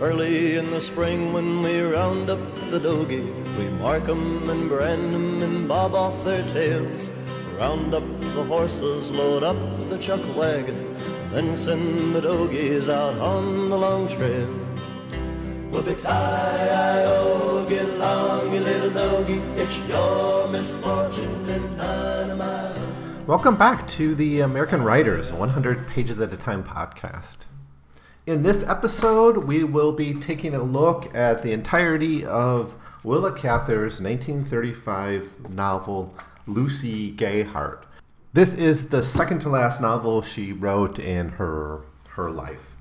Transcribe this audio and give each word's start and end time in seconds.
Early 0.00 0.56
in 0.56 0.70
the 0.70 0.80
spring 0.80 1.32
when 1.32 1.62
we 1.62 1.80
round 1.82 2.30
up 2.30 2.38
the 2.70 2.78
dogie. 2.78 3.32
We 3.58 3.68
mark 3.78 4.08
'em 4.08 4.48
and 4.48 4.68
brand 4.68 5.14
'em 5.14 5.42
and 5.42 5.68
bob 5.68 5.94
off 5.94 6.24
their 6.24 6.42
tails. 6.54 7.10
Round 7.58 7.92
up 7.92 8.02
the 8.20 8.44
horses, 8.44 9.10
load 9.10 9.42
up 9.42 9.56
the 9.90 9.98
chuck 9.98 10.20
wagon, 10.34 10.96
then 11.32 11.54
send 11.54 12.14
the 12.14 12.22
dogies 12.22 12.88
out 12.88 13.18
on 13.18 13.68
the 13.68 13.76
long 13.76 14.08
trail. 14.08 14.48
Whoopie-ki-I-O, 15.70 17.66
get 17.68 17.88
along, 17.88 18.54
you 18.54 18.60
little 18.60 18.90
doggie. 18.90 19.42
It's 19.56 19.78
your 19.86 20.48
misfortune 20.48 21.46
and 21.48 21.76
none 21.76 22.30
of 22.30 22.38
mine. 22.38 23.26
Welcome 23.26 23.56
back 23.56 23.86
to 23.88 24.14
the 24.14 24.40
American 24.40 24.82
Writers 24.82 25.30
100 25.30 25.86
Pages 25.86 26.18
at 26.20 26.32
a 26.32 26.38
Time 26.38 26.64
podcast. 26.64 27.44
In 28.26 28.42
this 28.42 28.62
episode, 28.68 29.44
we 29.44 29.64
will 29.64 29.92
be 29.92 30.12
taking 30.12 30.54
a 30.54 30.62
look 30.62 31.12
at 31.14 31.42
the 31.42 31.52
entirety 31.52 32.22
of 32.24 32.74
Willa 33.02 33.32
Cather's 33.32 33.98
1935 33.98 35.48
novel 35.54 36.14
Lucy 36.46 37.12
Gayheart. 37.12 37.84
This 38.34 38.54
is 38.54 38.90
the 38.90 39.02
second 39.02 39.38
to 39.40 39.48
last 39.48 39.80
novel 39.80 40.20
she 40.20 40.52
wrote 40.52 40.98
in 40.98 41.30
her 41.30 41.80
her 42.10 42.30
life. 42.30 42.76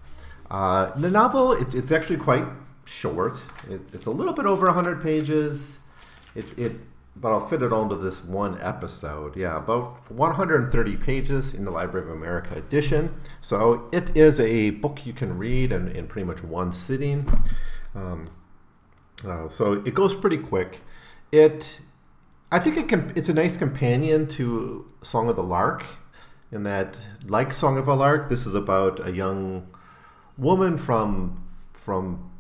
Uh, 0.52 0.88
the 0.96 1.10
novel 1.10 1.54
it's, 1.54 1.92
actually 1.92 2.18
quite 2.18 2.46
short. 2.84 3.40
It, 3.70 3.80
it's 3.94 4.08
a 4.08 4.12
little 4.12 4.34
bit 4.34 4.46
over 4.46 4.66
100 4.66 5.02
pages. 5.02 5.78
It, 6.36 6.46
it 6.60 6.74
but 7.16 7.32
I'll 7.32 7.46
fit 7.46 7.62
it 7.62 7.72
into 7.72 7.96
this 7.96 8.24
one 8.24 8.58
episode. 8.62 9.36
Yeah, 9.36 9.58
about 9.58 10.10
130 10.12 10.98
pages 10.98 11.54
in 11.54 11.66
the 11.66 11.72
Library 11.72 12.08
of 12.08 12.16
America 12.16 12.56
edition. 12.56 13.16
So 13.42 13.90
it 13.92 14.16
is 14.16 14.40
a 14.40 14.72
book 14.72 15.06
you 15.06 15.14
can 15.14 15.38
read 15.38 15.72
in, 15.72 15.90
in 15.90 16.08
pretty 16.08 16.26
much 16.26 16.44
one 16.44 16.72
sitting. 16.72 17.28
Um, 17.94 18.30
uh, 19.26 19.50
so 19.50 19.74
it 19.74 19.94
goes 19.94 20.16
pretty 20.16 20.38
quick. 20.38 20.82
It 21.32 21.82
I 22.52 22.60
think 22.60 22.78
it 22.78 22.90
can. 22.90 23.14
It's 23.16 23.30
a 23.30 23.34
nice 23.34 23.58
companion 23.58 24.28
to 24.30 24.90
Song 25.04 25.30
of 25.30 25.36
the 25.36 25.44
Lark, 25.44 25.84
in 26.52 26.64
that, 26.64 27.00
like 27.26 27.52
Song 27.52 27.78
of 27.78 27.86
the 27.86 27.96
Lark, 27.96 28.30
this 28.30 28.46
is 28.48 28.56
about 28.56 29.06
a 29.06 29.12
young 29.12 29.68
woman 30.38 30.78
from 30.78 31.46
from 31.74 32.32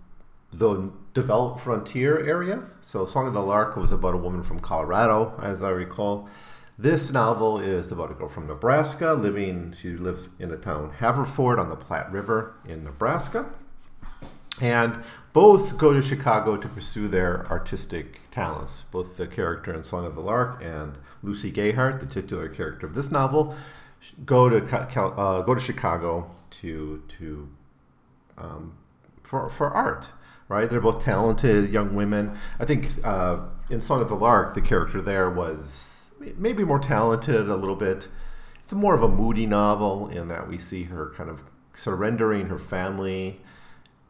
the 0.52 0.92
developed 1.14 1.60
frontier 1.60 2.20
area. 2.26 2.64
So, 2.82 3.06
Song 3.06 3.28
of 3.28 3.34
the 3.34 3.42
Lark 3.42 3.76
was 3.76 3.92
about 3.92 4.14
a 4.14 4.18
woman 4.18 4.44
from 4.44 4.60
Colorado, 4.60 5.40
as 5.42 5.62
I 5.64 5.70
recall. 5.70 6.30
This 6.78 7.12
novel 7.12 7.60
is 7.60 7.92
about 7.92 8.12
a 8.12 8.14
girl 8.14 8.30
from 8.30 8.48
Nebraska 8.48 9.14
living. 9.14 9.76
She 9.82 9.90
lives 9.90 10.30
in 10.40 10.50
a 10.50 10.56
town 10.56 10.92
Haverford 11.00 11.60
on 11.60 11.70
the 11.70 11.76
Platte 11.76 12.10
River 12.10 12.54
in 12.66 12.86
Nebraska, 12.86 13.50
and 14.62 15.04
both 15.34 15.78
go 15.78 15.92
to 15.92 16.02
Chicago 16.02 16.56
to 16.56 16.68
pursue 16.70 17.10
their 17.10 17.46
artistic 17.48 18.22
talents. 18.32 18.84
Both 18.92 19.18
the 19.18 19.28
character 19.28 19.74
in 19.74 19.84
Song 19.84 20.06
of 20.06 20.16
the 20.16 20.22
Lark 20.22 20.64
and 20.64 20.98
Lucy 21.22 21.52
Gayheart, 21.52 22.00
the 22.00 22.06
titular 22.06 22.48
character 22.48 22.88
of 22.88 22.96
this 22.96 23.12
novel, 23.12 23.56
go 24.26 24.48
to 24.48 24.64
uh, 24.98 25.42
go 25.42 25.54
to 25.54 25.62
Chicago 25.62 26.32
to 26.52 27.04
to 27.10 27.50
um, 28.38 28.78
for 29.22 29.50
for 29.50 29.70
art. 29.70 30.12
Right, 30.50 30.68
they're 30.68 30.82
both 30.82 31.04
talented 31.04 31.70
young 31.70 31.94
women. 31.94 32.36
I 32.60 32.66
think 32.66 32.90
uh, 33.04 33.46
in 33.70 33.80
Song 33.80 34.02
of 34.02 34.10
the 34.10 34.16
Lark, 34.16 34.56
the 34.56 34.62
character 34.62 35.00
there 35.00 35.30
was 35.30 36.10
maybe 36.38 36.64
more 36.64 36.80
talented 36.80 37.48
a 37.48 37.56
little 37.56 37.76
bit. 37.76 38.08
It's 38.64 38.74
more 38.74 38.96
of 38.96 39.04
a 39.04 39.08
moody 39.08 39.46
novel 39.46 40.08
in 40.10 40.28
that 40.30 40.48
we 40.48 40.58
see 40.58 40.86
her 40.86 41.14
kind 41.16 41.30
of 41.30 41.44
surrendering 41.74 42.48
her 42.48 42.58
family 42.58 43.42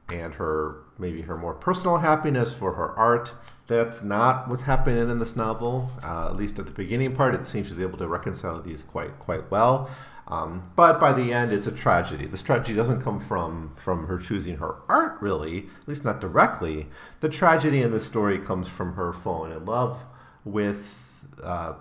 and 0.09 0.35
her 0.35 0.77
maybe 0.97 1.21
her 1.23 1.37
more 1.37 1.53
personal 1.53 1.97
happiness 1.97 2.53
for 2.53 2.73
her 2.73 2.97
art. 2.97 3.33
That's 3.67 4.01
not 4.01 4.47
what's 4.47 4.63
happening 4.63 5.09
in 5.09 5.19
this 5.19 5.35
novel. 5.35 5.91
Uh, 6.01 6.27
at 6.29 6.35
least 6.35 6.57
at 6.57 6.65
the 6.65 6.71
beginning 6.71 7.15
part, 7.15 7.35
it 7.35 7.45
seems 7.45 7.67
she's 7.67 7.79
able 7.79 7.97
to 7.99 8.07
reconcile 8.07 8.61
these 8.61 8.81
quite 8.81 9.19
quite 9.19 9.51
well. 9.51 9.89
Um, 10.29 10.71
but 10.75 10.99
by 10.99 11.11
the 11.11 11.33
end, 11.33 11.51
it's 11.51 11.65
a 11.65 11.71
tragedy. 11.71 12.27
This 12.27 12.43
tragedy 12.43 12.75
doesn't 12.75 13.01
come 13.01 13.19
from 13.19 13.73
from 13.75 14.05
her 14.07 14.19
choosing 14.19 14.57
her 14.57 14.75
art, 14.87 15.19
really, 15.21 15.69
at 15.81 15.87
least 15.87 16.05
not 16.05 16.21
directly. 16.21 16.87
The 17.19 17.29
tragedy 17.29 17.81
in 17.81 17.91
this 17.91 18.05
story 18.05 18.37
comes 18.37 18.67
from 18.67 18.93
her 18.93 19.11
falling 19.11 19.51
in 19.51 19.65
love 19.65 19.99
with. 20.45 20.95
Uh, 21.43 21.73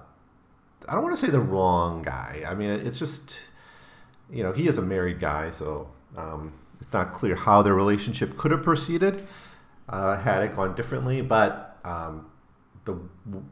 I 0.88 0.94
don't 0.94 1.02
want 1.02 1.14
to 1.16 1.20
say 1.20 1.30
the 1.30 1.40
wrong 1.40 2.02
guy. 2.02 2.44
I 2.48 2.54
mean, 2.54 2.70
it's 2.70 2.98
just, 2.98 3.38
you 4.32 4.42
know, 4.42 4.52
he 4.52 4.66
is 4.66 4.78
a 4.78 4.82
married 4.82 5.20
guy, 5.20 5.50
so 5.50 5.90
um, 6.16 6.54
it's 6.80 6.92
not 6.92 7.10
clear 7.10 7.34
how 7.34 7.60
their 7.60 7.74
relationship 7.74 8.38
could 8.38 8.52
have 8.52 8.62
proceeded 8.62 9.26
uh, 9.88 10.18
had 10.18 10.42
it 10.42 10.54
gone 10.54 10.74
differently, 10.74 11.20
but 11.22 11.78
um, 11.84 12.26
the 12.84 12.96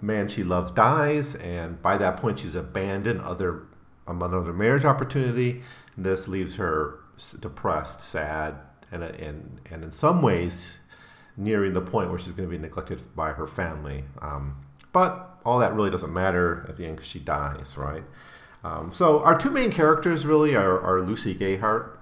man 0.01 0.29
she 0.29 0.45
loves 0.45 0.71
dies, 0.71 1.35
and 1.37 1.81
by 1.83 1.97
that 1.97 2.19
point, 2.19 2.39
she's 2.39 2.55
abandoned 2.55 3.21
other 3.21 3.63
another 4.07 4.53
marriage 4.53 4.85
opportunity. 4.85 5.63
This 5.97 6.29
leaves 6.29 6.57
her 6.57 7.01
depressed, 7.41 8.01
sad, 8.01 8.55
and 8.93 9.03
and 9.03 9.61
and 9.71 9.83
in 9.83 9.91
some 9.91 10.23
ways, 10.23 10.81
nearing 11.37 11.73
the 11.73 11.83
point 11.83 12.11
where 12.11 12.19
she's 12.19 12.33
going 12.33 12.49
to 12.49 12.57
be 12.57 12.61
neglected 12.61 13.15
by 13.15 13.33
her 13.33 13.47
family. 13.47 14.05
Um, 14.21 14.57
but 14.93 15.39
all 15.45 15.59
that 15.59 15.75
really 15.75 15.91
doesn't 15.91 16.13
matter 16.13 16.67
at 16.69 16.77
the 16.77 16.87
end 16.87 16.97
because 16.97 17.09
she 17.09 17.19
dies, 17.19 17.77
right? 17.77 18.03
Um, 18.65 18.93
so 18.93 19.23
our 19.23 19.39
two 19.39 19.51
main 19.51 19.71
characters 19.71 20.27
really 20.27 20.57
are, 20.57 20.81
are 20.81 21.01
Lucy 21.01 21.35
Gayheart 21.35 21.97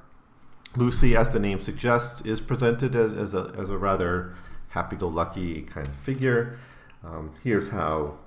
Lucy, 0.77 1.17
as 1.17 1.31
the 1.31 1.39
name 1.39 1.63
suggests, 1.63 2.21
is 2.23 2.41
presented 2.41 2.97
as, 2.97 3.13
as, 3.13 3.35
a, 3.35 3.55
as 3.57 3.71
a 3.71 3.79
rather 3.79 4.35
happy 4.71 4.97
go 4.97 5.09
lucky 5.09 5.63
kind 5.63 5.87
of 5.87 5.95
figure. 5.95 6.59
Um, 7.05 7.33
here's 7.45 7.69
how 7.69 8.19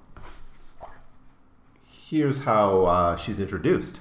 here's 2.09 2.40
how 2.40 2.85
uh, 2.85 3.16
she's 3.18 3.40
introduced. 3.40 4.00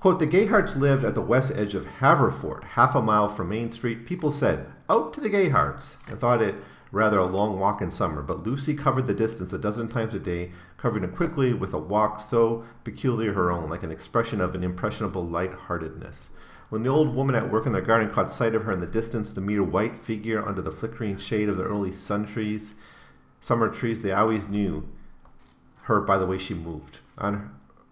Quote, 0.00 0.18
the 0.18 0.26
Gayhearts 0.26 0.76
lived 0.76 1.04
at 1.04 1.14
the 1.14 1.20
west 1.20 1.52
edge 1.54 1.74
of 1.74 1.86
Haverford, 1.86 2.64
half 2.74 2.94
a 2.94 3.02
mile 3.02 3.28
from 3.28 3.48
Main 3.48 3.70
Street. 3.70 4.06
People 4.06 4.30
said, 4.30 4.66
out 4.88 5.12
to 5.14 5.20
the 5.20 5.30
Gayhearts. 5.30 5.96
I 6.08 6.12
thought 6.12 6.42
it 6.42 6.56
rather 6.90 7.18
a 7.18 7.26
long 7.26 7.58
walk 7.58 7.82
in 7.82 7.90
summer, 7.90 8.22
but 8.22 8.44
Lucy 8.44 8.74
covered 8.74 9.06
the 9.06 9.14
distance 9.14 9.52
a 9.52 9.58
dozen 9.58 9.88
times 9.88 10.14
a 10.14 10.18
day, 10.18 10.52
covering 10.78 11.04
it 11.04 11.14
quickly 11.14 11.52
with 11.52 11.74
a 11.74 11.78
walk 11.78 12.20
so 12.20 12.64
peculiar 12.82 13.32
her 13.34 13.52
own, 13.52 13.68
like 13.68 13.82
an 13.82 13.90
expression 13.90 14.40
of 14.40 14.54
an 14.54 14.64
impressionable 14.64 15.24
light-heartedness. 15.24 16.30
When 16.70 16.82
the 16.82 16.90
old 16.90 17.14
woman 17.14 17.34
at 17.34 17.50
work 17.50 17.66
in 17.66 17.72
the 17.72 17.80
garden 17.80 18.10
caught 18.10 18.30
sight 18.30 18.54
of 18.54 18.64
her 18.64 18.72
in 18.72 18.80
the 18.80 18.86
distance, 18.86 19.30
the 19.30 19.40
mere 19.40 19.62
white 19.62 19.96
figure 19.96 20.44
under 20.44 20.62
the 20.62 20.72
flickering 20.72 21.18
shade 21.18 21.48
of 21.48 21.56
the 21.56 21.64
early 21.64 21.92
sun 21.92 22.26
trees, 22.26 22.74
summer 23.40 23.68
trees, 23.68 24.02
they 24.02 24.12
always 24.12 24.48
knew 24.48 24.88
her 25.82 26.00
by 26.00 26.18
the 26.18 26.26
way 26.26 26.38
she 26.38 26.54
moved. 26.54 27.00
On, 27.18 27.50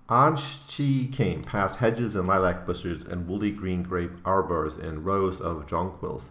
on 0.09 0.37
she 0.37 1.09
came, 1.09 1.43
past 1.43 1.77
hedges 1.77 2.15
and 2.15 2.29
lilac 2.29 2.65
bushes 2.65 3.05
and 3.05 3.27
woolly 3.27 3.51
green 3.51 3.83
grape 3.83 4.13
arbors 4.25 4.77
and 4.77 5.05
rows 5.05 5.41
of 5.41 5.67
jonquils. 5.67 6.31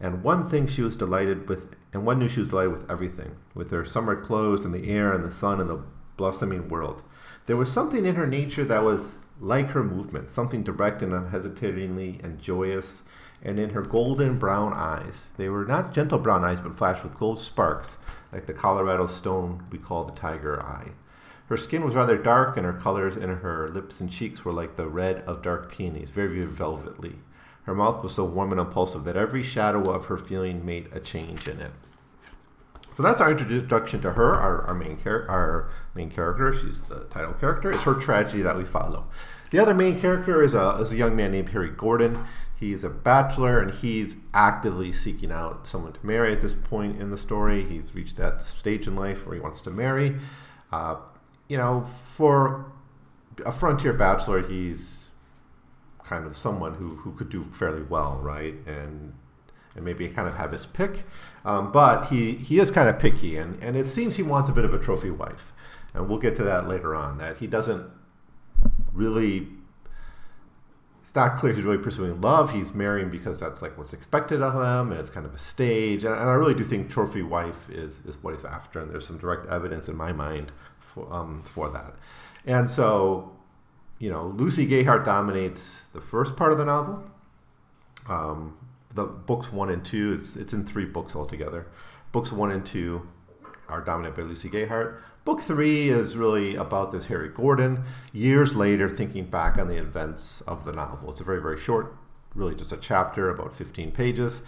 And 0.00 0.22
one 0.22 0.48
thing 0.48 0.66
she 0.66 0.82
was 0.82 0.96
delighted 0.96 1.48
with, 1.48 1.74
and 1.92 2.04
one 2.04 2.18
knew 2.18 2.28
she 2.28 2.40
was 2.40 2.50
delighted 2.50 2.72
with 2.72 2.90
everything, 2.90 3.36
with 3.54 3.70
her 3.70 3.84
summer 3.84 4.20
clothes 4.20 4.64
and 4.64 4.74
the 4.74 4.90
air 4.90 5.12
and 5.12 5.24
the 5.24 5.30
sun 5.30 5.60
and 5.60 5.70
the 5.70 5.82
blossoming 6.16 6.68
world. 6.68 7.02
There 7.46 7.56
was 7.56 7.72
something 7.72 8.04
in 8.04 8.16
her 8.16 8.26
nature 8.26 8.64
that 8.64 8.84
was 8.84 9.14
like 9.40 9.70
her 9.70 9.82
movement, 9.82 10.30
something 10.30 10.62
direct 10.62 11.02
and 11.02 11.12
unhesitatingly 11.12 12.20
and 12.22 12.40
joyous, 12.40 13.02
and 13.42 13.58
in 13.58 13.70
her 13.70 13.82
golden 13.82 14.38
brown 14.38 14.72
eyes. 14.72 15.28
They 15.36 15.48
were 15.48 15.64
not 15.64 15.92
gentle 15.92 16.18
brown 16.18 16.44
eyes, 16.44 16.60
but 16.60 16.78
flashed 16.78 17.04
with 17.04 17.18
gold 17.18 17.38
sparks, 17.38 17.98
like 18.32 18.46
the 18.46 18.54
Colorado 18.54 19.06
stone 19.06 19.64
we 19.70 19.78
call 19.78 20.04
the 20.04 20.12
tiger 20.12 20.62
eye. 20.62 20.92
Her 21.48 21.56
skin 21.56 21.84
was 21.84 21.94
rather 21.94 22.16
dark, 22.16 22.56
and 22.56 22.64
her 22.64 22.72
colors 22.72 23.16
in 23.16 23.28
her 23.28 23.68
lips 23.68 24.00
and 24.00 24.10
cheeks 24.10 24.44
were 24.44 24.52
like 24.52 24.76
the 24.76 24.86
red 24.86 25.18
of 25.26 25.42
dark 25.42 25.70
peonies, 25.70 26.08
very, 26.08 26.40
very 26.40 26.46
velvety. 26.46 27.16
Her 27.64 27.74
mouth 27.74 28.02
was 28.02 28.14
so 28.14 28.24
warm 28.24 28.52
and 28.52 28.60
impulsive 28.60 29.04
that 29.04 29.16
every 29.16 29.42
shadow 29.42 29.90
of 29.90 30.06
her 30.06 30.16
feeling 30.18 30.64
made 30.64 30.88
a 30.92 31.00
change 31.00 31.48
in 31.48 31.60
it. 31.60 31.72
So 32.94 33.02
that's 33.02 33.20
our 33.20 33.32
introduction 33.32 34.00
to 34.02 34.12
her, 34.12 34.34
our, 34.34 34.62
our 34.62 34.74
main 34.74 35.02
char- 35.02 35.28
our 35.28 35.68
main 35.94 36.10
character. 36.10 36.52
She's 36.52 36.80
the 36.82 37.00
title 37.10 37.34
character. 37.34 37.70
It's 37.70 37.82
her 37.82 37.94
tragedy 37.94 38.42
that 38.42 38.56
we 38.56 38.64
follow. 38.64 39.06
The 39.50 39.58
other 39.58 39.74
main 39.74 40.00
character 40.00 40.42
is 40.42 40.54
a, 40.54 40.78
is 40.80 40.92
a 40.92 40.96
young 40.96 41.16
man 41.16 41.32
named 41.32 41.48
Harry 41.50 41.70
Gordon. 41.70 42.24
He's 42.58 42.84
a 42.84 42.90
bachelor 42.90 43.60
and 43.60 43.72
he's 43.72 44.16
actively 44.32 44.92
seeking 44.92 45.32
out 45.32 45.66
someone 45.66 45.92
to 45.94 46.06
marry 46.06 46.32
at 46.32 46.40
this 46.40 46.54
point 46.54 47.00
in 47.00 47.10
the 47.10 47.18
story. 47.18 47.64
He's 47.64 47.94
reached 47.94 48.16
that 48.16 48.42
stage 48.44 48.86
in 48.86 48.94
life 48.94 49.26
where 49.26 49.34
he 49.34 49.40
wants 49.40 49.60
to 49.62 49.70
marry. 49.70 50.16
Uh, 50.70 50.96
you 51.48 51.56
know, 51.56 51.82
for 51.82 52.72
a 53.44 53.52
frontier 53.52 53.92
bachelor, 53.92 54.42
he's 54.42 55.10
kind 56.04 56.26
of 56.26 56.36
someone 56.36 56.74
who, 56.74 56.96
who 56.96 57.12
could 57.12 57.28
do 57.28 57.44
fairly 57.44 57.82
well, 57.82 58.18
right? 58.22 58.54
And 58.66 59.14
and 59.76 59.84
maybe 59.84 60.06
kind 60.08 60.28
of 60.28 60.36
have 60.36 60.52
his 60.52 60.66
pick. 60.66 61.04
Um, 61.44 61.72
but 61.72 62.06
he, 62.06 62.32
he 62.34 62.60
is 62.60 62.70
kind 62.70 62.88
of 62.88 63.00
picky, 63.00 63.36
and, 63.36 63.60
and 63.60 63.76
it 63.76 63.86
seems 63.86 64.14
he 64.14 64.22
wants 64.22 64.48
a 64.48 64.52
bit 64.52 64.64
of 64.64 64.72
a 64.72 64.78
trophy 64.78 65.10
wife. 65.10 65.52
And 65.92 66.08
we'll 66.08 66.18
get 66.18 66.36
to 66.36 66.44
that 66.44 66.68
later 66.68 66.94
on, 66.94 67.18
that 67.18 67.38
he 67.38 67.48
doesn't 67.48 67.90
really 68.92 69.48
it's 71.04 71.14
not 71.14 71.36
clear 71.36 71.52
he's 71.52 71.64
really 71.64 71.76
pursuing 71.76 72.18
love. 72.22 72.54
He's 72.54 72.72
marrying 72.72 73.10
because 73.10 73.38
that's 73.38 73.60
like 73.60 73.76
what's 73.76 73.92
expected 73.92 74.40
of 74.40 74.54
him, 74.54 74.90
and 74.90 74.98
it's 74.98 75.10
kind 75.10 75.26
of 75.26 75.34
a 75.34 75.38
stage. 75.38 76.02
And, 76.02 76.14
and 76.14 76.30
I 76.30 76.32
really 76.32 76.54
do 76.54 76.64
think 76.64 76.88
trophy 76.88 77.20
wife 77.20 77.68
is 77.68 78.00
is 78.06 78.22
what 78.22 78.32
he's 78.32 78.44
after, 78.46 78.80
and 78.80 78.90
there's 78.90 79.06
some 79.06 79.18
direct 79.18 79.46
evidence 79.46 79.86
in 79.86 79.96
my 79.96 80.12
mind 80.12 80.50
for 80.94 81.12
um, 81.12 81.42
for 81.42 81.68
that. 81.70 81.94
And 82.46 82.70
so, 82.70 83.36
you 83.98 84.10
know, 84.10 84.28
Lucy 84.28 84.66
Gayheart 84.66 85.04
dominates 85.04 85.84
the 85.92 86.00
first 86.00 86.36
part 86.36 86.52
of 86.52 86.58
the 86.58 86.64
novel. 86.64 87.04
Um, 88.08 88.56
the 88.94 89.04
books 89.04 89.52
one 89.52 89.70
and 89.70 89.84
two, 89.84 90.18
it's, 90.20 90.36
it's 90.36 90.52
in 90.52 90.64
three 90.64 90.84
books 90.84 91.16
altogether. 91.16 91.66
Books 92.12 92.30
one 92.30 92.50
and 92.50 92.64
two 92.64 93.08
are 93.68 93.80
dominated 93.80 94.16
by 94.16 94.22
Lucy 94.22 94.48
Gayheart. 94.48 94.98
Book 95.24 95.40
three 95.40 95.88
is 95.88 96.16
really 96.16 96.54
about 96.54 96.92
this 96.92 97.06
Harry 97.06 97.30
Gordon, 97.30 97.84
years 98.12 98.54
later, 98.54 98.88
thinking 98.90 99.24
back 99.24 99.56
on 99.56 99.68
the 99.68 99.76
events 99.76 100.42
of 100.42 100.66
the 100.66 100.72
novel. 100.72 101.10
It's 101.10 101.20
a 101.20 101.24
very, 101.24 101.40
very 101.40 101.56
short, 101.58 101.96
really 102.34 102.54
just 102.54 102.72
a 102.72 102.76
chapter, 102.76 103.30
about 103.30 103.56
15 103.56 103.90
pages, 103.90 104.42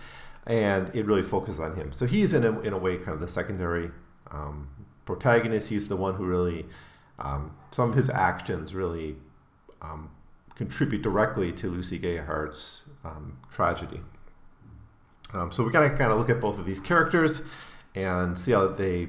and 0.46 0.94
it 0.94 1.06
really 1.06 1.22
focuses 1.22 1.58
on 1.58 1.76
him. 1.76 1.94
So 1.94 2.06
he's, 2.06 2.34
in 2.34 2.44
a, 2.44 2.60
in 2.60 2.74
a 2.74 2.78
way, 2.78 2.98
kind 2.98 3.14
of 3.14 3.20
the 3.20 3.28
secondary 3.28 3.90
um, 4.30 4.68
protagonist. 5.06 5.70
He's 5.70 5.88
the 5.88 5.96
one 5.96 6.16
who 6.16 6.26
really, 6.26 6.66
um, 7.18 7.56
some 7.70 7.88
of 7.90 7.94
his 7.96 8.10
actions 8.10 8.74
really 8.74 9.16
um, 9.80 10.10
contribute 10.54 11.00
directly 11.00 11.52
to 11.52 11.70
Lucy 11.70 11.98
Gayheart's 11.98 12.88
um, 13.04 13.38
tragedy. 13.50 14.00
Um, 15.32 15.50
so 15.50 15.64
we 15.64 15.72
gotta 15.72 15.90
kind 15.90 16.12
of 16.12 16.18
look 16.18 16.30
at 16.30 16.40
both 16.40 16.58
of 16.58 16.66
these 16.66 16.80
characters 16.80 17.42
and 17.94 18.38
see 18.38 18.52
how 18.52 18.68
they 18.68 19.08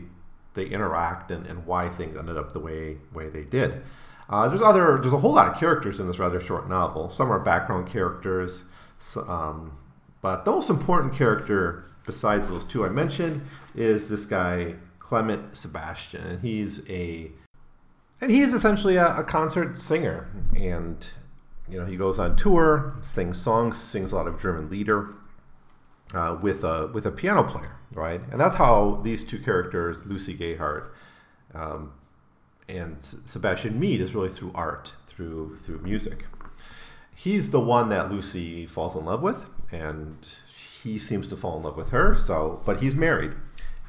they 0.53 0.65
interact 0.65 1.29
and, 1.29 1.45
and 1.45 1.65
why 1.67 1.88
things 1.88 2.17
ended 2.17 2.38
up 2.38 2.53
the 2.53 2.59
way 2.59 2.97
way 3.13 3.29
they 3.29 3.43
did. 3.43 3.83
Uh, 4.29 4.47
there's 4.47 4.61
other 4.61 5.00
there's 5.01 5.13
a 5.13 5.19
whole 5.19 5.33
lot 5.33 5.47
of 5.47 5.59
characters 5.59 6.00
in 6.00 6.07
this 6.07 6.19
rather 6.19 6.39
short 6.39 6.67
novel. 6.67 7.09
Some 7.09 7.31
are 7.31 7.39
background 7.39 7.88
characters, 7.88 8.63
so, 8.97 9.21
um, 9.29 9.77
but 10.21 10.43
the 10.45 10.51
most 10.51 10.69
important 10.69 11.13
character 11.13 11.85
besides 12.05 12.50
those 12.50 12.65
two 12.65 12.85
I 12.85 12.89
mentioned 12.89 13.45
is 13.75 14.09
this 14.09 14.25
guy 14.25 14.75
Clement 15.07 15.56
Sebastian, 15.56 16.21
and 16.27 16.42
he's 16.42 16.88
a 16.89 17.31
and 18.19 18.30
he's 18.30 18.54
essentially 18.54 18.98
a, 18.98 19.15
a 19.15 19.24
concert 19.24 19.77
singer, 19.80 20.27
and 20.54 21.09
you 21.69 21.80
know 21.80 21.86
he 21.86 21.95
goes 21.95 22.19
on 22.19 22.36
tour, 22.36 22.98
sings 23.01 23.39
songs, 23.39 23.81
sings 23.81 24.12
a 24.12 24.15
lot 24.18 24.27
of 24.27 24.38
German 24.42 24.69
lieder 24.69 25.15
uh, 26.13 26.38
with 26.42 26.62
a 26.65 26.88
with 26.94 27.06
a 27.06 27.12
piano 27.12 27.45
player, 27.45 27.77
right? 27.94 28.19
And 28.31 28.42
that's 28.42 28.56
how 28.56 29.00
these 29.01 29.24
two 29.24 29.39
characters, 29.39 30.06
Lucy 30.06 30.38
Gayheart 30.38 30.89
um, 31.53 31.94
and 32.68 33.00
Sebastian 33.00 33.80
Mead, 33.80 34.01
is 34.01 34.13
really 34.13 34.30
through 34.30 34.51
art, 34.53 34.92
through 35.07 35.56
through 35.63 35.80
music. 35.80 36.25
He's 37.15 37.51
the 37.51 37.62
one 37.62 37.88
that 37.89 38.12
Lucy 38.12 38.65
falls 38.65 38.94
in 38.94 39.06
love 39.06 39.21
with, 39.21 39.50
and 39.71 40.18
he 40.81 41.00
seems 41.00 41.30
to 41.30 41.38
fall 41.38 41.56
in 41.56 41.63
love 41.63 41.77
with 41.77 41.92
her. 41.92 42.13
So, 42.18 42.62
but 42.65 42.81
he's 42.81 42.94
married, 42.94 43.36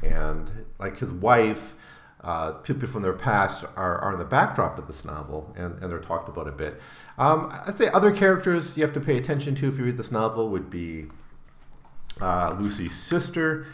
and 0.02 0.66
like 0.78 0.98
his 0.98 1.10
wife. 1.10 1.74
Uh, 2.20 2.50
people 2.50 2.88
from 2.88 3.02
their 3.02 3.12
past 3.12 3.64
are, 3.76 3.96
are 3.98 4.12
in 4.12 4.18
the 4.18 4.24
backdrop 4.24 4.76
of 4.76 4.88
this 4.88 5.04
novel, 5.04 5.54
and, 5.56 5.80
and 5.80 5.90
they're 5.90 6.00
talked 6.00 6.28
about 6.28 6.48
a 6.48 6.52
bit. 6.52 6.80
Um, 7.16 7.48
I'd 7.64 7.78
say 7.78 7.88
other 7.90 8.10
characters 8.10 8.76
you 8.76 8.82
have 8.82 8.92
to 8.94 9.00
pay 9.00 9.16
attention 9.16 9.54
to 9.54 9.68
if 9.68 9.78
you 9.78 9.84
read 9.84 9.96
this 9.96 10.10
novel 10.10 10.48
would 10.48 10.68
be 10.68 11.06
uh, 12.20 12.56
Lucy's 12.58 12.96
sister. 12.96 13.66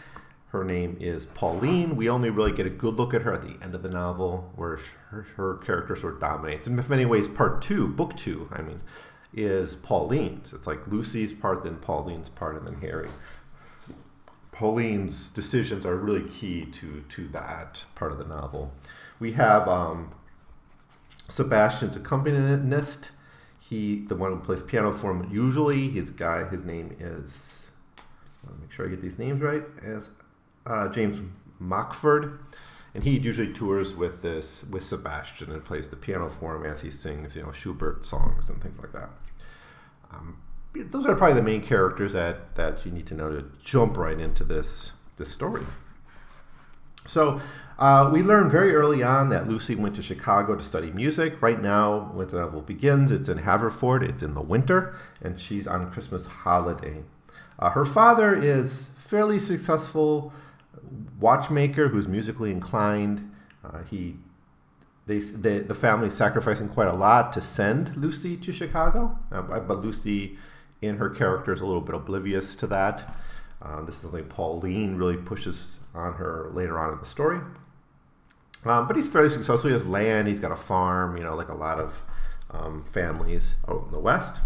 Her 0.49 0.63
name 0.63 0.95
is 0.99 1.25
Pauline. 1.25 1.95
We 1.95 2.07
only 2.07 2.29
really 2.29 2.51
get 2.51 2.67
a 2.67 2.69
good 2.69 2.93
look 2.95 3.13
at 3.15 3.23
her 3.23 3.33
at 3.33 3.41
the 3.41 3.57
end 3.63 3.73
of 3.73 3.81
the 3.81 3.89
novel, 3.89 4.51
where 4.55 4.79
her, 5.09 5.23
her 5.35 5.55
character 5.55 5.95
sort 5.95 6.13
of 6.13 6.19
dominates. 6.21 6.67
In 6.67 6.81
many 6.87 7.05
ways, 7.05 7.27
part 7.27 7.61
two, 7.61 7.87
book 7.87 8.15
two, 8.15 8.47
I 8.53 8.61
mean, 8.61 8.79
is 9.33 9.75
Pauline's. 9.75 10.53
It's 10.53 10.67
like 10.67 10.87
Lucy's 10.87 11.33
part, 11.33 11.63
then 11.63 11.77
Pauline's 11.77 12.29
part, 12.29 12.55
and 12.55 12.67
then 12.67 12.79
Harry. 12.79 13.09
Pauline's 14.55 15.29
decisions 15.29 15.85
are 15.85 15.95
really 15.97 16.27
key 16.27 16.65
to 16.65 17.03
to 17.09 17.27
that 17.29 17.83
part 17.93 18.11
of 18.11 18.17
the 18.17 18.25
novel. 18.25 18.73
We 19.19 19.33
have 19.33 19.67
um, 19.67 20.11
Sebastian's 21.29 21.95
accompanist. 21.95 23.11
He, 23.59 24.01
the 24.01 24.15
one 24.15 24.31
who 24.31 24.39
plays 24.39 24.61
piano 24.61 24.93
for 24.93 25.09
him, 25.09 25.27
usually 25.31 25.89
his 25.89 26.11
guy. 26.11 26.47
His 26.47 26.63
name 26.63 26.95
is 26.99 27.65
make 28.61 28.71
sure 28.71 28.85
I 28.85 28.89
get 28.89 29.01
these 29.01 29.19
names 29.19 29.41
right, 29.41 29.63
as 29.83 30.09
uh, 30.65 30.87
James 30.89 31.19
Mockford. 31.59 32.39
And 32.93 33.03
he 33.03 33.17
usually 33.17 33.51
tours 33.51 33.93
with 33.93 34.21
this 34.21 34.63
with 34.71 34.85
Sebastian 34.85 35.51
and 35.51 35.65
plays 35.65 35.89
the 35.89 35.97
piano 35.97 36.29
for 36.29 36.55
him 36.55 36.65
as 36.65 36.81
he 36.81 36.89
sings, 36.89 37.35
you 37.35 37.43
know, 37.43 37.51
Schubert 37.51 38.05
songs 38.05 38.49
and 38.49 38.61
things 38.61 38.79
like 38.79 38.93
that. 38.93 39.09
Um, 40.13 40.37
those 40.83 41.05
are 41.05 41.15
probably 41.15 41.35
the 41.35 41.41
main 41.41 41.61
characters 41.61 42.13
that, 42.13 42.55
that 42.55 42.85
you 42.85 42.91
need 42.91 43.07
to 43.07 43.13
know 43.13 43.29
to 43.29 43.45
jump 43.63 43.97
right 43.97 44.19
into 44.19 44.43
this 44.43 44.93
this 45.17 45.31
story. 45.31 45.63
So 47.07 47.39
uh, 47.77 48.09
we 48.11 48.23
learned 48.23 48.51
very 48.51 48.73
early 48.73 49.03
on 49.03 49.29
that 49.29 49.47
Lucy 49.47 49.75
went 49.75 49.95
to 49.95 50.01
Chicago 50.01 50.55
to 50.55 50.63
study 50.63 50.91
music. 50.91 51.41
Right 51.41 51.61
now, 51.61 52.11
when 52.13 52.27
the 52.27 52.39
novel 52.39 52.61
begins, 52.61 53.11
it's 53.11 53.29
in 53.29 53.39
Haverford. 53.39 54.03
It's 54.03 54.23
in 54.23 54.33
the 54.33 54.41
winter, 54.41 54.95
and 55.21 55.39
she's 55.39 55.67
on 55.67 55.91
Christmas 55.91 56.25
holiday. 56.25 57.03
Uh, 57.59 57.69
her 57.69 57.85
father 57.85 58.35
is 58.35 58.89
fairly 58.97 59.39
successful 59.39 60.33
watchmaker 61.19 61.89
who's 61.89 62.07
musically 62.07 62.51
inclined. 62.51 63.31
Uh, 63.63 63.83
he 63.83 64.15
they, 65.07 65.19
they, 65.19 65.59
the 65.59 65.75
family 65.75 66.09
sacrificing 66.09 66.67
quite 66.67 66.87
a 66.87 66.93
lot 66.93 67.31
to 67.33 67.41
send 67.41 67.95
Lucy 67.95 68.35
to 68.37 68.51
Chicago, 68.51 69.19
uh, 69.31 69.41
but 69.41 69.81
Lucy, 69.81 70.37
in 70.81 70.97
her 70.97 71.09
character, 71.09 71.53
is 71.53 71.61
a 71.61 71.65
little 71.65 71.81
bit 71.81 71.95
oblivious 71.95 72.55
to 72.57 72.67
that. 72.67 73.15
Uh, 73.61 73.81
this 73.83 73.95
is 73.95 74.01
something 74.01 74.25
Pauline 74.25 74.95
really 74.95 75.17
pushes 75.17 75.79
on 75.93 76.13
her 76.13 76.49
later 76.53 76.77
on 76.77 76.93
in 76.93 76.99
the 76.99 77.05
story. 77.05 77.39
Um, 78.65 78.87
but 78.87 78.95
he's 78.95 79.07
fairly 79.07 79.29
successful. 79.29 79.69
He 79.69 79.73
has 79.73 79.85
land. 79.85 80.27
He's 80.27 80.39
got 80.39 80.51
a 80.51 80.55
farm. 80.55 81.17
You 81.17 81.23
know, 81.23 81.35
like 81.35 81.49
a 81.49 81.55
lot 81.55 81.79
of 81.79 82.03
um, 82.51 82.81
families 82.81 83.55
out 83.67 83.85
in 83.85 83.91
the 83.91 83.99
West. 83.99 84.41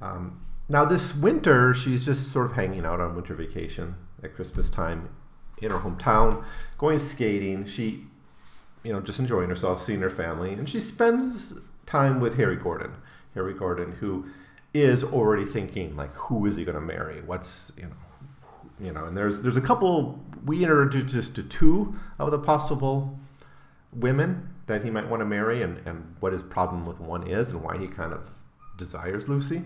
Um, 0.00 0.40
now, 0.68 0.84
this 0.84 1.14
winter, 1.14 1.74
she's 1.74 2.06
just 2.06 2.32
sort 2.32 2.46
of 2.46 2.52
hanging 2.52 2.84
out 2.84 3.00
on 3.00 3.14
winter 3.14 3.34
vacation 3.34 3.96
at 4.22 4.34
Christmas 4.34 4.68
time 4.68 5.10
in 5.60 5.70
her 5.70 5.78
hometown, 5.78 6.44
going 6.78 6.98
skating. 6.98 7.66
She, 7.66 8.04
you 8.82 8.92
know, 8.92 9.00
just 9.00 9.18
enjoying 9.18 9.48
herself, 9.48 9.82
seeing 9.82 10.00
her 10.00 10.10
family, 10.10 10.52
and 10.52 10.68
she 10.68 10.80
spends 10.80 11.58
time 11.86 12.20
with 12.20 12.36
Harry 12.36 12.56
Gordon. 12.56 12.94
Harry 13.34 13.54
Gordon, 13.54 13.92
who 13.92 14.26
is 14.74 15.04
already 15.04 15.44
thinking 15.44 15.96
like, 15.96 16.12
who 16.14 16.44
is 16.46 16.56
he 16.56 16.64
going 16.64 16.74
to 16.74 16.80
marry? 16.80 17.22
What's 17.22 17.72
you 17.76 17.84
know, 17.84 17.96
you 18.80 18.92
know, 18.92 19.04
and 19.06 19.16
there's 19.16 19.40
there's 19.40 19.56
a 19.56 19.62
couple 19.62 20.20
we 20.44 20.62
introduced 20.62 21.34
to 21.36 21.42
two 21.42 21.94
of 22.18 22.30
the 22.30 22.38
possible 22.38 23.18
women 23.92 24.50
that 24.66 24.84
he 24.84 24.90
might 24.90 25.08
want 25.08 25.20
to 25.20 25.24
marry, 25.24 25.62
and 25.62 25.78
and 25.86 26.16
what 26.20 26.32
his 26.32 26.42
problem 26.42 26.84
with 26.84 27.00
one 27.00 27.26
is, 27.26 27.50
and 27.50 27.62
why 27.62 27.78
he 27.78 27.86
kind 27.86 28.12
of 28.12 28.30
desires 28.76 29.28
Lucy. 29.28 29.62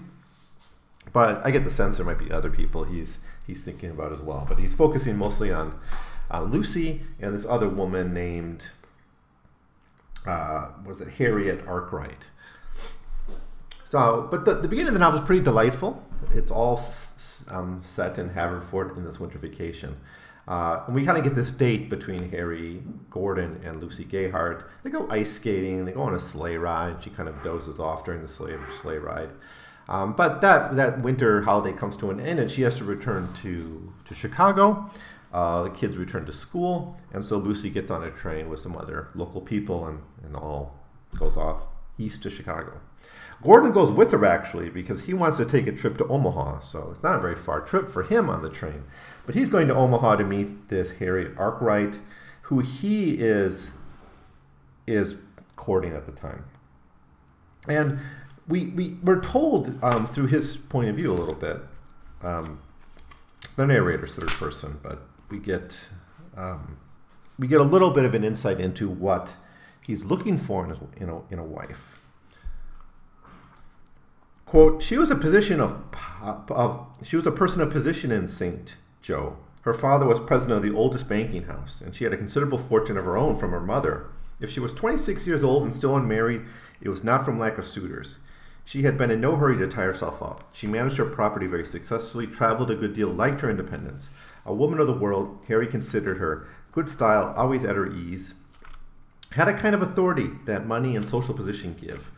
But 1.12 1.44
I 1.44 1.50
get 1.50 1.64
the 1.64 1.70
sense 1.70 1.96
there 1.96 2.04
might 2.04 2.18
be 2.18 2.30
other 2.30 2.50
people 2.50 2.84
he's 2.84 3.18
he's 3.46 3.64
thinking 3.64 3.90
about 3.90 4.12
as 4.12 4.20
well. 4.20 4.44
But 4.46 4.58
he's 4.58 4.74
focusing 4.74 5.16
mostly 5.16 5.50
on 5.50 5.78
uh, 6.30 6.42
Lucy 6.42 7.00
and 7.18 7.34
this 7.34 7.46
other 7.46 7.68
woman 7.68 8.12
named 8.12 8.64
uh, 10.26 10.68
was 10.84 11.00
it 11.00 11.08
Harriet 11.14 11.66
Arkwright. 11.66 12.26
So, 13.90 14.28
but 14.30 14.44
the, 14.44 14.54
the 14.54 14.68
beginning 14.68 14.88
of 14.88 14.94
the 14.94 15.00
novel 15.00 15.20
is 15.20 15.26
pretty 15.26 15.42
delightful. 15.42 16.02
It's 16.34 16.50
all 16.50 16.78
um, 17.48 17.80
set 17.82 18.18
in 18.18 18.30
Haverford 18.30 18.96
in 18.96 19.04
this 19.04 19.18
winter 19.18 19.38
vacation. 19.38 19.96
Uh, 20.46 20.82
and 20.86 20.94
we 20.94 21.04
kind 21.04 21.18
of 21.18 21.24
get 21.24 21.34
this 21.34 21.50
date 21.50 21.90
between 21.90 22.30
Harry 22.30 22.82
Gordon 23.10 23.60
and 23.64 23.82
Lucy 23.82 24.04
Gayheart. 24.04 24.64
They 24.82 24.90
go 24.90 25.06
ice 25.10 25.32
skating, 25.32 25.84
they 25.84 25.92
go 25.92 26.02
on 26.02 26.14
a 26.14 26.18
sleigh 26.18 26.56
ride. 26.56 27.02
She 27.02 27.10
kind 27.10 27.28
of 27.28 27.42
dozes 27.42 27.78
off 27.78 28.04
during 28.04 28.22
the 28.22 28.28
sleigh, 28.28 28.56
sleigh 28.80 28.98
ride. 28.98 29.30
Um, 29.88 30.14
but 30.14 30.40
that, 30.42 30.76
that 30.76 31.00
winter 31.00 31.42
holiday 31.42 31.76
comes 31.76 31.96
to 31.98 32.10
an 32.10 32.20
end, 32.20 32.40
and 32.40 32.50
she 32.50 32.62
has 32.62 32.76
to 32.78 32.84
return 32.84 33.32
to, 33.42 33.92
to 34.06 34.14
Chicago. 34.14 34.90
Uh, 35.32 35.64
the 35.64 35.70
kids 35.70 35.98
return 35.98 36.24
to 36.24 36.32
school, 36.32 36.98
and 37.12 37.24
so 37.24 37.36
Lucy 37.36 37.68
gets 37.68 37.90
on 37.90 38.02
a 38.02 38.10
train 38.10 38.48
with 38.48 38.60
some 38.60 38.76
other 38.76 39.08
local 39.14 39.42
people 39.42 39.86
and, 39.86 40.00
and 40.24 40.34
all 40.34 40.78
goes 41.18 41.36
off 41.36 41.64
east 41.98 42.22
to 42.22 42.30
Chicago. 42.30 42.80
Gordon 43.42 43.72
goes 43.72 43.92
with 43.92 44.10
her 44.12 44.24
actually 44.24 44.68
because 44.68 45.04
he 45.04 45.14
wants 45.14 45.36
to 45.36 45.44
take 45.44 45.66
a 45.66 45.72
trip 45.72 45.96
to 45.98 46.06
Omaha, 46.08 46.60
so 46.60 46.88
it's 46.90 47.02
not 47.02 47.16
a 47.16 47.20
very 47.20 47.36
far 47.36 47.60
trip 47.60 47.88
for 47.88 48.02
him 48.02 48.28
on 48.28 48.42
the 48.42 48.50
train. 48.50 48.84
But 49.26 49.34
he's 49.34 49.50
going 49.50 49.68
to 49.68 49.74
Omaha 49.74 50.16
to 50.16 50.24
meet 50.24 50.68
this 50.68 50.92
Harriet 50.92 51.36
Arkwright, 51.38 51.98
who 52.42 52.60
he 52.60 53.14
is 53.14 53.70
is 54.86 55.16
courting 55.54 55.92
at 55.92 56.06
the 56.06 56.12
time. 56.12 56.44
And 57.68 58.00
we, 58.48 58.68
we 58.68 58.96
we're 59.02 59.20
told 59.20 59.78
um, 59.84 60.06
through 60.08 60.26
his 60.26 60.56
point 60.56 60.88
of 60.88 60.96
view 60.96 61.12
a 61.12 61.14
little 61.14 61.38
bit. 61.38 61.60
Um, 62.22 62.60
the 63.56 63.66
narrator's 63.66 64.14
third 64.14 64.28
person, 64.28 64.80
but 64.82 65.02
we 65.30 65.38
get 65.38 65.88
um, 66.36 66.78
we 67.38 67.46
get 67.46 67.60
a 67.60 67.64
little 67.64 67.90
bit 67.90 68.04
of 68.04 68.14
an 68.14 68.24
insight 68.24 68.60
into 68.60 68.88
what 68.88 69.34
he's 69.84 70.04
looking 70.04 70.38
for 70.38 70.64
in, 70.64 70.76
in, 70.96 71.08
a, 71.08 71.28
in 71.28 71.38
a 71.38 71.44
wife. 71.44 71.97
Quote, 74.48 74.82
she 74.82 74.96
was 74.96 75.10
a 75.10 75.14
position 75.14 75.60
of, 75.60 75.76
of 76.22 76.86
she 77.02 77.16
was 77.16 77.26
a 77.26 77.30
person 77.30 77.60
of 77.60 77.70
position 77.70 78.10
in 78.10 78.26
St. 78.26 78.76
Joe. 79.02 79.36
Her 79.60 79.74
father 79.74 80.06
was 80.06 80.20
president 80.20 80.56
of 80.56 80.62
the 80.62 80.74
oldest 80.74 81.06
banking 81.06 81.42
house, 81.42 81.82
and 81.82 81.94
she 81.94 82.04
had 82.04 82.14
a 82.14 82.16
considerable 82.16 82.56
fortune 82.56 82.96
of 82.96 83.04
her 83.04 83.18
own 83.18 83.36
from 83.36 83.50
her 83.50 83.60
mother. 83.60 84.06
If 84.40 84.50
she 84.50 84.58
was 84.58 84.72
26 84.72 85.26
years 85.26 85.42
old 85.42 85.64
and 85.64 85.74
still 85.74 85.94
unmarried, 85.94 86.46
it 86.80 86.88
was 86.88 87.04
not 87.04 87.26
from 87.26 87.38
lack 87.38 87.58
of 87.58 87.66
suitors. 87.66 88.20
She 88.64 88.84
had 88.84 88.96
been 88.96 89.10
in 89.10 89.20
no 89.20 89.36
hurry 89.36 89.58
to 89.58 89.68
tie 89.68 89.82
herself 89.82 90.22
up. 90.22 90.48
She 90.54 90.66
managed 90.66 90.96
her 90.96 91.04
property 91.04 91.46
very 91.46 91.66
successfully, 91.66 92.26
traveled 92.26 92.70
a 92.70 92.74
good 92.74 92.94
deal, 92.94 93.08
liked 93.10 93.42
her 93.42 93.50
independence. 93.50 94.08
A 94.46 94.54
woman 94.54 94.80
of 94.80 94.86
the 94.86 94.94
world, 94.94 95.40
Harry 95.48 95.66
considered 95.66 96.16
her. 96.16 96.46
Good 96.72 96.88
style, 96.88 97.34
always 97.36 97.66
at 97.66 97.76
her 97.76 97.92
ease. 97.92 98.32
Had 99.32 99.48
a 99.48 99.58
kind 99.58 99.74
of 99.74 99.82
authority 99.82 100.30
that 100.46 100.66
money 100.66 100.96
and 100.96 101.04
social 101.04 101.34
position 101.34 101.76
give. 101.78 102.10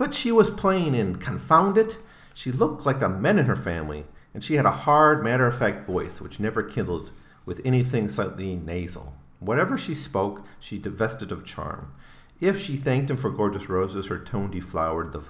But 0.00 0.14
she 0.14 0.32
was 0.32 0.48
plain 0.48 0.94
and 0.94 1.20
confounded. 1.20 1.96
She 2.32 2.50
looked 2.50 2.86
like 2.86 3.00
the 3.00 3.08
men 3.10 3.38
in 3.38 3.44
her 3.44 3.54
family, 3.54 4.06
and 4.32 4.42
she 4.42 4.54
had 4.54 4.64
a 4.64 4.70
hard, 4.70 5.22
matter 5.22 5.46
of 5.46 5.58
fact 5.58 5.84
voice 5.84 6.22
which 6.22 6.40
never 6.40 6.62
kindled 6.62 7.10
with 7.44 7.60
anything 7.66 8.08
slightly 8.08 8.56
nasal. 8.56 9.12
Whatever 9.40 9.76
she 9.76 9.94
spoke, 9.94 10.46
she 10.58 10.78
divested 10.78 11.30
of 11.30 11.44
charm. 11.44 11.92
If 12.40 12.58
she 12.58 12.78
thanked 12.78 13.10
him 13.10 13.18
for 13.18 13.28
gorgeous 13.28 13.68
roses, 13.68 14.06
her 14.06 14.18
tone 14.18 14.50
deflowered 14.50 15.12
the 15.12 15.20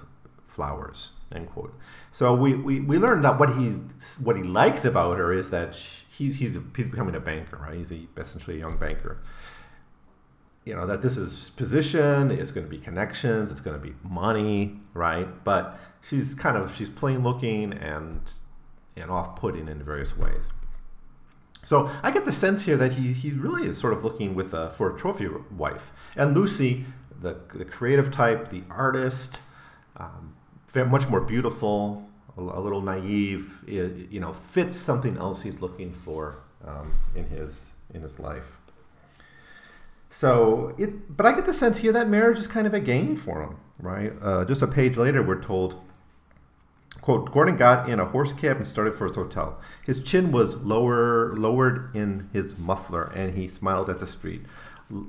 flowers. 0.45 1.09
End 1.35 1.49
quote. 1.49 1.77
So 2.09 2.33
we, 2.33 2.55
we, 2.55 2.79
we 2.79 2.97
learned 2.97 3.25
that 3.25 3.37
what 3.37 3.57
he 3.57 3.71
what 4.23 4.37
he 4.37 4.43
likes 4.43 4.85
about 4.85 5.17
her 5.17 5.33
is 5.33 5.49
that 5.49 5.75
she, 5.75 6.05
he, 6.09 6.31
he's 6.31 6.57
he's 6.77 6.87
becoming 6.87 7.15
a 7.15 7.19
banker, 7.19 7.57
right? 7.57 7.75
He's 7.75 7.91
a, 7.91 8.07
essentially 8.15 8.55
a 8.55 8.59
young 8.59 8.77
banker 8.77 9.17
you 10.65 10.75
know 10.75 10.85
that 10.85 11.01
this 11.01 11.17
is 11.17 11.51
position 11.51 12.31
it's 12.31 12.51
going 12.51 12.65
to 12.65 12.69
be 12.69 12.77
connections 12.77 13.51
it's 13.51 13.61
going 13.61 13.79
to 13.79 13.83
be 13.85 13.93
money 14.03 14.79
right? 14.93 15.43
But 15.43 15.79
she's 16.01 16.33
kind 16.33 16.57
of 16.57 16.75
she's 16.75 16.89
plain 16.89 17.23
looking 17.23 17.73
and 17.73 18.21
and 18.95 19.09
off-putting 19.09 19.67
in 19.67 19.83
various 19.83 20.17
ways. 20.17 20.49
So 21.63 21.89
i 22.03 22.11
get 22.11 22.25
the 22.25 22.31
sense 22.31 22.65
here 22.65 22.75
that 22.77 22.93
he, 22.93 23.13
he 23.13 23.31
really 23.31 23.67
is 23.67 23.77
sort 23.77 23.93
of 23.93 24.03
looking 24.03 24.33
with 24.33 24.53
a, 24.53 24.71
for 24.71 24.93
a 24.93 24.97
trophy 24.97 25.27
wife. 25.55 25.91
And 26.15 26.35
lucy 26.35 26.85
the, 27.21 27.37
the 27.53 27.65
creative 27.65 28.11
type 28.11 28.49
the 28.49 28.63
artist 28.69 29.39
um, 29.97 30.35
much 30.73 31.07
more 31.07 31.21
beautiful 31.21 32.07
a, 32.37 32.41
little 32.41 32.81
naive 32.81 33.59
you 33.67 34.19
know 34.19 34.33
fits 34.33 34.75
something 34.75 35.17
else 35.17 35.43
he's 35.43 35.61
looking 35.61 35.93
for 35.93 36.37
um, 36.65 36.91
in 37.13 37.25
his 37.25 37.71
in 37.93 38.01
his 38.01 38.19
life 38.19 38.57
so 40.11 40.75
it, 40.77 41.15
but 41.17 41.25
I 41.25 41.31
get 41.31 41.45
the 41.45 41.53
sense 41.53 41.77
here 41.77 41.91
that 41.93 42.07
marriage 42.07 42.37
is 42.37 42.47
kind 42.47 42.67
of 42.67 42.73
a 42.73 42.79
game 42.79 43.15
for 43.15 43.41
him, 43.41 43.57
right? 43.79 44.13
Uh, 44.21 44.45
just 44.45 44.61
a 44.61 44.67
page 44.67 44.97
later, 44.97 45.23
we're 45.23 45.41
told, 45.41 45.81
quote, 47.01 47.31
Gordon 47.31 47.57
got 47.57 47.89
in 47.89 47.99
a 47.99 48.05
horse 48.05 48.33
cab 48.33 48.57
and 48.57 48.67
started 48.67 48.93
for 48.93 49.07
his 49.07 49.15
hotel. 49.15 49.59
His 49.85 50.03
chin 50.03 50.31
was 50.31 50.55
lower, 50.57 51.33
lowered 51.35 51.95
in 51.95 52.29
his 52.31 52.57
muffler, 52.57 53.05
and 53.15 53.35
he 53.35 53.47
smiled 53.47 53.89
at 53.89 53.99
the 53.99 54.07
street 54.07 54.41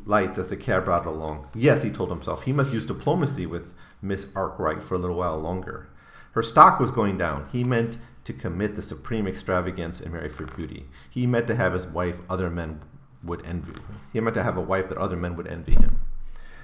lights 0.06 0.38
as 0.38 0.48
the 0.48 0.56
cab 0.56 0.88
rattled 0.88 1.16
along. 1.16 1.48
Yes, 1.54 1.82
he 1.82 1.90
told 1.90 2.10
himself, 2.10 2.44
he 2.44 2.52
must 2.52 2.72
use 2.72 2.86
diplomacy 2.86 3.46
with 3.46 3.74
Miss 4.00 4.26
Arkwright 4.34 4.82
for 4.82 4.94
a 4.94 4.98
little 4.98 5.16
while 5.16 5.38
longer. 5.38 5.88
Her 6.32 6.42
stock 6.42 6.80
was 6.80 6.90
going 6.90 7.18
down. 7.18 7.48
He 7.52 7.64
meant 7.64 7.98
to 8.24 8.32
commit 8.32 8.76
the 8.76 8.82
supreme 8.82 9.26
extravagance 9.26 10.00
and 10.00 10.12
marry 10.12 10.28
for 10.28 10.46
beauty. 10.46 10.86
He 11.10 11.26
meant 11.26 11.46
to 11.48 11.56
have 11.56 11.72
his 11.72 11.86
wife 11.86 12.20
other 12.30 12.48
men 12.48 12.80
would 13.22 13.44
envy. 13.46 13.74
He 14.12 14.20
meant 14.20 14.34
to 14.34 14.42
have 14.42 14.56
a 14.56 14.60
wife 14.60 14.88
that 14.88 14.98
other 14.98 15.16
men 15.16 15.36
would 15.36 15.46
envy 15.46 15.72
him. 15.72 16.00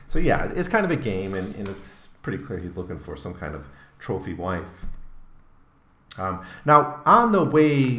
So 0.09 0.19
yeah, 0.19 0.51
it's 0.55 0.69
kind 0.69 0.85
of 0.85 0.91
a 0.91 0.97
game, 0.97 1.35
and, 1.35 1.55
and 1.57 1.69
it's 1.69 2.09
pretty 2.23 2.43
clear 2.43 2.59
he's 2.59 2.77
looking 2.77 2.99
for 2.99 3.17
some 3.17 3.35
kind 3.35 3.55
of 3.55 3.67
trophy 3.99 4.35
wife. 4.35 4.65
Um, 6.17 6.45
now, 6.65 7.01
on 7.07 7.33
the 7.33 7.45
way 7.45 7.99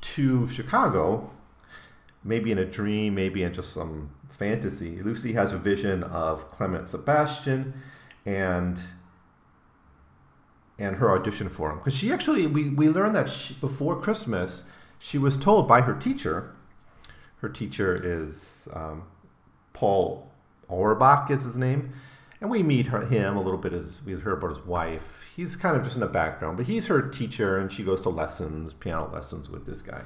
to 0.00 0.48
Chicago, 0.48 1.30
maybe 2.22 2.52
in 2.52 2.58
a 2.58 2.64
dream, 2.64 3.14
maybe 3.14 3.42
in 3.42 3.54
just 3.54 3.72
some 3.72 4.10
fantasy, 4.28 5.00
Lucy 5.00 5.32
has 5.32 5.52
a 5.52 5.58
vision 5.58 6.02
of 6.02 6.48
Clement 6.48 6.88
Sebastian 6.88 7.74
and 8.24 8.82
and 10.78 10.96
her 10.96 11.10
audition 11.10 11.48
for 11.48 11.70
him 11.70 11.78
because 11.78 11.96
she 11.96 12.12
actually 12.12 12.46
we, 12.46 12.68
we 12.68 12.88
learned 12.88 13.14
that 13.14 13.30
she, 13.30 13.54
before 13.54 13.98
Christmas 13.98 14.68
she 14.98 15.16
was 15.16 15.36
told 15.36 15.66
by 15.66 15.80
her 15.80 15.94
teacher 15.94 16.54
her 17.46 17.52
teacher 17.52 17.96
is 18.02 18.66
um, 18.72 19.04
Paul 19.72 20.32
Auerbach 20.68 21.30
is 21.30 21.44
his 21.44 21.56
name, 21.56 21.92
and 22.40 22.50
we 22.50 22.60
meet 22.62 22.86
her, 22.86 23.06
him 23.06 23.36
a 23.36 23.40
little 23.40 23.58
bit 23.58 23.72
as 23.72 24.02
we 24.04 24.14
heard 24.14 24.38
about 24.38 24.56
his 24.56 24.66
wife. 24.66 25.24
He's 25.36 25.54
kind 25.54 25.76
of 25.76 25.84
just 25.84 25.94
in 25.94 26.00
the 26.00 26.08
background, 26.08 26.56
but 26.56 26.66
he's 26.66 26.88
her 26.88 27.02
teacher, 27.02 27.56
and 27.56 27.70
she 27.70 27.84
goes 27.84 28.00
to 28.02 28.08
lessons, 28.08 28.74
piano 28.74 29.08
lessons 29.12 29.48
with 29.48 29.64
this 29.64 29.80
guy. 29.80 30.02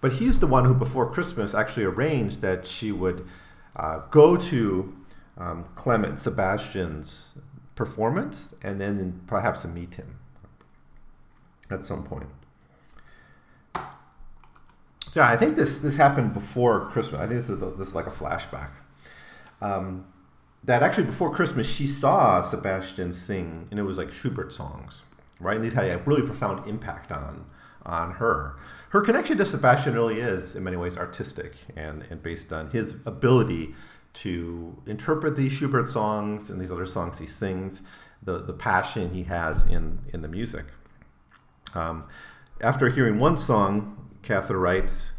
But 0.00 0.14
he's 0.14 0.40
the 0.40 0.48
one 0.48 0.64
who, 0.64 0.74
before 0.74 1.08
Christmas, 1.08 1.54
actually 1.54 1.84
arranged 1.84 2.40
that 2.40 2.66
she 2.66 2.90
would 2.90 3.28
uh, 3.76 4.00
go 4.10 4.36
to 4.36 4.92
um, 5.38 5.66
Clement 5.76 6.18
Sebastian's 6.18 7.38
performance 7.76 8.56
and 8.62 8.80
then 8.80 9.20
perhaps 9.28 9.64
meet 9.64 9.94
him 9.94 10.18
at 11.70 11.84
some 11.84 12.02
point. 12.02 12.28
Yeah, 15.14 15.28
I 15.28 15.36
think 15.36 15.56
this 15.56 15.80
this 15.80 15.96
happened 15.96 16.32
before 16.32 16.90
Christmas. 16.90 17.20
I 17.20 17.26
think 17.26 17.40
this 17.40 17.50
is 17.50 17.62
a, 17.62 17.70
this 17.70 17.88
is 17.88 17.94
like 17.94 18.06
a 18.06 18.10
flashback. 18.10 18.70
Um, 19.60 20.06
that 20.64 20.82
actually 20.82 21.04
before 21.04 21.34
Christmas 21.34 21.66
she 21.66 21.86
saw 21.86 22.40
Sebastian 22.40 23.12
sing, 23.12 23.68
and 23.70 23.78
it 23.78 23.82
was 23.82 23.98
like 23.98 24.12
Schubert 24.12 24.52
songs, 24.52 25.02
right? 25.40 25.56
And 25.56 25.64
these 25.64 25.74
had 25.74 25.86
a 25.86 25.98
really 25.98 26.22
profound 26.22 26.68
impact 26.68 27.12
on 27.12 27.46
on 27.84 28.12
her. 28.12 28.56
Her 28.90 29.00
connection 29.00 29.38
to 29.38 29.44
Sebastian 29.44 29.94
really 29.94 30.20
is, 30.20 30.54
in 30.54 30.64
many 30.64 30.76
ways, 30.76 30.96
artistic 30.96 31.54
and, 31.74 32.04
and 32.10 32.22
based 32.22 32.52
on 32.52 32.70
his 32.70 33.00
ability 33.06 33.74
to 34.14 34.82
interpret 34.86 35.36
these 35.36 35.52
Schubert 35.52 35.90
songs 35.90 36.50
and 36.50 36.60
these 36.60 36.70
other 36.70 36.86
songs 36.86 37.18
he 37.18 37.26
sings, 37.26 37.82
the, 38.22 38.38
the 38.38 38.52
passion 38.52 39.14
he 39.14 39.24
has 39.24 39.64
in, 39.64 40.00
in 40.12 40.20
the 40.20 40.28
music. 40.28 40.66
Um, 41.74 42.04
after 42.60 42.90
hearing 42.90 43.18
one 43.18 43.36
song, 43.38 44.11
Cather 44.22 44.58
writes, 44.58 45.12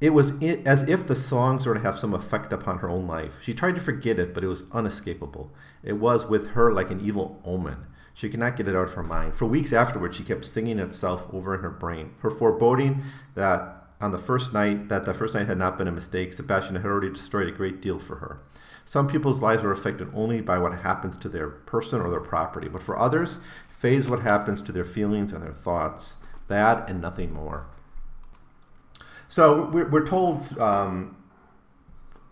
it 0.00 0.10
was 0.10 0.42
as 0.42 0.82
if 0.82 1.06
the 1.06 1.16
songs 1.16 1.64
were 1.64 1.74
to 1.74 1.80
have 1.80 1.98
some 1.98 2.12
effect 2.12 2.52
upon 2.52 2.78
her 2.78 2.90
own 2.90 3.06
life. 3.06 3.38
She 3.42 3.54
tried 3.54 3.76
to 3.76 3.80
forget 3.80 4.18
it, 4.18 4.34
but 4.34 4.44
it 4.44 4.48
was 4.48 4.64
unescapable. 4.72 5.50
It 5.82 5.94
was 5.94 6.26
with 6.26 6.48
her 6.48 6.72
like 6.72 6.90
an 6.90 7.00
evil 7.00 7.40
omen. 7.44 7.86
She 8.12 8.28
could 8.28 8.40
not 8.40 8.56
get 8.56 8.68
it 8.68 8.76
out 8.76 8.88
of 8.88 8.94
her 8.94 9.02
mind. 9.02 9.34
For 9.34 9.46
weeks 9.46 9.72
afterwards, 9.72 10.16
she 10.16 10.22
kept 10.24 10.44
singing 10.44 10.78
itself 10.78 11.26
over 11.32 11.54
in 11.54 11.62
her 11.62 11.70
brain. 11.70 12.14
Her 12.20 12.30
foreboding 12.30 13.02
that 13.34 13.86
on 14.00 14.12
the 14.12 14.18
first 14.18 14.52
night, 14.52 14.88
that 14.88 15.04
the 15.04 15.14
first 15.14 15.34
night 15.34 15.46
had 15.46 15.58
not 15.58 15.78
been 15.78 15.88
a 15.88 15.92
mistake, 15.92 16.32
Sebastian 16.34 16.76
had 16.76 16.84
already 16.84 17.10
destroyed 17.10 17.48
a 17.48 17.52
great 17.52 17.80
deal 17.80 17.98
for 17.98 18.16
her. 18.16 18.40
Some 18.84 19.08
people's 19.08 19.40
lives 19.40 19.64
are 19.64 19.72
affected 19.72 20.10
only 20.12 20.42
by 20.42 20.58
what 20.58 20.80
happens 20.80 21.16
to 21.18 21.28
their 21.28 21.48
person 21.48 22.00
or 22.00 22.10
their 22.10 22.20
property, 22.20 22.68
but 22.68 22.82
for 22.82 22.98
others, 22.98 23.38
fades 23.70 24.06
what 24.06 24.20
happens 24.20 24.60
to 24.62 24.72
their 24.72 24.84
feelings 24.84 25.32
and 25.32 25.42
their 25.42 25.52
thoughts. 25.52 26.16
That 26.48 26.90
and 26.90 27.00
nothing 27.00 27.32
more. 27.32 27.66
So 29.28 29.66
we're, 29.70 29.88
we're 29.88 30.06
told 30.06 30.58
um, 30.58 31.16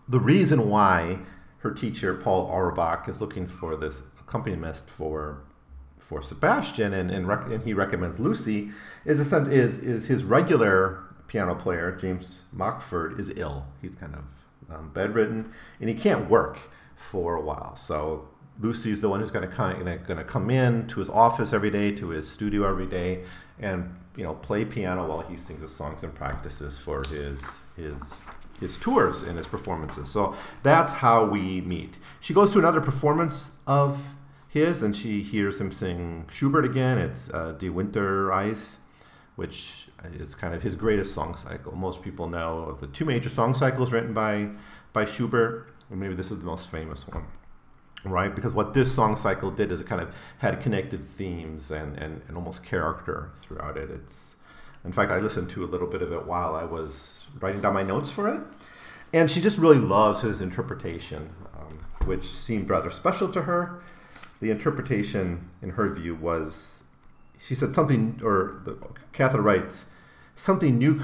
the 0.07 0.19
reason 0.19 0.69
why 0.69 1.19
her 1.59 1.71
teacher 1.71 2.13
Paul 2.13 2.47
Auerbach 2.51 3.07
is 3.07 3.21
looking 3.21 3.47
for 3.47 3.75
this 3.75 4.03
accompanist 4.19 4.89
for 4.89 5.43
for 5.99 6.21
Sebastian, 6.21 6.93
and 6.93 7.09
and, 7.09 7.27
rec- 7.27 7.47
and 7.47 7.63
he 7.63 7.73
recommends 7.73 8.19
Lucy 8.19 8.71
is 9.05 9.19
is 9.33 9.77
is 9.79 10.07
his 10.07 10.23
regular 10.23 11.03
piano 11.27 11.55
player 11.55 11.91
James 11.91 12.41
Mockford 12.51 13.19
is 13.19 13.31
ill. 13.35 13.65
He's 13.81 13.95
kind 13.95 14.15
of 14.15 14.75
um, 14.75 14.91
bedridden, 14.93 15.51
and 15.79 15.89
he 15.89 15.95
can't 15.95 16.29
work 16.29 16.59
for 16.95 17.35
a 17.35 17.41
while. 17.41 17.75
So 17.75 18.29
Lucy's 18.59 19.01
the 19.01 19.09
one 19.09 19.19
who's 19.19 19.31
going 19.31 19.47
to 19.49 19.55
kind 19.55 19.83
going 19.83 20.17
to 20.17 20.23
come 20.23 20.49
in 20.49 20.87
to 20.87 20.99
his 20.99 21.09
office 21.09 21.53
every 21.53 21.71
day, 21.71 21.91
to 21.93 22.09
his 22.09 22.29
studio 22.29 22.67
every 22.67 22.85
day, 22.85 23.23
and 23.59 23.95
you 24.15 24.23
know 24.23 24.33
play 24.33 24.65
piano 24.65 25.07
while 25.07 25.21
he 25.21 25.35
sings 25.37 25.61
his 25.61 25.71
songs 25.71 26.03
and 26.03 26.13
practices 26.13 26.77
for 26.77 27.03
his 27.09 27.59
his 27.75 28.19
his 28.59 28.77
tours 28.77 29.23
and 29.23 29.37
his 29.37 29.47
performances. 29.47 30.09
So 30.09 30.35
that's 30.61 30.93
how 30.93 31.25
we 31.25 31.61
meet. 31.61 31.97
She 32.19 32.33
goes 32.33 32.53
to 32.53 32.59
another 32.59 32.81
performance 32.81 33.57
of 33.67 34.15
his 34.47 34.83
and 34.83 34.95
she 34.95 35.23
hears 35.23 35.59
him 35.59 35.71
sing 35.71 36.25
Schubert 36.31 36.63
again. 36.63 36.97
It's 36.97 37.29
uh, 37.31 37.53
Die 37.57 37.67
Winterreise, 37.67 38.75
which 39.35 39.89
is 40.13 40.35
kind 40.35 40.53
of 40.53 40.63
his 40.63 40.75
greatest 40.75 41.13
song 41.13 41.35
cycle. 41.35 41.75
Most 41.75 42.03
people 42.03 42.27
know 42.29 42.59
of 42.59 42.79
the 42.79 42.87
two 42.87 43.05
major 43.05 43.29
song 43.29 43.55
cycles 43.55 43.91
written 43.91 44.13
by 44.13 44.49
by 44.93 45.05
Schubert, 45.05 45.73
and 45.89 45.99
maybe 45.99 46.13
this 46.13 46.31
is 46.31 46.39
the 46.39 46.45
most 46.45 46.69
famous 46.69 47.07
one 47.07 47.25
right? 48.05 48.35
Because 48.35 48.53
what 48.53 48.73
this 48.73 48.93
song 48.93 49.15
cycle 49.15 49.51
did 49.51 49.71
is 49.71 49.81
it 49.81 49.87
kind 49.87 50.01
of 50.01 50.13
had 50.39 50.61
connected 50.61 51.09
themes 51.11 51.71
and, 51.71 51.97
and, 51.97 52.21
and 52.27 52.35
almost 52.37 52.63
character 52.63 53.31
throughout 53.41 53.77
it. 53.77 53.89
It's, 53.89 54.35
in 54.83 54.91
fact, 54.91 55.11
I 55.11 55.19
listened 55.19 55.49
to 55.51 55.63
a 55.63 55.67
little 55.67 55.87
bit 55.87 56.01
of 56.01 56.11
it 56.11 56.25
while 56.25 56.55
I 56.55 56.63
was 56.65 57.25
writing 57.39 57.61
down 57.61 57.73
my 57.73 57.83
notes 57.83 58.11
for 58.11 58.27
it. 58.27 58.41
And 59.13 59.29
she 59.29 59.41
just 59.41 59.57
really 59.57 59.77
loves 59.77 60.21
his 60.21 60.41
interpretation, 60.41 61.29
um, 61.55 61.77
which 62.05 62.25
seemed 62.25 62.69
rather 62.69 62.89
special 62.89 63.29
to 63.31 63.43
her. 63.43 63.81
The 64.41 64.49
interpretation, 64.49 65.49
in 65.61 65.71
her 65.71 65.93
view, 65.93 66.15
was 66.15 66.83
she 67.45 67.55
said 67.55 67.75
something, 67.75 68.19
or 68.23 68.61
the, 68.65 69.39
writes, 69.39 69.85
something 70.35 70.77
new. 70.77 71.03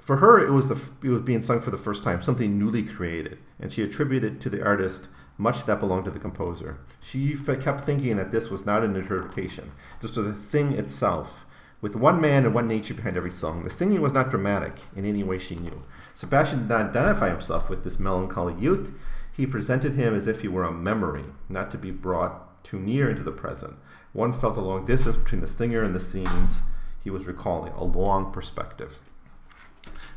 For 0.00 0.16
her, 0.16 0.44
it 0.44 0.50
was 0.50 0.68
the 0.68 1.06
it 1.06 1.10
was 1.10 1.22
being 1.22 1.42
sung 1.42 1.60
for 1.60 1.70
the 1.70 1.78
first 1.78 2.02
time, 2.02 2.22
something 2.22 2.58
newly 2.58 2.82
created, 2.82 3.38
and 3.60 3.72
she 3.72 3.82
attributed 3.82 4.36
it 4.36 4.40
to 4.40 4.50
the 4.50 4.64
artist 4.64 5.08
much 5.38 5.64
that 5.64 5.80
belonged 5.80 6.04
to 6.04 6.10
the 6.10 6.18
composer. 6.18 6.78
She 7.00 7.36
kept 7.36 7.86
thinking 7.86 8.16
that 8.16 8.32
this 8.32 8.50
was 8.50 8.66
not 8.66 8.84
an 8.84 8.96
interpretation, 8.96 9.72
this 10.02 10.16
was 10.16 10.26
the 10.26 10.34
thing 10.34 10.72
itself, 10.72 11.46
with 11.80 11.94
one 11.94 12.20
man 12.20 12.44
and 12.44 12.52
one 12.52 12.66
nature 12.66 12.92
behind 12.92 13.16
every 13.16 13.30
song. 13.30 13.62
The 13.62 13.70
singing 13.70 14.00
was 14.00 14.12
not 14.12 14.30
dramatic 14.30 14.74
in 14.96 15.04
any 15.04 15.22
way 15.22 15.38
she 15.38 15.54
knew. 15.54 15.84
Sebastian 16.14 16.62
did 16.62 16.68
not 16.68 16.90
identify 16.90 17.30
himself 17.30 17.70
with 17.70 17.84
this 17.84 18.00
melancholy 18.00 18.60
youth. 18.60 18.92
He 19.32 19.46
presented 19.46 19.94
him 19.94 20.12
as 20.14 20.26
if 20.26 20.40
he 20.40 20.48
were 20.48 20.64
a 20.64 20.72
memory, 20.72 21.24
not 21.48 21.70
to 21.70 21.78
be 21.78 21.92
brought 21.92 22.64
too 22.64 22.80
near 22.80 23.08
into 23.08 23.22
the 23.22 23.30
present. 23.30 23.76
One 24.12 24.32
felt 24.32 24.56
a 24.56 24.60
long 24.60 24.84
distance 24.84 25.16
between 25.16 25.40
the 25.40 25.46
singer 25.46 25.84
and 25.84 25.94
the 25.94 26.00
scenes 26.00 26.58
he 27.04 27.10
was 27.10 27.26
recalling, 27.26 27.72
a 27.74 27.84
long 27.84 28.32
perspective. 28.32 28.98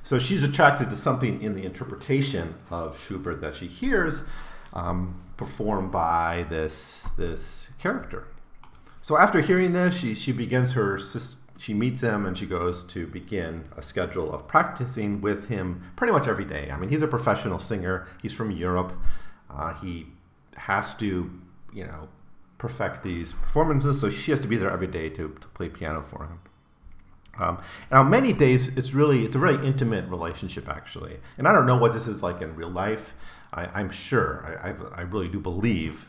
So 0.01 0.17
she's 0.17 0.41
attracted 0.41 0.89
to 0.89 0.95
something 0.95 1.39
in 1.43 1.53
the 1.53 1.63
interpretation 1.63 2.55
of 2.71 2.99
Schubert 2.99 3.39
that 3.41 3.55
she 3.55 3.67
hears 3.67 4.27
um, 4.73 5.21
performed 5.37 5.91
by 5.91 6.45
this 6.49 7.09
this 7.17 7.69
character. 7.79 8.27
So 9.01 9.17
after 9.17 9.41
hearing 9.41 9.73
this, 9.73 9.97
she 9.97 10.13
she 10.13 10.31
begins 10.31 10.73
her 10.73 10.99
she 11.61 11.75
meets 11.75 12.01
him 12.01 12.25
and 12.25 12.35
she 12.35 12.47
goes 12.47 12.83
to 12.85 13.05
begin 13.05 13.65
a 13.77 13.83
schedule 13.83 14.33
of 14.33 14.47
practicing 14.47 15.21
with 15.21 15.47
him 15.47 15.83
pretty 15.95 16.11
much 16.11 16.27
every 16.27 16.43
day. 16.43 16.71
I 16.71 16.77
mean, 16.77 16.89
he's 16.89 17.03
a 17.03 17.07
professional 17.07 17.59
singer. 17.59 18.07
He's 18.19 18.33
from 18.33 18.49
Europe. 18.49 18.93
Uh, 19.47 19.75
he 19.75 20.07
has 20.55 20.95
to, 20.95 21.29
you 21.71 21.85
know, 21.85 22.09
perfect 22.57 23.03
these 23.03 23.33
performances, 23.33 24.01
so 24.01 24.09
she 24.09 24.31
has 24.31 24.41
to 24.41 24.47
be 24.47 24.57
there 24.57 24.71
every 24.71 24.87
day 24.87 25.09
to, 25.09 25.37
to 25.39 25.47
play 25.49 25.69
piano 25.69 26.01
for 26.01 26.25
him. 26.25 26.39
Um, 27.91 28.09
many 28.09 28.33
days, 28.33 28.75
it's 28.75 28.95
really 28.95 29.23
it's 29.23 29.35
a 29.35 29.39
very 29.39 29.63
intimate 29.65 30.09
relationship 30.09 30.67
actually. 30.67 31.17
And 31.37 31.47
I 31.47 31.53
don't 31.53 31.67
know 31.67 31.77
what 31.77 31.93
this 31.93 32.07
is 32.07 32.23
like 32.23 32.41
in 32.41 32.55
real 32.55 32.69
life. 32.69 33.13
I, 33.53 33.81
am 33.81 33.89
sure 33.89 34.43
I, 34.45 34.69
I, 34.69 34.99
I 34.99 35.01
really 35.01 35.27
do 35.27 35.39
believe 35.39 36.07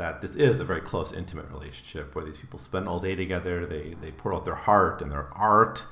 that 0.00 0.22
this 0.22 0.34
is 0.34 0.60
a 0.60 0.64
very 0.64 0.80
close, 0.80 1.12
intimate 1.12 1.50
relationship 1.50 2.14
where 2.14 2.24
these 2.24 2.36
people 2.36 2.58
spend 2.58 2.88
all 2.88 3.00
day 3.00 3.14
together. 3.14 3.66
They 3.66 3.94
they 4.00 4.10
pour 4.12 4.34
out 4.34 4.44
their 4.44 4.54
heart 4.54 5.02
and 5.02 5.12
their 5.12 5.28
art 5.34 5.84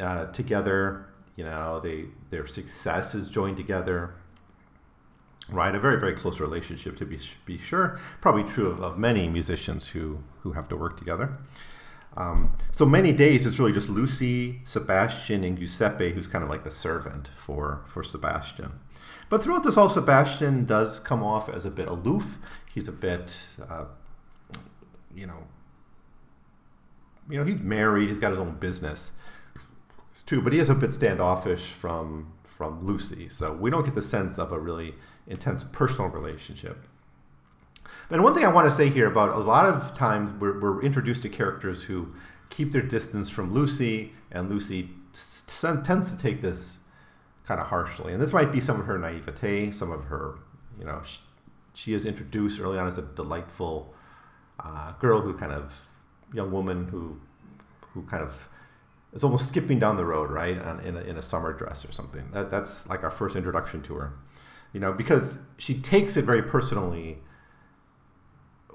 uh, 0.00 0.26
together. 0.26 1.06
You 1.36 1.44
know, 1.44 1.80
they 1.80 2.06
their 2.30 2.46
success 2.46 3.14
is 3.14 3.28
joined 3.28 3.56
together. 3.56 4.14
Right, 5.48 5.72
a 5.72 5.78
very 5.78 6.00
very 6.00 6.14
close 6.14 6.40
relationship 6.40 6.96
to 6.96 7.06
be 7.06 7.20
be 7.44 7.56
sure. 7.56 8.00
Probably 8.20 8.42
true 8.42 8.66
of, 8.66 8.82
of 8.82 8.98
many 8.98 9.28
musicians 9.28 9.88
who 9.88 10.18
who 10.40 10.52
have 10.52 10.68
to 10.68 10.76
work 10.76 10.98
together. 10.98 11.38
Um, 12.16 12.56
so 12.72 12.86
many 12.86 13.12
days 13.12 13.46
it's 13.46 13.58
really 13.58 13.72
just 13.72 13.88
Lucy, 13.88 14.60
Sebastian, 14.64 15.44
and 15.44 15.58
Giuseppe 15.58 16.12
who's 16.12 16.26
kind 16.26 16.42
of 16.42 16.50
like 16.50 16.64
the 16.64 16.70
servant 16.70 17.28
for 17.36 17.84
for 17.86 18.02
Sebastian. 18.02 18.72
But 19.28 19.42
throughout 19.42 19.64
this 19.64 19.76
all, 19.76 19.88
Sebastian 19.88 20.64
does 20.64 21.00
come 21.00 21.22
off 21.22 21.48
as 21.48 21.66
a 21.66 21.70
bit 21.70 21.88
aloof. 21.88 22.38
He's 22.72 22.88
a 22.88 22.92
bit, 22.92 23.36
uh, 23.68 23.86
you 25.14 25.26
know, 25.26 25.44
you 27.28 27.38
know, 27.38 27.44
he's 27.44 27.60
married. 27.60 28.08
He's 28.08 28.20
got 28.20 28.30
his 28.30 28.40
own 28.40 28.56
business 28.58 29.12
too, 30.24 30.40
but 30.40 30.52
he 30.52 30.58
is 30.58 30.70
a 30.70 30.74
bit 30.74 30.92
standoffish 30.92 31.64
from 31.72 32.32
from 32.44 32.84
Lucy. 32.86 33.28
So 33.28 33.52
we 33.52 33.70
don't 33.70 33.84
get 33.84 33.94
the 33.94 34.02
sense 34.02 34.38
of 34.38 34.52
a 34.52 34.58
really 34.58 34.94
intense 35.26 35.64
personal 35.64 36.10
relationship. 36.10 36.86
And 38.08 38.22
one 38.22 38.34
thing 38.34 38.44
I 38.44 38.48
want 38.48 38.70
to 38.70 38.70
say 38.70 38.88
here 38.88 39.06
about 39.06 39.30
a 39.30 39.38
lot 39.38 39.66
of 39.66 39.94
times 39.94 40.32
we're, 40.40 40.60
we're 40.60 40.80
introduced 40.82 41.22
to 41.22 41.28
characters 41.28 41.84
who 41.84 42.14
keep 42.50 42.72
their 42.72 42.82
distance 42.82 43.28
from 43.28 43.52
Lucy, 43.52 44.12
and 44.30 44.48
Lucy 44.48 44.90
tends 45.12 46.12
to 46.12 46.16
take 46.16 46.40
this 46.40 46.78
kind 47.46 47.60
of 47.60 47.66
harshly. 47.66 48.12
And 48.12 48.22
this 48.22 48.32
might 48.32 48.52
be 48.52 48.60
some 48.60 48.78
of 48.78 48.86
her 48.86 48.98
naivete, 48.98 49.72
some 49.72 49.90
of 49.90 50.04
her, 50.04 50.38
you 50.78 50.84
know, 50.84 51.02
she, 51.04 51.20
she 51.74 51.94
is 51.94 52.06
introduced 52.06 52.60
early 52.60 52.78
on 52.78 52.86
as 52.86 52.96
a 52.96 53.02
delightful 53.02 53.92
uh, 54.60 54.92
girl 54.92 55.20
who 55.20 55.34
kind 55.34 55.52
of, 55.52 55.88
young 56.32 56.50
woman 56.50 56.88
who, 56.88 57.20
who 57.92 58.02
kind 58.02 58.22
of 58.22 58.48
is 59.12 59.22
almost 59.22 59.48
skipping 59.48 59.78
down 59.78 59.96
the 59.96 60.04
road, 60.04 60.30
right, 60.30 60.56
in 60.84 60.96
a, 60.96 61.00
in 61.00 61.16
a 61.16 61.22
summer 61.22 61.52
dress 61.52 61.84
or 61.84 61.92
something. 61.92 62.28
That, 62.32 62.50
that's 62.50 62.88
like 62.88 63.04
our 63.04 63.10
first 63.10 63.36
introduction 63.36 63.82
to 63.82 63.94
her, 63.94 64.12
you 64.72 64.80
know, 64.80 64.92
because 64.92 65.38
she 65.56 65.74
takes 65.74 66.16
it 66.16 66.24
very 66.24 66.42
personally 66.42 67.18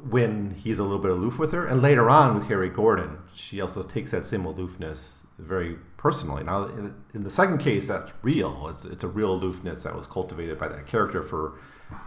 when 0.10 0.52
he's 0.52 0.80
a 0.80 0.84
little 0.84 1.00
bit 1.00 1.12
aloof 1.12 1.38
with 1.38 1.54
her. 1.54 1.66
And 1.66 1.82
later 1.82 2.10
on 2.10 2.34
with 2.34 2.48
Harry 2.48 2.70
Gordon, 2.70 3.20
she 3.34 3.62
also 3.62 3.84
takes 3.84 4.12
that 4.12 4.26
same 4.26 4.46
aloofness 4.46 5.26
very 5.38 5.78
personally. 5.98 6.44
Now, 6.44 6.66
in, 7.14 7.24
the 7.24 7.30
second 7.30 7.60
case, 7.60 7.88
that's 7.88 8.14
real. 8.22 8.68
It's, 8.70 8.86
it's, 8.86 9.04
a 9.04 9.08
real 9.08 9.34
aloofness 9.34 9.84
that 9.84 9.96
was 9.96 10.08
cultivated 10.08 10.60
by 10.60 10.68
that 10.68 10.88
character 10.88 11.24
for 11.24 11.60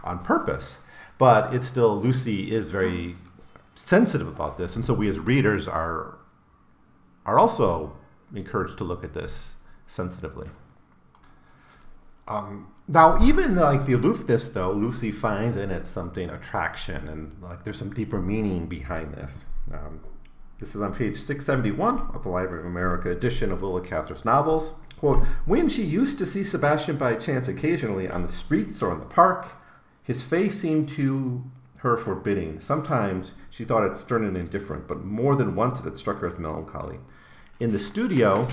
on 0.03 0.19
purpose. 0.19 0.79
But 1.17 1.53
it's 1.53 1.67
still 1.67 1.99
Lucy 1.99 2.51
is 2.51 2.69
very 2.69 3.15
sensitive 3.75 4.27
about 4.27 4.57
this, 4.57 4.75
and 4.75 4.83
so 4.83 4.93
we 4.93 5.07
as 5.07 5.19
readers 5.19 5.67
are 5.67 6.17
are 7.25 7.39
also 7.39 7.95
encouraged 8.33 8.77
to 8.77 8.83
look 8.83 9.03
at 9.03 9.13
this 9.13 9.55
sensitively. 9.87 10.49
Um, 12.27 12.73
now, 12.87 13.23
even 13.23 13.55
like 13.55 13.85
the 13.85 13.93
aloofness, 13.93 14.49
though, 14.49 14.71
Lucy 14.71 15.11
finds 15.11 15.57
in 15.57 15.71
it 15.71 15.87
something 15.87 16.29
attraction, 16.29 17.07
and 17.07 17.35
like 17.41 17.63
there's 17.63 17.77
some 17.77 17.93
deeper 17.93 18.21
meaning 18.21 18.67
behind 18.67 19.13
this. 19.15 19.45
Um, 19.73 20.01
this 20.59 20.75
is 20.75 20.81
on 20.81 20.93
page 20.93 21.19
671 21.19 22.11
of 22.13 22.23
the 22.23 22.29
Library 22.29 22.59
of 22.59 22.65
America 22.65 23.09
edition 23.09 23.51
of 23.51 23.61
Willa 23.61 23.81
Cather's 23.81 24.23
novels. 24.23 24.75
Quote, 24.97 25.25
when 25.45 25.67
she 25.67 25.83
used 25.83 26.17
to 26.19 26.25
see 26.25 26.43
Sebastian 26.43 26.95
by 26.95 27.15
chance 27.15 27.47
occasionally 27.47 28.07
on 28.07 28.25
the 28.25 28.31
streets 28.31 28.81
or 28.81 28.93
in 28.93 28.99
the 28.99 29.05
park, 29.05 29.47
his 30.01 30.23
face 30.23 30.61
seemed 30.61 30.87
to 30.89 31.43
her 31.77 31.97
forbidding. 31.97 32.59
Sometimes 32.59 33.31
she 33.49 33.65
thought 33.65 33.85
it 33.85 33.97
stern 33.97 34.23
and 34.23 34.37
indifferent, 34.37 34.87
but 34.87 35.03
more 35.03 35.35
than 35.35 35.55
once 35.55 35.79
it 35.79 35.83
had 35.83 35.97
struck 35.97 36.19
her 36.19 36.27
as 36.27 36.39
melancholy. 36.39 36.99
In 37.59 37.71
the 37.71 37.79
studio, 37.79 38.47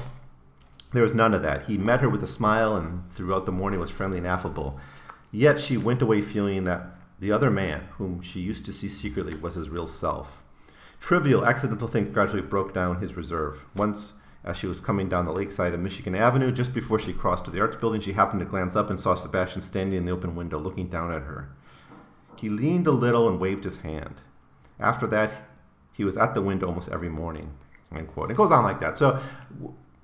there 0.93 1.03
was 1.03 1.15
none 1.15 1.35
of 1.35 1.43
that. 1.43 1.67
He 1.67 1.79
met 1.79 2.01
her 2.01 2.09
with 2.09 2.23
a 2.23 2.27
smile 2.29 2.77
and 2.77 3.11
throughout 3.13 3.47
the 3.47 3.53
morning 3.53 3.81
was 3.81 3.91
friendly 3.91 4.19
and 4.19 4.27
affable. 4.27 4.79
Yet 5.31 5.61
she 5.61 5.77
went 5.77 6.03
away 6.03 6.21
feeling 6.21 6.65
that 6.65 6.87
the 7.19 7.33
other 7.33 7.51
man, 7.51 7.89
whom 7.93 8.21
she 8.21 8.41
used 8.41 8.65
to 8.67 8.73
see 8.73 8.89
secretly, 8.89 9.35
was 9.35 9.55
his 9.55 9.69
real 9.69 9.87
self 9.87 10.43
trivial, 11.03 11.45
accidental 11.45 11.89
things 11.89 12.15
gradually 12.15 12.41
broke 12.41 12.73
down 12.73 13.01
his 13.01 13.17
reserve. 13.17 13.65
Once, 13.75 14.15
as 14.45 14.57
she 14.57 14.69
was 14.69 14.81
coming 14.81 15.09
down 15.09 15.27
the 15.27 15.33
lakeside 15.33 15.75
of 15.75 15.81
Michigan 15.81 16.15
Avenue, 16.15 16.53
just 16.53 16.73
before 16.73 16.99
she 16.99 17.13
crossed 17.13 17.45
to 17.45 17.51
the 17.51 17.61
Arts 17.61 17.77
Building, 17.77 18.01
she 18.01 18.13
happened 18.13 18.41
to 18.41 18.47
glance 18.47 18.77
up 18.77 18.89
and 18.89 19.01
saw 19.01 19.15
Sebastian 19.15 19.61
standing 19.61 19.99
in 19.99 20.05
the 20.05 20.13
open 20.13 20.37
window, 20.37 20.59
looking 20.59 20.87
down 20.87 21.13
at 21.13 21.23
her. 21.23 21.51
He 22.37 22.49
leaned 22.49 22.87
a 22.87 22.93
little 22.93 23.29
and 23.29 23.41
waved 23.41 23.65
his 23.65 23.79
hand. 23.79 24.23
After 24.79 25.07
that, 25.09 25.31
he 25.93 26.05
was 26.05 26.17
at 26.17 26.35
the 26.35 26.43
window 26.43 26.69
almost 26.69 26.89
every 26.89 27.09
morning. 27.09 27.53
End 27.95 28.09
quote. 28.09 28.31
It 28.31 28.37
goes 28.37 28.51
on 28.51 28.65
like 28.65 28.81
that. 28.81 28.97
So, 28.97 29.21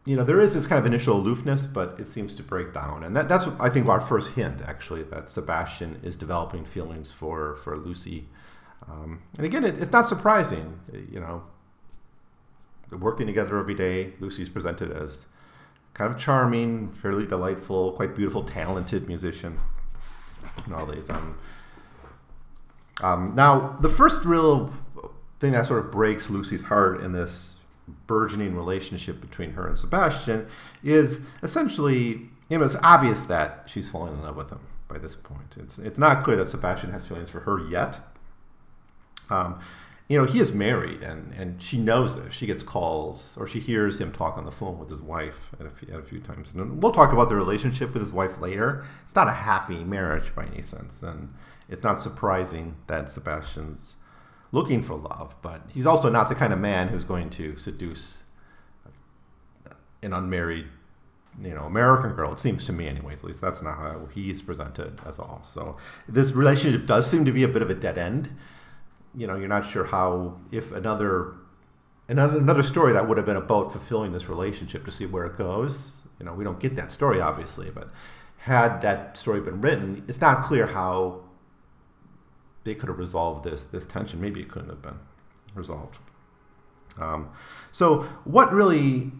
you 0.08 0.16
know, 0.16 0.24
there 0.24 0.40
is 0.40 0.54
this 0.54 0.66
kind 0.66 0.78
of 0.78 0.86
initial 0.86 1.16
aloofness, 1.16 1.66
but 1.66 2.00
it 2.00 2.06
seems 2.06 2.34
to 2.34 2.42
break 2.42 2.72
down, 2.72 3.04
and 3.04 3.14
that, 3.14 3.28
that's 3.28 3.46
I 3.60 3.68
think 3.68 3.88
our 3.88 4.00
first 4.00 4.32
hint 4.32 4.62
actually 4.62 5.02
that 5.04 5.30
Sebastian 5.30 6.00
is 6.02 6.16
developing 6.16 6.64
feelings 6.64 7.12
for 7.12 7.56
for 7.56 7.76
Lucy 7.76 8.28
um, 8.86 9.20
and 9.36 9.46
again, 9.46 9.64
it, 9.64 9.78
it's 9.78 9.92
not 9.92 10.06
surprising. 10.06 10.80
You 10.92 11.20
know, 11.20 11.42
working 12.90 13.26
together 13.26 13.58
every 13.58 13.74
day, 13.74 14.14
Lucy's 14.20 14.48
presented 14.48 14.92
as 14.92 15.26
kind 15.94 16.12
of 16.12 16.18
charming, 16.18 16.92
fairly 16.92 17.26
delightful, 17.26 17.92
quite 17.92 18.14
beautiful, 18.14 18.44
talented 18.44 19.08
musician, 19.08 19.58
and 20.64 20.74
all 20.74 20.86
these. 20.86 21.08
Um, 21.10 21.38
um, 23.00 23.34
now, 23.34 23.76
the 23.80 23.88
first 23.88 24.24
real 24.24 24.72
thing 25.40 25.52
that 25.52 25.66
sort 25.66 25.84
of 25.84 25.92
breaks 25.92 26.30
Lucy's 26.30 26.64
heart 26.64 27.00
in 27.00 27.12
this 27.12 27.56
burgeoning 28.06 28.54
relationship 28.54 29.20
between 29.20 29.52
her 29.52 29.66
and 29.66 29.76
Sebastian 29.76 30.46
is 30.82 31.20
essentially, 31.42 32.28
you 32.48 32.58
know, 32.58 32.64
it's 32.64 32.76
obvious 32.82 33.24
that 33.26 33.64
she's 33.66 33.90
falling 33.90 34.14
in 34.14 34.22
love 34.22 34.36
with 34.36 34.50
him 34.50 34.60
by 34.88 34.98
this 34.98 35.16
point. 35.16 35.56
It's 35.56 35.78
it's 35.78 35.98
not 35.98 36.24
clear 36.24 36.36
that 36.36 36.48
Sebastian 36.48 36.92
has 36.92 37.06
feelings 37.06 37.28
for 37.30 37.40
her 37.40 37.58
yet, 37.68 38.00
um, 39.30 39.60
you 40.08 40.18
know, 40.18 40.24
he 40.24 40.40
is 40.40 40.52
married, 40.52 41.02
and 41.02 41.34
and 41.34 41.62
she 41.62 41.76
knows 41.78 42.16
this. 42.16 42.32
She 42.32 42.46
gets 42.46 42.62
calls, 42.62 43.36
or 43.38 43.46
she 43.46 43.60
hears 43.60 44.00
him 44.00 44.10
talk 44.10 44.38
on 44.38 44.46
the 44.46 44.52
phone 44.52 44.78
with 44.78 44.88
his 44.88 45.02
wife 45.02 45.50
at 45.60 45.66
a 45.66 45.70
few, 45.70 45.92
at 45.92 46.00
a 46.00 46.02
few 46.02 46.20
times. 46.20 46.52
And 46.54 46.82
we'll 46.82 46.92
talk 46.92 47.12
about 47.12 47.28
the 47.28 47.36
relationship 47.36 47.92
with 47.92 48.02
his 48.02 48.12
wife 48.12 48.40
later. 48.40 48.86
It's 49.04 49.14
not 49.14 49.28
a 49.28 49.32
happy 49.32 49.84
marriage 49.84 50.34
by 50.34 50.46
any 50.46 50.62
sense, 50.62 51.02
and 51.02 51.34
it's 51.68 51.82
not 51.82 52.02
surprising 52.02 52.76
that 52.86 53.10
Sebastian's 53.10 53.96
looking 54.52 54.82
for 54.82 54.94
love. 54.94 55.36
But 55.42 55.62
he's 55.72 55.86
also 55.86 56.10
not 56.10 56.28
the 56.28 56.34
kind 56.34 56.52
of 56.52 56.58
man 56.58 56.88
who's 56.88 57.04
going 57.04 57.30
to 57.30 57.56
seduce 57.56 58.24
an 60.02 60.12
unmarried 60.12 60.66
you 61.42 61.54
know 61.54 61.64
American 61.64 62.12
girl. 62.12 62.32
It 62.32 62.38
seems 62.38 62.64
to 62.64 62.72
me, 62.72 62.88
anyways. 62.88 63.20
At 63.20 63.24
least 63.24 63.40
that's 63.40 63.62
not 63.62 63.76
how 63.76 64.08
he's 64.12 64.42
presented 64.42 65.00
as 65.06 65.18
all. 65.18 65.42
So 65.44 65.76
this 66.08 66.32
relationship 66.32 66.86
does 66.86 67.08
seem 67.10 67.24
to 67.24 67.32
be 67.32 67.42
a 67.42 67.48
bit 67.48 67.62
of 67.62 67.70
a 67.70 67.74
dead 67.74 67.98
end 67.98 68.30
you 69.14 69.26
know, 69.26 69.36
you're 69.36 69.48
not 69.48 69.66
sure 69.66 69.84
how 69.84 70.38
if 70.52 70.72
another 70.72 71.34
and 72.08 72.18
another 72.18 72.62
story 72.62 72.92
that 72.94 73.06
would 73.06 73.18
have 73.18 73.26
been 73.26 73.36
about 73.36 73.70
fulfilling 73.70 74.12
this 74.12 74.28
relationship 74.28 74.84
to 74.86 74.90
see 74.90 75.04
where 75.04 75.26
it 75.26 75.36
goes. 75.36 76.02
You 76.18 76.24
know, 76.24 76.32
we 76.32 76.44
don't 76.44 76.60
get 76.60 76.76
that 76.76 76.90
story 76.92 77.20
obviously, 77.20 77.70
but 77.70 77.90
had 78.38 78.80
that 78.82 79.16
story 79.16 79.40
been 79.40 79.60
written, 79.60 80.04
it's 80.08 80.20
not 80.20 80.44
clear 80.44 80.68
how 80.68 81.20
they 82.68 82.74
could 82.74 82.88
have 82.88 82.98
resolved 82.98 83.44
this 83.44 83.64
this 83.64 83.86
tension. 83.86 84.20
Maybe 84.20 84.40
it 84.40 84.50
couldn't 84.50 84.68
have 84.68 84.82
been 84.82 84.98
resolved. 85.54 85.98
Um, 87.00 87.30
so, 87.72 88.02
what 88.24 88.52
really 88.52 89.10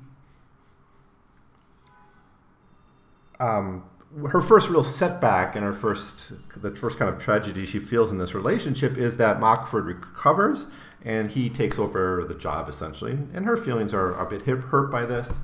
um, 3.41 3.85
her 4.31 4.43
first 4.43 4.69
real 4.69 4.85
setback 4.85 5.57
and 5.57 5.65
her 5.65 5.73
first 5.73 6.33
the 6.61 6.75
first 6.77 6.99
kind 6.99 7.13
of 7.13 7.19
tragedy 7.19 7.65
she 7.65 7.79
feels 7.79 8.11
in 8.11 8.19
this 8.19 8.35
relationship 8.35 8.99
is 8.99 9.17
that 9.17 9.41
Mockford 9.41 9.87
recovers 9.87 10.71
and 11.03 11.31
he 11.31 11.49
takes 11.49 11.79
over 11.79 12.25
the 12.29 12.35
job 12.35 12.69
essentially, 12.69 13.13
and 13.33 13.47
her 13.47 13.57
feelings 13.57 13.95
are, 13.95 14.13
a 14.21 14.29
bit 14.29 14.43
hurt 14.43 14.91
by 14.91 15.07
this. 15.07 15.41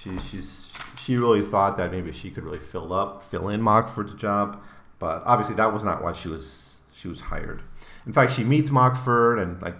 She, 0.00 0.18
she's 0.18 0.72
she 0.98 1.16
really 1.16 1.42
thought 1.42 1.76
that 1.76 1.92
maybe 1.92 2.10
she 2.10 2.30
could 2.30 2.42
really 2.42 2.58
fill 2.58 2.92
up 2.92 3.22
fill 3.22 3.48
in 3.48 3.60
Mockford's 3.60 4.14
job, 4.14 4.60
but 4.98 5.22
obviously 5.24 5.54
that 5.56 5.72
was 5.72 5.84
not 5.84 6.02
why 6.02 6.12
she 6.14 6.28
was 6.28 6.63
she 7.04 7.08
was 7.08 7.20
hired. 7.20 7.60
In 8.06 8.14
fact, 8.14 8.32
she 8.32 8.44
meets 8.44 8.70
Mockford 8.70 9.38
and 9.38 9.60
like 9.60 9.76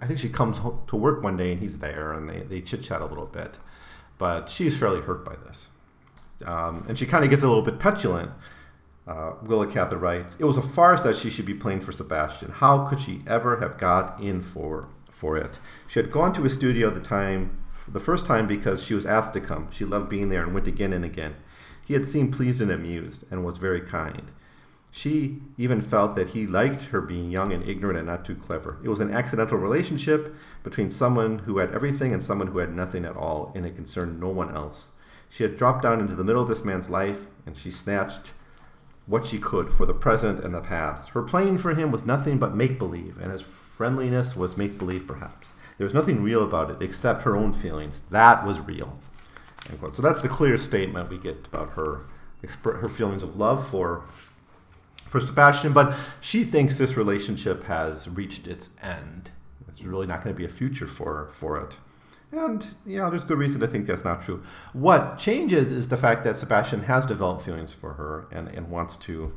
I 0.00 0.06
think 0.06 0.20
she 0.20 0.28
comes 0.28 0.60
to 0.60 0.96
work 0.96 1.24
one 1.24 1.36
day 1.36 1.50
and 1.50 1.60
he's 1.60 1.78
there 1.78 2.12
and 2.12 2.28
they, 2.28 2.40
they 2.42 2.60
chit 2.60 2.84
chat 2.84 3.00
a 3.00 3.06
little 3.06 3.26
bit, 3.26 3.58
but 4.16 4.48
she's 4.48 4.78
fairly 4.78 5.00
hurt 5.00 5.24
by 5.24 5.34
this. 5.44 5.68
Um, 6.44 6.84
and 6.88 6.96
she 6.96 7.04
kind 7.04 7.24
of 7.24 7.30
gets 7.30 7.42
a 7.42 7.48
little 7.48 7.62
bit 7.62 7.80
petulant. 7.80 8.30
Uh, 9.08 9.32
Willa 9.42 9.66
Cather 9.66 9.96
writes, 9.96 10.36
"It 10.38 10.44
was 10.44 10.56
a 10.56 10.62
farce 10.62 11.02
that 11.02 11.16
she 11.16 11.30
should 11.30 11.46
be 11.46 11.54
playing 11.54 11.80
for 11.80 11.90
Sebastian. 11.90 12.52
How 12.52 12.86
could 12.86 13.00
she 13.00 13.22
ever 13.26 13.58
have 13.58 13.76
got 13.78 14.20
in 14.20 14.40
for 14.40 14.88
for 15.10 15.36
it? 15.36 15.58
She 15.88 15.98
had 15.98 16.12
gone 16.12 16.32
to 16.34 16.42
his 16.42 16.54
studio 16.54 16.90
the 16.90 17.00
time, 17.00 17.58
the 17.88 17.98
first 17.98 18.24
time 18.24 18.46
because 18.46 18.84
she 18.84 18.94
was 18.94 19.04
asked 19.04 19.32
to 19.32 19.40
come. 19.40 19.68
She 19.72 19.84
loved 19.84 20.08
being 20.08 20.28
there 20.28 20.44
and 20.44 20.54
went 20.54 20.68
again 20.68 20.92
and 20.92 21.04
again. 21.04 21.34
He 21.84 21.94
had 21.94 22.06
seemed 22.06 22.34
pleased 22.34 22.60
and 22.60 22.70
amused, 22.70 23.24
and 23.32 23.44
was 23.44 23.58
very 23.58 23.80
kind. 23.80 24.30
She 24.98 25.40
even 25.56 25.80
felt 25.80 26.16
that 26.16 26.30
he 26.30 26.44
liked 26.44 26.86
her 26.86 27.00
being 27.00 27.30
young 27.30 27.52
and 27.52 27.62
ignorant 27.62 27.98
and 27.98 28.08
not 28.08 28.24
too 28.24 28.34
clever. 28.34 28.78
It 28.82 28.88
was 28.88 28.98
an 28.98 29.12
accidental 29.12 29.56
relationship 29.56 30.34
between 30.64 30.90
someone 30.90 31.38
who 31.38 31.58
had 31.58 31.72
everything 31.72 32.12
and 32.12 32.20
someone 32.20 32.48
who 32.48 32.58
had 32.58 32.74
nothing 32.74 33.04
at 33.04 33.16
all, 33.16 33.52
and 33.54 33.64
it 33.64 33.76
concerned 33.76 34.18
no 34.18 34.26
one 34.26 34.52
else." 34.52 34.88
She 35.30 35.44
had 35.44 35.56
dropped 35.56 35.84
down 35.84 36.00
into 36.00 36.16
the 36.16 36.24
middle 36.24 36.42
of 36.42 36.48
this 36.48 36.64
man's 36.64 36.90
life, 36.90 37.28
and 37.46 37.56
she 37.56 37.70
snatched 37.70 38.32
what 39.06 39.24
she 39.24 39.38
could 39.38 39.70
for 39.70 39.86
the 39.86 39.94
present 39.94 40.42
and 40.42 40.52
the 40.52 40.60
past. 40.60 41.10
Her 41.10 41.22
playing 41.22 41.58
for 41.58 41.74
him 41.74 41.92
was 41.92 42.04
nothing 42.04 42.38
but 42.38 42.56
make 42.56 42.76
believe, 42.76 43.20
and 43.22 43.30
his 43.30 43.42
friendliness 43.42 44.34
was 44.34 44.56
make 44.56 44.78
believe, 44.78 45.06
perhaps. 45.06 45.52
There 45.76 45.84
was 45.84 45.94
nothing 45.94 46.24
real 46.24 46.42
about 46.42 46.70
it 46.72 46.82
except 46.82 47.22
her 47.22 47.36
own 47.36 47.52
feelings. 47.52 48.00
That 48.10 48.44
was 48.44 48.58
real. 48.58 48.98
So 49.92 50.02
that's 50.02 50.22
the 50.22 50.28
clear 50.28 50.56
statement 50.56 51.08
we 51.08 51.18
get 51.18 51.46
about 51.46 51.74
her 51.74 52.00
her 52.62 52.88
feelings 52.88 53.22
of 53.22 53.36
love 53.36 53.66
for 53.66 54.02
for 55.08 55.20
Sebastian. 55.20 55.72
But 55.72 55.96
she 56.20 56.44
thinks 56.44 56.76
this 56.76 56.96
relationship 56.96 57.64
has 57.64 58.08
reached 58.08 58.46
its 58.46 58.70
end. 58.82 59.30
There's 59.66 59.84
really 59.84 60.06
not 60.06 60.22
going 60.22 60.34
to 60.34 60.38
be 60.38 60.44
a 60.44 60.48
future 60.48 60.86
for 60.86 61.28
for 61.32 61.60
it. 61.60 61.78
And, 62.30 62.68
you 62.84 62.98
know, 62.98 63.08
there's 63.08 63.24
good 63.24 63.38
reason 63.38 63.60
to 63.62 63.66
think 63.66 63.86
that's 63.86 64.04
not 64.04 64.22
true. 64.22 64.42
What 64.74 65.16
changes 65.16 65.70
is 65.72 65.88
the 65.88 65.96
fact 65.96 66.24
that 66.24 66.36
Sebastian 66.36 66.82
has 66.82 67.06
developed 67.06 67.42
feelings 67.42 67.72
for 67.72 67.94
her 67.94 68.26
and, 68.30 68.48
and 68.48 68.68
wants 68.68 68.96
to 68.96 69.32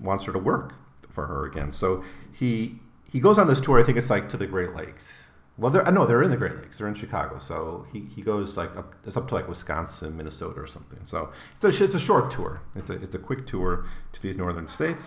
wants 0.00 0.24
her 0.24 0.32
to 0.32 0.38
work 0.38 0.74
for 1.08 1.26
her 1.26 1.44
again. 1.46 1.70
So 1.72 2.02
he 2.32 2.80
he 3.10 3.20
goes 3.20 3.38
on 3.38 3.46
this 3.46 3.60
tour, 3.60 3.80
I 3.80 3.84
think 3.84 3.96
it's 3.96 4.10
like 4.10 4.28
to 4.30 4.36
the 4.36 4.46
Great 4.46 4.74
Lakes. 4.74 5.27
Well, 5.58 5.72
they're, 5.72 5.86
uh, 5.86 5.90
no, 5.90 6.06
they're 6.06 6.22
in 6.22 6.30
the 6.30 6.36
Great 6.36 6.56
Lakes. 6.56 6.78
They're 6.78 6.86
in 6.86 6.94
Chicago. 6.94 7.38
So 7.40 7.86
he, 7.92 8.00
he 8.14 8.22
goes 8.22 8.56
like 8.56 8.74
up, 8.76 8.94
it's 9.04 9.16
up 9.16 9.26
to 9.28 9.34
like 9.34 9.48
Wisconsin, 9.48 10.16
Minnesota, 10.16 10.60
or 10.60 10.66
something. 10.68 11.00
So 11.04 11.32
it's 11.56 11.64
a, 11.64 11.84
it's 11.84 11.94
a 11.94 11.98
short 11.98 12.30
tour. 12.30 12.62
It's 12.76 12.90
a, 12.90 12.94
it's 12.94 13.14
a 13.14 13.18
quick 13.18 13.46
tour 13.46 13.84
to 14.12 14.22
these 14.22 14.38
northern 14.38 14.68
states. 14.68 15.02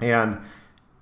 And 0.00 0.40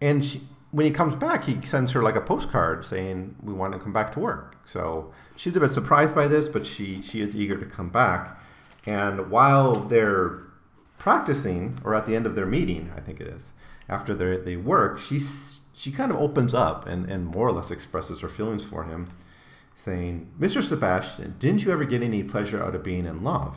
and 0.01 0.25
she, 0.25 0.43
when 0.71 0.87
he 0.87 0.93
comes 0.93 1.17
back, 1.17 1.45
he 1.45 1.65
sends 1.67 1.91
her 1.93 2.03
like 2.03 2.15
a 2.15 2.21
postcard 2.21 2.85
saying, 2.85 3.37
"We 3.43 3.53
want 3.53 3.73
to 3.73 3.79
come 3.79 3.93
back 3.93 4.13
to 4.13 4.21
work." 4.21 4.57
So 4.65 5.13
she's 5.35 5.57
a 5.57 5.61
bit 5.61 5.73
surprised 5.73 6.15
by 6.15 6.29
this, 6.29 6.49
but 6.49 6.67
she 6.67 7.03
she 7.03 7.21
is 7.21 7.35
eager 7.35 7.59
to 7.59 7.67
come 7.67 7.89
back. 7.89 8.39
And 8.87 9.31
while 9.31 9.75
they're 9.77 10.41
practicing, 10.99 11.79
or 11.85 11.95
at 11.95 12.07
the 12.07 12.15
end 12.15 12.27
of 12.27 12.37
their 12.37 12.47
meeting, 12.47 12.93
I 12.97 13.01
think 13.01 13.21
it 13.21 13.27
is, 13.27 13.53
after 13.89 14.15
they 14.15 14.57
work, 14.57 15.01
she 15.01 15.19
she 15.83 15.91
kind 15.91 16.13
of 16.13 16.19
opens 16.19 16.55
up 16.55 16.87
and 16.87 17.11
and 17.11 17.27
more 17.27 17.49
or 17.49 17.53
less 17.53 17.73
expresses 17.73 18.21
her 18.21 18.29
feelings 18.29 18.63
for 18.63 18.85
him, 18.85 19.09
saying, 19.75 20.31
"Mr. 20.39 20.63
Sebastian, 20.63 21.35
didn't 21.41 21.65
you 21.65 21.73
ever 21.73 21.85
get 21.85 22.05
any 22.05 22.23
pleasure 22.23 22.63
out 22.63 22.77
of 22.77 22.85
being 22.85 23.05
in 23.05 23.25
love?" 23.25 23.57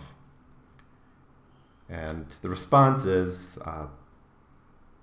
And 1.88 2.26
the 2.42 2.50
response 2.50 3.06
is. 3.06 3.60
Uh, 3.64 3.88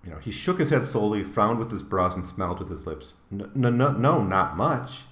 you 0.04 0.10
know, 0.10 0.18
he 0.18 0.32
shook 0.32 0.58
his 0.58 0.70
head 0.70 0.84
slowly, 0.84 1.22
frowned 1.22 1.60
with 1.60 1.70
his 1.70 1.84
brows, 1.84 2.16
and 2.16 2.26
smiled 2.26 2.58
with 2.58 2.68
his 2.68 2.88
lips. 2.88 3.12
No, 3.30 3.48
no, 3.54 3.70
no, 3.70 3.92
no, 3.92 4.24
not 4.24 4.56
much. 4.56 5.02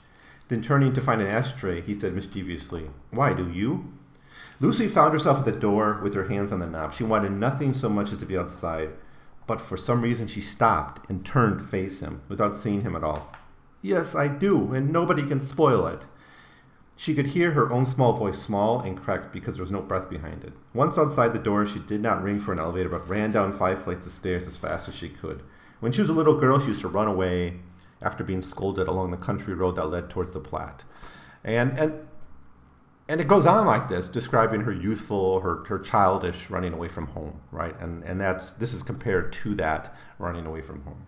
Then 0.48 0.62
turning 0.64 0.92
to 0.94 1.00
find 1.00 1.20
an 1.20 1.28
ashtray, 1.28 1.80
he 1.80 1.94
said 1.94 2.12
mischievously, 2.12 2.90
Why, 3.12 3.32
do 3.32 3.48
you? 3.48 3.92
Lucy 4.58 4.88
found 4.88 5.12
herself 5.12 5.38
at 5.38 5.44
the 5.44 5.52
door 5.52 6.00
with 6.02 6.14
her 6.14 6.26
hands 6.26 6.50
on 6.50 6.58
the 6.58 6.66
knob. 6.66 6.92
She 6.92 7.04
wanted 7.04 7.30
nothing 7.30 7.72
so 7.72 7.88
much 7.88 8.10
as 8.10 8.18
to 8.18 8.26
be 8.26 8.36
outside, 8.36 8.90
but 9.50 9.60
for 9.60 9.76
some 9.76 10.00
reason 10.00 10.28
she 10.28 10.40
stopped 10.40 11.10
and 11.10 11.26
turned 11.26 11.58
to 11.58 11.64
face 11.64 11.98
him 11.98 12.22
without 12.28 12.54
seeing 12.54 12.82
him 12.82 12.94
at 12.94 13.02
all. 13.02 13.32
Yes, 13.82 14.14
I 14.14 14.28
do, 14.28 14.72
and 14.72 14.92
nobody 14.92 15.26
can 15.26 15.40
spoil 15.40 15.88
it. 15.88 16.06
She 16.94 17.16
could 17.16 17.26
hear 17.26 17.50
her 17.50 17.72
own 17.72 17.84
small 17.84 18.12
voice 18.12 18.38
small 18.38 18.78
and 18.78 18.96
cracked 18.96 19.32
because 19.32 19.56
there 19.56 19.64
was 19.64 19.72
no 19.72 19.80
breath 19.80 20.08
behind 20.08 20.44
it. 20.44 20.52
Once 20.72 20.96
outside 20.96 21.32
the 21.32 21.40
door, 21.40 21.66
she 21.66 21.80
did 21.80 22.00
not 22.00 22.22
ring 22.22 22.38
for 22.38 22.52
an 22.52 22.60
elevator, 22.60 22.88
but 22.88 23.08
ran 23.08 23.32
down 23.32 23.52
five 23.52 23.82
flights 23.82 24.06
of 24.06 24.12
stairs 24.12 24.46
as 24.46 24.56
fast 24.56 24.88
as 24.88 24.94
she 24.94 25.08
could. 25.08 25.42
When 25.80 25.90
she 25.90 26.00
was 26.00 26.10
a 26.10 26.12
little 26.12 26.38
girl, 26.38 26.60
she 26.60 26.68
used 26.68 26.82
to 26.82 26.88
run 26.88 27.08
away 27.08 27.58
after 28.00 28.22
being 28.22 28.42
scolded 28.42 28.86
along 28.86 29.10
the 29.10 29.16
country 29.16 29.54
road 29.54 29.74
that 29.74 29.90
led 29.90 30.10
towards 30.10 30.32
the 30.32 30.38
Platte. 30.38 30.84
And, 31.42 31.76
and, 31.76 32.06
and 33.10 33.20
it 33.20 33.26
goes 33.26 33.44
on 33.44 33.66
like 33.66 33.88
this, 33.88 34.06
describing 34.06 34.60
her 34.60 34.72
youthful, 34.72 35.40
her, 35.40 35.64
her 35.64 35.80
childish 35.80 36.48
running 36.48 36.72
away 36.72 36.86
from 36.86 37.08
home, 37.08 37.40
right? 37.50 37.74
And, 37.80 38.04
and 38.04 38.20
that's, 38.20 38.52
this 38.52 38.72
is 38.72 38.84
compared 38.84 39.32
to 39.32 39.56
that 39.56 39.92
running 40.20 40.46
away 40.46 40.62
from 40.62 40.84
home. 40.84 41.02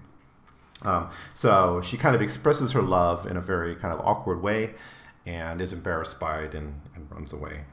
Um, 0.82 1.10
so 1.32 1.80
she 1.80 1.96
kind 1.96 2.16
of 2.16 2.20
expresses 2.20 2.72
her 2.72 2.82
love 2.82 3.24
in 3.24 3.36
a 3.36 3.40
very 3.40 3.76
kind 3.76 3.94
of 3.94 4.00
awkward 4.04 4.42
way 4.42 4.74
and 5.26 5.60
is 5.60 5.72
embarrassed 5.72 6.18
by 6.18 6.40
it 6.40 6.54
and, 6.54 6.80
and 6.96 7.08
runs 7.08 7.32
away. 7.32 7.66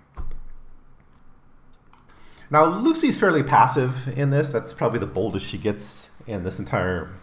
Now, 2.51 2.65
Lucy's 2.65 3.19
fairly 3.19 3.41
passive 3.41 4.07
in 4.15 4.29
this. 4.29 4.51
That's 4.51 4.73
probably 4.73 4.99
the 4.99 5.07
boldest 5.07 5.47
she 5.47 5.57
gets 5.57 6.11
in 6.27 6.43
this 6.43 6.59
entire 6.59 7.15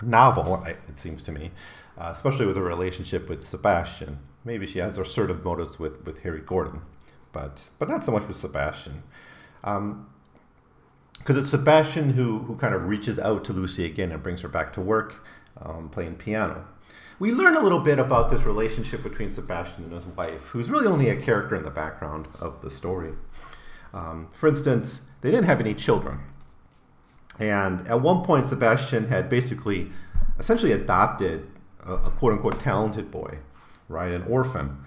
novel, 0.00 0.64
it 0.66 0.96
seems 0.96 1.20
to 1.24 1.32
me, 1.32 1.50
uh, 1.98 2.12
especially 2.14 2.46
with 2.46 2.56
her 2.56 2.62
relationship 2.62 3.28
with 3.28 3.42
Sebastian. 3.44 4.20
Maybe 4.44 4.66
she 4.66 4.78
has 4.80 4.98
assertive 4.98 5.44
motives 5.44 5.78
with, 5.78 6.04
with 6.04 6.22
Harry 6.22 6.40
Gordon, 6.40 6.82
but, 7.32 7.70
but 7.78 7.88
not 7.88 8.02
so 8.02 8.12
much 8.12 8.26
with 8.26 8.36
Sebastian. 8.36 9.02
Because 9.60 9.76
um, 9.78 10.08
it's 11.28 11.50
Sebastian 11.50 12.14
who, 12.14 12.40
who 12.40 12.56
kind 12.56 12.74
of 12.74 12.88
reaches 12.88 13.18
out 13.18 13.44
to 13.44 13.52
Lucy 13.52 13.84
again 13.84 14.10
and 14.10 14.22
brings 14.22 14.40
her 14.40 14.48
back 14.48 14.72
to 14.74 14.80
work 14.80 15.24
um, 15.60 15.88
playing 15.88 16.16
piano 16.16 16.66
we 17.22 17.30
learn 17.30 17.56
a 17.56 17.60
little 17.60 17.78
bit 17.78 18.00
about 18.00 18.30
this 18.30 18.42
relationship 18.42 19.04
between 19.04 19.30
Sebastian 19.30 19.84
and 19.84 19.92
his 19.92 20.06
wife, 20.06 20.46
who's 20.48 20.68
really 20.68 20.88
only 20.88 21.08
a 21.08 21.14
character 21.14 21.54
in 21.54 21.62
the 21.62 21.70
background 21.70 22.26
of 22.40 22.62
the 22.62 22.68
story. 22.68 23.12
Um, 23.94 24.26
for 24.32 24.48
instance, 24.48 25.02
they 25.20 25.30
didn't 25.30 25.46
have 25.46 25.60
any 25.60 25.72
children. 25.72 26.18
And 27.38 27.86
at 27.86 28.00
one 28.00 28.24
point, 28.24 28.46
Sebastian 28.46 29.06
had 29.06 29.28
basically, 29.30 29.92
essentially 30.36 30.72
adopted 30.72 31.48
a, 31.86 31.94
a 31.94 32.10
quote 32.10 32.32
unquote 32.32 32.58
talented 32.58 33.12
boy, 33.12 33.38
right? 33.92 34.12
An 34.12 34.22
orphan. 34.24 34.84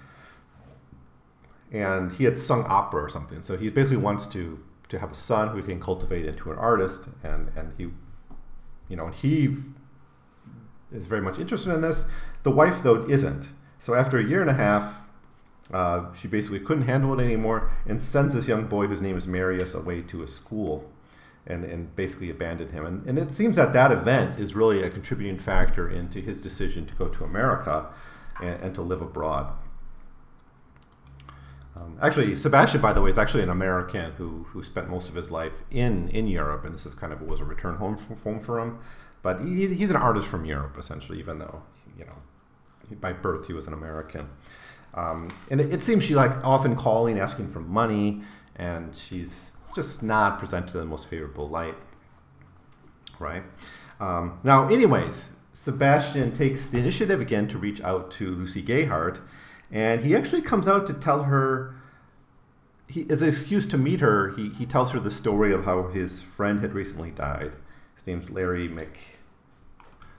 And 1.71 2.11
he 2.13 2.23
had 2.23 2.39
sung 2.39 2.65
opera 2.67 3.03
or 3.03 3.09
something. 3.09 3.41
So 3.41 3.57
he 3.57 3.69
basically 3.69 3.97
wants 3.97 4.25
to, 4.27 4.63
to 4.89 4.99
have 4.99 5.11
a 5.11 5.15
son 5.15 5.49
who 5.49 5.57
he 5.57 5.63
can 5.63 5.79
cultivate 5.79 6.25
into 6.25 6.51
an 6.51 6.57
artist. 6.57 7.09
And, 7.23 7.51
and 7.55 7.73
he, 7.77 7.89
you 8.89 8.95
know, 8.95 9.07
and 9.07 9.15
he 9.15 9.57
is 10.91 11.07
very 11.07 11.21
much 11.21 11.39
interested 11.39 11.73
in 11.73 11.81
this. 11.81 12.05
The 12.43 12.51
wife, 12.51 12.83
though, 12.83 13.05
isn't. 13.09 13.49
So 13.79 13.93
after 13.93 14.17
a 14.17 14.23
year 14.23 14.41
and 14.41 14.49
a 14.49 14.53
half, 14.53 15.01
uh, 15.73 16.13
she 16.13 16.27
basically 16.27 16.59
couldn't 16.59 16.83
handle 16.83 17.19
it 17.19 17.23
anymore 17.23 17.71
and 17.87 18.01
sends 18.01 18.33
this 18.33 18.47
young 18.47 18.67
boy, 18.67 18.87
whose 18.87 19.01
name 19.01 19.17
is 19.17 19.27
Marius, 19.27 19.73
away 19.73 20.01
to 20.03 20.23
a 20.23 20.27
school 20.27 20.89
and, 21.47 21.63
and 21.65 21.95
basically 21.95 22.29
abandoned 22.29 22.71
him. 22.71 22.85
And, 22.85 23.05
and 23.07 23.19
it 23.19 23.31
seems 23.31 23.55
that 23.55 23.73
that 23.73 23.91
event 23.91 24.39
is 24.39 24.55
really 24.55 24.81
a 24.83 24.89
contributing 24.89 25.37
factor 25.37 25.89
into 25.89 26.19
his 26.19 26.41
decision 26.41 26.85
to 26.87 26.93
go 26.95 27.07
to 27.07 27.23
America 27.23 27.87
and, 28.41 28.61
and 28.61 28.75
to 28.75 28.81
live 28.81 29.01
abroad. 29.01 29.51
Um, 31.75 31.97
actually, 32.01 32.35
Sebastian, 32.35 32.79
by 32.79 32.93
the 32.93 33.01
way, 33.01 33.09
is 33.09 33.17
actually 33.17 33.43
an 33.43 33.49
American 33.49 34.11
who, 34.13 34.45
who 34.49 34.63
spent 34.63 34.89
most 34.89 35.09
of 35.09 35.15
his 35.15 35.29
life 35.29 35.63
in, 35.71 36.07
in 36.09 36.27
Europe, 36.27 36.63
and 36.63 36.73
this 36.73 36.85
is 36.85 36.95
kind 36.95 37.11
of 37.11 37.21
was 37.21 37.41
a 37.41 37.45
return 37.45 37.75
home 37.75 37.97
for, 37.97 38.15
home 38.15 38.39
for 38.39 38.59
him. 38.59 38.79
But 39.21 39.41
he's, 39.41 39.71
he's 39.71 39.89
an 39.89 39.97
artist 39.97 40.27
from 40.27 40.45
Europe, 40.45 40.77
essentially, 40.77 41.19
even 41.19 41.39
though, 41.39 41.63
you 41.97 42.05
know, 42.05 42.15
by 43.01 43.11
birth 43.11 43.47
he 43.47 43.53
was 43.53 43.67
an 43.67 43.73
American. 43.73 44.29
Um, 44.93 45.29
and 45.51 45.59
it, 45.59 45.73
it, 45.73 45.83
seems 45.83 46.03
she 46.05 46.15
like 46.15 46.31
often 46.45 46.75
calling, 46.75 47.19
asking 47.19 47.49
for 47.49 47.59
money, 47.59 48.21
and 48.55 48.95
she's 48.95 49.51
just 49.75 50.01
not 50.01 50.39
presented 50.39 50.73
in 50.75 50.79
the 50.79 50.85
most 50.85 51.07
favorable 51.07 51.49
light. 51.49 51.75
Right. 53.19 53.43
Um, 53.99 54.39
now, 54.43 54.69
anyways, 54.69 55.31
Sebastian 55.55 56.33
takes 56.33 56.65
the 56.65 56.77
initiative 56.77 57.21
again 57.21 57.47
to 57.47 57.57
reach 57.57 57.79
out 57.81 58.11
to 58.11 58.29
Lucy 58.29 58.61
Gayheart, 58.61 59.21
and 59.71 60.01
he 60.01 60.13
actually 60.13 60.41
comes 60.41 60.67
out 60.67 60.85
to 60.87 60.93
tell 60.93 61.23
her. 61.23 61.73
He, 62.87 63.07
as 63.09 63.21
an 63.21 63.29
excuse 63.29 63.65
to 63.67 63.77
meet 63.77 64.01
her, 64.01 64.31
he, 64.31 64.49
he 64.49 64.65
tells 64.65 64.91
her 64.91 64.99
the 64.99 65.09
story 65.09 65.53
of 65.53 65.63
how 65.63 65.87
his 65.87 66.21
friend 66.21 66.59
had 66.59 66.75
recently 66.75 67.09
died. 67.09 67.55
His 67.95 68.05
name's 68.05 68.29
Larry 68.29 68.67
Mc. 68.67 68.97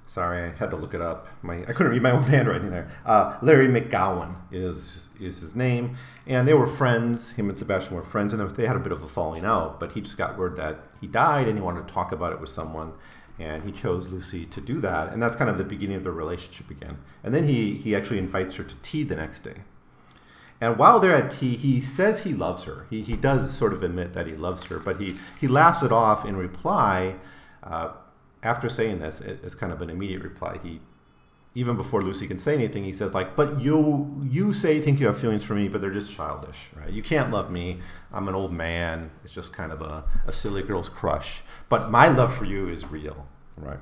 Sorry, 0.06 0.42
I 0.42 0.52
had 0.56 0.70
to 0.70 0.76
look 0.76 0.94
it 0.94 1.02
up. 1.02 1.28
My 1.42 1.60
I 1.68 1.72
couldn't 1.74 1.92
read 1.92 2.02
my 2.02 2.10
own 2.12 2.22
handwriting 2.22 2.70
there. 2.70 2.90
Uh, 3.04 3.36
Larry 3.42 3.68
McGowan 3.68 4.36
is 4.50 5.10
is 5.20 5.40
his 5.40 5.54
name, 5.54 5.98
and 6.26 6.48
they 6.48 6.54
were 6.54 6.66
friends. 6.66 7.32
Him 7.32 7.50
and 7.50 7.58
Sebastian 7.58 7.94
were 7.94 8.02
friends, 8.02 8.32
and 8.32 8.50
they 8.52 8.66
had 8.66 8.76
a 8.76 8.80
bit 8.80 8.92
of 8.92 9.02
a 9.02 9.08
falling 9.08 9.44
out. 9.44 9.78
But 9.78 9.92
he 9.92 10.00
just 10.00 10.16
got 10.16 10.38
word 10.38 10.56
that 10.56 10.80
he 10.98 11.06
died, 11.06 11.46
and 11.46 11.58
he 11.58 11.62
wanted 11.62 11.86
to 11.86 11.92
talk 11.92 12.10
about 12.10 12.32
it 12.32 12.40
with 12.40 12.48
someone 12.48 12.94
and 13.38 13.64
he 13.64 13.72
chose 13.72 14.08
Lucy 14.08 14.46
to 14.46 14.60
do 14.60 14.80
that, 14.80 15.12
and 15.12 15.22
that's 15.22 15.36
kind 15.36 15.50
of 15.50 15.58
the 15.58 15.64
beginning 15.64 15.96
of 15.96 16.04
the 16.04 16.12
relationship 16.12 16.70
again. 16.70 16.98
And 17.22 17.34
then 17.34 17.44
he 17.48 17.74
he 17.74 17.94
actually 17.94 18.18
invites 18.18 18.54
her 18.56 18.64
to 18.64 18.74
tea 18.82 19.04
the 19.04 19.16
next 19.16 19.40
day. 19.40 19.62
And 20.60 20.78
while 20.78 21.00
they're 21.00 21.14
at 21.14 21.30
tea, 21.30 21.56
he 21.56 21.80
says 21.82 22.20
he 22.20 22.32
loves 22.32 22.64
her. 22.64 22.86
He, 22.88 23.02
he 23.02 23.14
does 23.14 23.54
sort 23.54 23.72
of 23.72 23.82
admit 23.82 24.14
that 24.14 24.26
he 24.26 24.34
loves 24.34 24.64
her, 24.64 24.78
but 24.78 25.00
he, 25.00 25.16
he 25.38 25.46
laughs 25.46 25.82
it 25.82 25.92
off 25.92 26.24
in 26.24 26.36
reply. 26.36 27.16
Uh, 27.62 27.92
after 28.42 28.68
saying 28.68 29.00
this, 29.00 29.20
it's 29.20 29.54
kind 29.54 29.72
of 29.72 29.82
an 29.82 29.90
immediate 29.90 30.22
reply. 30.22 30.58
He, 30.62 30.80
even 31.56 31.74
before 31.74 32.02
Lucy 32.02 32.28
can 32.28 32.38
say 32.38 32.54
anything, 32.54 32.84
he 32.84 32.92
says 32.92 33.14
like, 33.14 33.34
"But 33.34 33.60
you 33.60 34.20
you 34.22 34.52
say 34.52 34.76
you 34.76 34.82
think 34.82 35.00
you 35.00 35.06
have 35.06 35.18
feelings 35.18 35.42
for 35.42 35.54
me, 35.54 35.66
but 35.66 35.80
they're 35.80 35.90
just 35.90 36.14
childish, 36.14 36.68
right? 36.76 36.92
You 36.92 37.02
can't 37.02 37.32
love 37.32 37.50
me. 37.50 37.80
I'm 38.12 38.28
an 38.28 38.34
old 38.34 38.52
man. 38.52 39.10
It's 39.24 39.32
just 39.32 39.52
kind 39.52 39.72
of 39.72 39.80
a, 39.80 40.04
a 40.26 40.32
silly 40.32 40.62
girl's 40.62 40.88
crush." 40.88 41.42
But 41.68 41.90
my 41.90 42.06
love 42.08 42.32
for 42.36 42.44
you 42.44 42.68
is 42.68 42.84
real, 42.86 43.26
right? 43.56 43.80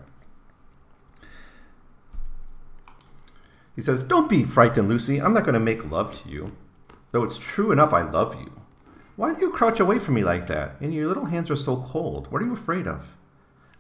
He 3.76 3.82
says, 3.82 4.04
Don't 4.04 4.28
be 4.28 4.44
frightened, 4.44 4.88
Lucy. 4.88 5.20
I'm 5.20 5.34
not 5.34 5.44
going 5.44 5.54
to 5.54 5.60
make 5.60 5.90
love 5.90 6.14
to 6.22 6.28
you. 6.28 6.56
Though 7.10 7.24
it's 7.24 7.38
true 7.38 7.72
enough 7.72 7.92
I 7.92 8.02
love 8.02 8.40
you. 8.40 8.52
Why 9.16 9.34
do 9.34 9.40
you 9.40 9.50
crouch 9.50 9.80
away 9.80 9.98
from 9.98 10.14
me 10.14 10.24
like 10.24 10.46
that? 10.48 10.76
And 10.80 10.92
your 10.92 11.06
little 11.06 11.26
hands 11.26 11.50
are 11.50 11.56
so 11.56 11.76
cold. 11.76 12.30
What 12.30 12.42
are 12.42 12.44
you 12.44 12.52
afraid 12.52 12.86
of? 12.86 13.16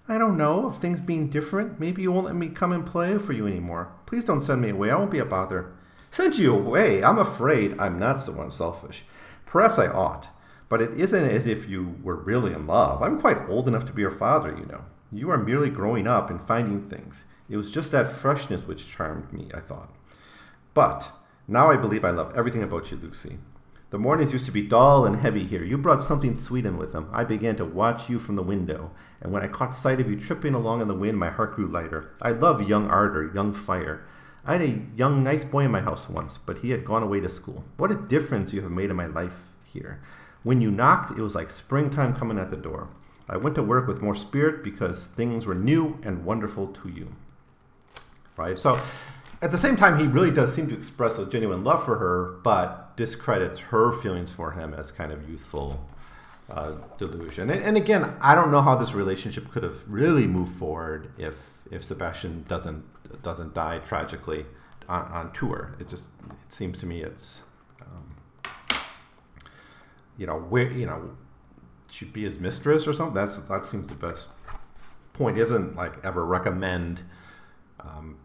I 0.08 0.18
don't 0.18 0.36
know. 0.36 0.66
Of 0.66 0.78
things 0.78 1.00
being 1.00 1.28
different. 1.28 1.80
Maybe 1.80 2.02
you 2.02 2.12
won't 2.12 2.26
let 2.26 2.36
me 2.36 2.48
come 2.48 2.72
and 2.72 2.84
play 2.84 3.18
for 3.18 3.32
you 3.32 3.46
anymore. 3.46 3.92
Please 4.06 4.24
don't 4.24 4.42
send 4.42 4.60
me 4.60 4.70
away. 4.70 4.90
I 4.90 4.96
won't 4.96 5.10
be 5.10 5.18
a 5.18 5.24
bother. 5.24 5.72
Send 6.10 6.36
you 6.36 6.54
away? 6.54 7.02
I'm 7.02 7.18
afraid 7.18 7.74
I'm 7.78 7.98
not 7.98 8.20
so 8.20 8.40
unselfish. 8.40 9.04
Perhaps 9.46 9.78
I 9.78 9.86
ought. 9.86 10.28
But 10.68 10.82
it 10.82 10.98
isn't 10.98 11.24
as 11.24 11.46
if 11.46 11.68
you 11.68 11.96
were 12.02 12.16
really 12.16 12.52
in 12.52 12.66
love. 12.66 13.02
I'm 13.02 13.20
quite 13.20 13.48
old 13.48 13.66
enough 13.66 13.86
to 13.86 13.92
be 13.92 14.02
your 14.02 14.10
father, 14.10 14.50
you 14.50 14.66
know. 14.66 14.84
You 15.12 15.30
are 15.30 15.38
merely 15.38 15.70
growing 15.70 16.06
up 16.06 16.30
and 16.30 16.40
finding 16.46 16.88
things. 16.88 17.24
It 17.48 17.56
was 17.56 17.70
just 17.70 17.90
that 17.92 18.12
freshness 18.12 18.66
which 18.66 18.88
charmed 18.88 19.32
me, 19.32 19.50
I 19.54 19.60
thought. 19.60 19.94
But 20.72 21.12
now 21.46 21.70
I 21.70 21.76
believe 21.76 22.04
I 22.04 22.10
love 22.10 22.32
everything 22.36 22.62
about 22.62 22.90
you, 22.90 22.96
Lucy. 22.96 23.38
The 23.94 24.00
mornings 24.00 24.32
used 24.32 24.46
to 24.46 24.50
be 24.50 24.66
dull 24.66 25.04
and 25.04 25.14
heavy 25.14 25.46
here. 25.46 25.62
You 25.62 25.78
brought 25.78 26.02
something 26.02 26.34
sweet 26.34 26.66
in 26.66 26.78
with 26.78 26.92
them. 26.92 27.08
I 27.12 27.22
began 27.22 27.54
to 27.54 27.64
watch 27.64 28.10
you 28.10 28.18
from 28.18 28.34
the 28.34 28.42
window, 28.42 28.90
and 29.20 29.32
when 29.32 29.44
I 29.44 29.46
caught 29.46 29.72
sight 29.72 30.00
of 30.00 30.10
you 30.10 30.18
tripping 30.18 30.52
along 30.52 30.82
in 30.82 30.88
the 30.88 30.94
wind, 30.94 31.16
my 31.16 31.30
heart 31.30 31.54
grew 31.54 31.68
lighter. 31.68 32.10
I 32.20 32.32
love 32.32 32.68
young 32.68 32.90
ardor, 32.90 33.30
young 33.32 33.54
fire. 33.54 34.04
I 34.44 34.54
had 34.54 34.62
a 34.62 34.82
young, 34.96 35.22
nice 35.22 35.44
boy 35.44 35.66
in 35.66 35.70
my 35.70 35.78
house 35.78 36.08
once, 36.08 36.38
but 36.38 36.58
he 36.58 36.70
had 36.70 36.84
gone 36.84 37.04
away 37.04 37.20
to 37.20 37.28
school. 37.28 37.62
What 37.76 37.92
a 37.92 37.94
difference 37.94 38.52
you 38.52 38.62
have 38.62 38.72
made 38.72 38.90
in 38.90 38.96
my 38.96 39.06
life 39.06 39.36
here. 39.64 40.00
When 40.42 40.60
you 40.60 40.72
knocked, 40.72 41.16
it 41.16 41.22
was 41.22 41.36
like 41.36 41.50
springtime 41.50 42.16
coming 42.16 42.36
at 42.36 42.50
the 42.50 42.56
door. 42.56 42.88
I 43.28 43.36
went 43.36 43.54
to 43.54 43.62
work 43.62 43.86
with 43.86 44.02
more 44.02 44.16
spirit 44.16 44.64
because 44.64 45.06
things 45.06 45.46
were 45.46 45.54
new 45.54 46.00
and 46.02 46.24
wonderful 46.24 46.66
to 46.66 46.88
you. 46.88 47.14
Right? 48.36 48.58
So 48.58 48.80
at 49.42 49.52
the 49.52 49.58
same 49.58 49.76
time, 49.76 49.98
he 49.98 50.06
really 50.06 50.30
does 50.30 50.54
seem 50.54 50.68
to 50.68 50.74
express 50.74 51.18
a 51.18 51.26
genuine 51.26 51.64
love 51.64 51.84
for 51.84 51.98
her, 51.98 52.40
but 52.42 52.96
discredits 52.96 53.58
her 53.58 53.92
feelings 53.92 54.30
for 54.30 54.52
him 54.52 54.74
as 54.74 54.90
kind 54.90 55.12
of 55.12 55.28
youthful 55.28 55.86
uh, 56.50 56.72
delusion. 56.98 57.50
And, 57.50 57.62
and, 57.62 57.76
again, 57.76 58.14
I 58.20 58.34
don't 58.34 58.50
know 58.50 58.60
how 58.60 58.74
this 58.76 58.92
relationship 58.92 59.50
could 59.50 59.62
have 59.62 59.88
really 59.88 60.26
moved 60.26 60.56
forward 60.56 61.10
if 61.18 61.50
if 61.70 61.84
Sebastian 61.84 62.44
doesn't 62.48 62.84
doesn't 63.22 63.54
die 63.54 63.78
tragically 63.78 64.44
on, 64.88 65.06
on 65.06 65.32
tour. 65.32 65.74
It 65.80 65.88
just 65.88 66.08
it 66.42 66.52
seems 66.52 66.78
to 66.80 66.86
me 66.86 67.02
it's 67.02 67.42
you 70.16 70.26
know, 70.26 70.38
where 70.38 70.70
you 70.70 70.86
know, 70.86 71.10
should 71.90 72.12
be 72.12 72.22
his 72.22 72.38
mistress 72.38 72.86
or 72.86 72.92
something. 72.92 73.14
That's 73.14 73.38
that 73.38 73.64
seems 73.64 73.88
the 73.88 73.96
best 73.96 74.28
point. 75.12 75.36
Doesn't 75.36 75.76
like 75.76 76.04
ever 76.04 76.24
recommend 76.24 77.02
um, 77.80 78.18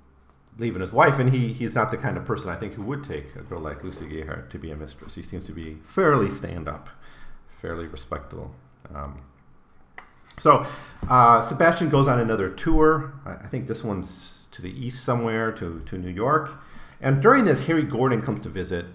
leaving 0.59 0.81
his 0.81 0.91
wife, 0.91 1.17
and 1.17 1.33
he 1.33 1.53
he's 1.53 1.73
not 1.73 1.89
the 1.89 1.97
kind 1.97 2.17
of 2.17 2.25
person 2.25 2.49
I 2.49 2.55
think 2.55 2.73
who 2.73 2.83
would 2.83 3.03
take 3.03 3.35
a 3.35 3.41
girl 3.41 3.61
like 3.61 3.83
Lucy 3.83 4.05
Gayheart 4.05 4.49
to 4.49 4.59
be 4.59 4.69
a 4.71 4.75
mistress. 4.75 5.15
He 5.15 5.23
seems 5.23 5.45
to 5.47 5.53
be 5.53 5.77
fairly 5.83 6.29
stand 6.29 6.67
up, 6.67 6.89
fairly 7.61 7.87
respectable. 7.87 8.53
Um, 8.93 9.23
so 10.37 10.65
uh, 11.09 11.41
Sebastian 11.41 11.89
goes 11.89 12.07
on 12.07 12.19
another 12.19 12.49
tour. 12.49 13.13
I, 13.25 13.31
I 13.33 13.47
think 13.47 13.67
this 13.67 13.83
one's 13.83 14.47
to 14.51 14.61
the 14.61 14.71
east 14.71 15.03
somewhere, 15.03 15.51
to 15.53 15.81
to 15.85 15.97
New 15.97 16.09
York. 16.11 16.51
And 17.01 17.21
during 17.21 17.45
this, 17.45 17.65
Harry 17.67 17.83
Gordon 17.83 18.21
comes 18.21 18.43
to 18.43 18.49
visit, 18.49 18.85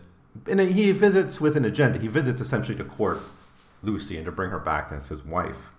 and 0.46 0.60
he 0.60 0.92
visits 0.92 1.40
with 1.40 1.56
an 1.56 1.64
agenda. 1.64 1.98
He 1.98 2.08
visits 2.08 2.42
essentially 2.42 2.76
to 2.76 2.84
court 2.84 3.20
Lucy 3.82 4.16
and 4.16 4.26
to 4.26 4.32
bring 4.32 4.50
her 4.50 4.58
back 4.58 4.92
as 4.92 5.08
his 5.08 5.24
wife. 5.24 5.70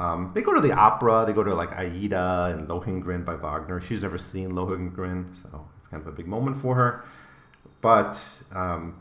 Um, 0.00 0.30
they 0.34 0.40
go 0.40 0.54
to 0.54 0.62
the 0.62 0.72
opera. 0.72 1.24
They 1.26 1.34
go 1.34 1.44
to 1.44 1.54
like 1.54 1.72
Aida 1.72 2.56
and 2.56 2.66
Lohengrin 2.66 3.22
by 3.22 3.34
Wagner. 3.34 3.82
She's 3.82 4.00
never 4.00 4.16
seen 4.16 4.52
Lohengrin, 4.52 5.28
so 5.42 5.68
it's 5.78 5.88
kind 5.88 6.00
of 6.02 6.08
a 6.08 6.12
big 6.12 6.26
moment 6.26 6.56
for 6.56 6.74
her. 6.74 7.04
But 7.82 8.42
um, 8.50 8.96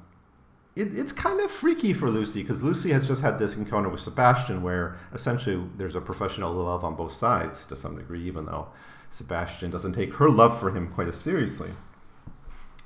it, 0.75 0.97
it's 0.97 1.13
kind 1.13 1.39
of 1.39 1.49
freaky 1.49 1.93
for 1.93 2.09
Lucy 2.09 2.41
because 2.41 2.61
Lucy 2.63 2.91
has 2.91 3.05
just 3.05 3.21
had 3.21 3.39
this 3.39 3.55
encounter 3.55 3.87
with 3.87 4.01
Sebastian 4.01 4.61
where 4.61 4.97
essentially 5.13 5.65
there's 5.77 5.95
a 5.95 6.01
professional 6.01 6.51
love 6.51 6.83
on 6.83 6.95
both 6.95 7.13
sides 7.13 7.65
to 7.67 7.77
some 7.77 7.95
degree, 7.95 8.27
even 8.27 8.45
though 8.45 8.67
Sebastian 9.09 9.71
doesn't 9.71 9.93
take 9.93 10.15
her 10.15 10.29
love 10.29 10.59
for 10.59 10.71
him 10.71 10.89
quite 10.89 11.07
as 11.07 11.15
seriously. 11.15 11.69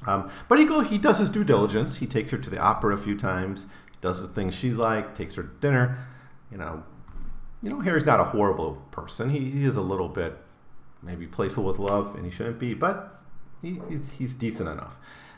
Um, 0.06 0.30
but 0.48 0.60
he 0.60 0.66
go 0.66 0.82
he 0.82 1.00
does 1.00 1.18
his 1.18 1.32
due 1.32 1.44
diligence. 1.44 1.96
He 1.96 2.06
takes 2.06 2.30
her 2.30 2.38
to 2.38 2.50
the 2.52 2.60
opera 2.60 2.94
a 2.94 2.98
few 2.98 3.18
times. 3.18 3.66
Does 4.02 4.22
the 4.22 4.28
things 4.28 4.54
she's 4.54 4.78
like. 4.78 5.16
Takes 5.16 5.34
her 5.34 5.44
to 5.44 5.50
dinner. 5.62 5.98
You 6.52 6.60
know, 6.60 6.84
you 7.64 7.70
know 7.70 7.80
Harry's 7.80 8.06
not 8.06 8.20
a 8.20 8.26
horrible 8.26 8.76
person. 8.92 9.30
He, 9.30 9.50
he 9.50 9.64
is 9.64 9.78
a 9.78 9.82
little 9.82 10.10
bit 10.10 10.38
maybe 11.02 11.26
playful 11.26 11.64
with 11.64 11.80
love, 11.80 12.16
and 12.16 12.26
he 12.26 12.32
shouldn't 12.32 12.60
be, 12.60 12.74
but 12.74 13.22
he, 13.62 13.82
he's 13.90 14.12
he's 14.12 14.34
decent 14.34 14.70
enough 14.70 14.98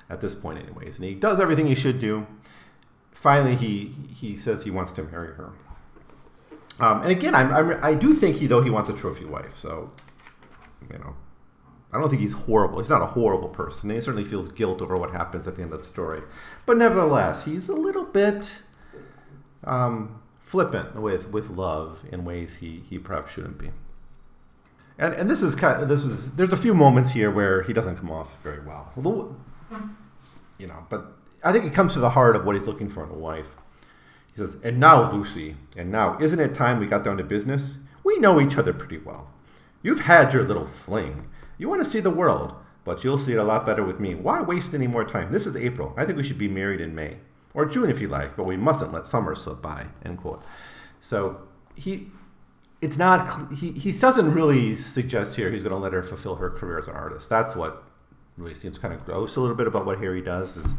at 0.09 0.21
this 0.21 0.33
point, 0.33 0.59
anyways. 0.59 0.97
And 0.97 1.07
he 1.07 1.13
does 1.13 1.39
everything 1.39 1.67
he 1.67 1.75
should 1.75 1.99
do. 1.99 2.25
Finally, 3.11 3.55
he 3.55 3.93
he 4.13 4.35
says 4.35 4.63
he 4.63 4.71
wants 4.71 4.91
to 4.93 5.03
marry 5.03 5.33
her. 5.35 5.53
Um, 6.79 7.03
and 7.03 7.11
again, 7.11 7.33
I'm, 7.33 7.53
I'm, 7.53 7.79
I 7.81 7.93
do 7.93 8.13
think 8.13 8.37
he 8.37 8.47
though 8.47 8.61
he 8.61 8.69
wants 8.69 8.89
a 8.89 8.93
trophy 8.93 9.25
wife. 9.25 9.55
So, 9.55 9.91
you 10.91 10.97
know, 10.97 11.15
I 11.93 11.99
don't 11.99 12.09
think 12.09 12.21
he's 12.21 12.33
horrible. 12.33 12.79
He's 12.79 12.89
not 12.89 13.03
a 13.03 13.07
horrible 13.07 13.49
person. 13.49 13.91
He 13.91 14.01
certainly 14.01 14.27
feels 14.27 14.49
guilt 14.49 14.81
over 14.81 14.95
what 14.95 15.11
happens 15.11 15.47
at 15.47 15.55
the 15.55 15.61
end 15.61 15.73
of 15.73 15.79
the 15.79 15.85
story. 15.85 16.21
But 16.65 16.77
nevertheless, 16.77 17.45
he's 17.45 17.69
a 17.69 17.75
little 17.75 18.03
bit 18.03 18.59
um, 19.63 20.21
flippant 20.45 20.95
with, 20.95 21.29
with 21.31 21.49
love 21.49 21.99
in 22.11 22.23
ways 22.23 22.57
he, 22.57 22.81
he 22.87 22.99
perhaps 22.99 23.33
shouldn't 23.33 23.57
be. 23.57 23.71
And, 24.97 25.13
and 25.13 25.29
this 25.29 25.41
is 25.41 25.55
kind 25.55 25.81
of, 25.81 25.89
this 25.89 26.05
is 26.05 26.35
there's 26.35 26.53
a 26.53 26.57
few 26.57 26.73
moments 26.73 27.11
here 27.11 27.29
where 27.31 27.63
he 27.63 27.73
doesn't 27.73 27.97
come 27.97 28.11
off 28.11 28.41
very 28.43 28.61
well. 28.63 28.91
You 30.57 30.67
know, 30.67 30.85
but 30.89 31.07
I 31.43 31.51
think 31.51 31.65
it 31.65 31.73
comes 31.73 31.93
to 31.93 31.99
the 31.99 32.11
heart 32.11 32.35
of 32.35 32.45
what 32.45 32.55
he's 32.55 32.67
looking 32.67 32.87
for 32.87 33.03
in 33.03 33.09
a 33.09 33.13
wife. 33.13 33.57
He 34.31 34.37
says, 34.37 34.55
"And 34.63 34.79
now, 34.79 35.11
Lucy, 35.11 35.57
and 35.75 35.91
now, 35.91 36.17
isn't 36.21 36.39
it 36.39 36.53
time 36.53 36.79
we 36.79 36.85
got 36.85 37.03
down 37.03 37.17
to 37.17 37.23
business? 37.23 37.77
We 38.05 38.19
know 38.19 38.39
each 38.39 38.57
other 38.57 38.71
pretty 38.71 38.99
well. 38.99 39.27
You've 39.81 40.01
had 40.01 40.33
your 40.33 40.43
little 40.43 40.67
fling." 40.67 41.27
You 41.57 41.69
want 41.69 41.83
to 41.83 41.89
see 41.89 42.01
the 42.01 42.09
world, 42.09 42.53
but 42.83 43.03
you'll 43.03 43.17
see 43.17 43.31
it 43.33 43.37
a 43.37 43.43
lot 43.43 43.65
better 43.65 43.83
with 43.83 43.99
me. 43.99 44.13
Why 44.13 44.41
waste 44.41 44.73
any 44.73 44.87
more 44.87 45.05
time? 45.05 45.31
This 45.31 45.45
is 45.45 45.55
April. 45.55 45.93
I 45.97 46.05
think 46.05 46.17
we 46.17 46.23
should 46.23 46.37
be 46.37 46.47
married 46.49 46.81
in 46.81 46.93
May. 46.93 47.17
Or 47.55 47.65
June 47.65 47.89
if 47.89 47.99
you 47.99 48.07
like, 48.07 48.35
but 48.35 48.43
we 48.43 48.57
mustn't 48.57 48.93
let 48.93 49.07
summer 49.07 49.33
slip 49.33 49.61
by. 49.61 49.87
End 50.03 50.19
quote. 50.19 50.43
So 50.99 51.41
he 51.75 52.07
it's 52.81 52.97
not 52.97 53.51
he, 53.53 53.71
he 53.71 53.91
doesn't 53.91 54.33
really 54.33 54.75
suggest 54.75 55.35
here 55.35 55.49
he's 55.49 55.63
going 55.63 55.73
to 55.73 55.79
let 55.79 55.93
her 55.93 56.03
fulfill 56.03 56.35
her 56.35 56.51
career 56.51 56.77
as 56.77 56.87
an 56.87 56.93
artist. 56.93 57.29
That's 57.29 57.55
what 57.55 57.83
really 58.37 58.53
seems 58.53 58.77
kind 58.77 58.93
of 58.93 59.05
gross 59.05 59.37
a 59.37 59.41
little 59.41 59.55
bit 59.55 59.65
about 59.65 59.85
what 59.85 59.97
Harry 59.99 60.21
does 60.21 60.57
is 60.57 60.73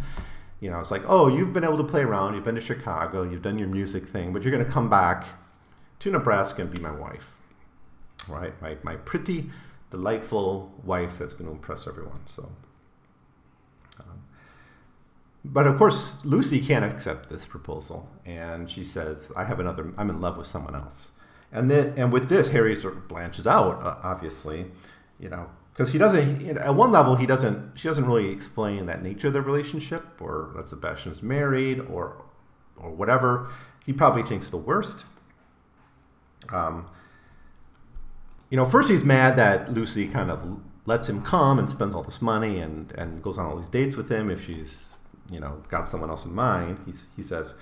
you 0.61 0.71
know, 0.71 0.81
it's 0.81 0.91
like, 0.91 1.03
oh, 1.07 1.29
you've 1.29 1.53
been 1.53 1.65
able 1.65 1.77
to 1.79 1.85
play 1.85 2.03
around, 2.03 2.35
you've 2.35 2.45
been 2.45 2.55
to 2.55 2.61
Chicago, 2.61 3.23
you've 3.23 3.43
done 3.43 3.59
your 3.59 3.69
music 3.69 4.07
thing, 4.07 4.33
but 4.33 4.43
you're 4.43 4.53
going 4.53 4.65
to 4.65 4.71
come 4.71 4.89
back 4.89 5.27
to 5.99 6.11
Nebraska 6.11 6.63
and 6.63 6.71
be 6.71 6.79
my 6.79 6.91
wife, 6.91 7.37
right? 8.29 8.61
My, 8.63 8.77
my 8.83 8.97
pretty 8.97 9.51
delightful 9.91 10.73
wife 10.83 11.19
that's 11.19 11.33
going 11.35 11.47
to 11.47 11.53
impress 11.53 11.87
everyone. 11.87 12.21
So, 12.27 12.51
but 15.53 15.67
of 15.67 15.79
course, 15.79 16.25
Lucy 16.25 16.61
can't 16.61 16.85
accept 16.85 17.31
this 17.31 17.47
proposal, 17.47 18.09
and 18.25 18.71
she 18.71 18.85
says, 18.85 19.31
"I 19.37 19.45
have 19.45 19.61
another. 19.61 19.93
I'm 19.97 20.11
in 20.11 20.21
love 20.21 20.37
with 20.37 20.47
someone 20.47 20.75
else." 20.75 21.11
And 21.53 21.71
then, 21.71 21.95
and 21.97 22.13
with 22.13 22.29
this, 22.29 22.49
Harry 22.49 22.75
sort 22.75 22.97
of 22.97 23.09
blanches 23.09 23.47
out. 23.47 23.83
Uh, 23.83 23.97
obviously, 24.03 24.67
you 25.19 25.29
know, 25.29 25.49
because 25.73 25.93
he 25.93 25.99
doesn't. 25.99 26.59
At 26.59 26.75
one 26.75 26.91
level, 26.91 27.17
he 27.17 27.27
doesn't. 27.27 27.79
She 27.79 27.89
doesn't 27.89 28.07
really 28.07 28.31
explain 28.31 28.87
that 28.87 29.03
nature 29.03 29.29
of 29.29 29.33
the 29.33 29.43
relationship, 29.43 30.21
or 30.21 30.53
that 30.57 30.69
Sebastian's 30.69 31.23
married, 31.23 31.81
or 31.81 32.25
or 32.77 32.91
whatever. 32.91 33.51
He 33.85 33.93
probably 33.93 34.23
thinks 34.23 34.49
the 34.49 34.57
worst. 34.57 35.05
Um, 36.51 36.87
you 38.51 38.57
know, 38.57 38.65
first 38.65 38.89
he's 38.89 39.05
mad 39.05 39.37
that 39.37 39.73
Lucy 39.73 40.07
kind 40.07 40.31
of 40.31 40.61
lets 40.85 41.09
him 41.09 41.23
come 41.23 41.59
and 41.59 41.69
spends 41.69 41.95
all 41.95 42.03
this 42.03 42.23
money 42.23 42.59
and, 42.59 42.93
and 42.93 43.23
goes 43.23 43.39
on 43.39 43.47
all 43.47 43.57
these 43.57 43.69
dates 43.69 43.97
with 43.97 44.09
him 44.09 44.31
if 44.31 44.45
she's, 44.47 44.95
you 45.31 45.41
know, 45.41 45.63
got 45.69 45.89
someone 45.89 46.11
else 46.11 46.25
in 46.25 46.35
mind. 46.35 46.81
He's, 46.87 47.07
he 47.17 47.23
says, 47.23 47.55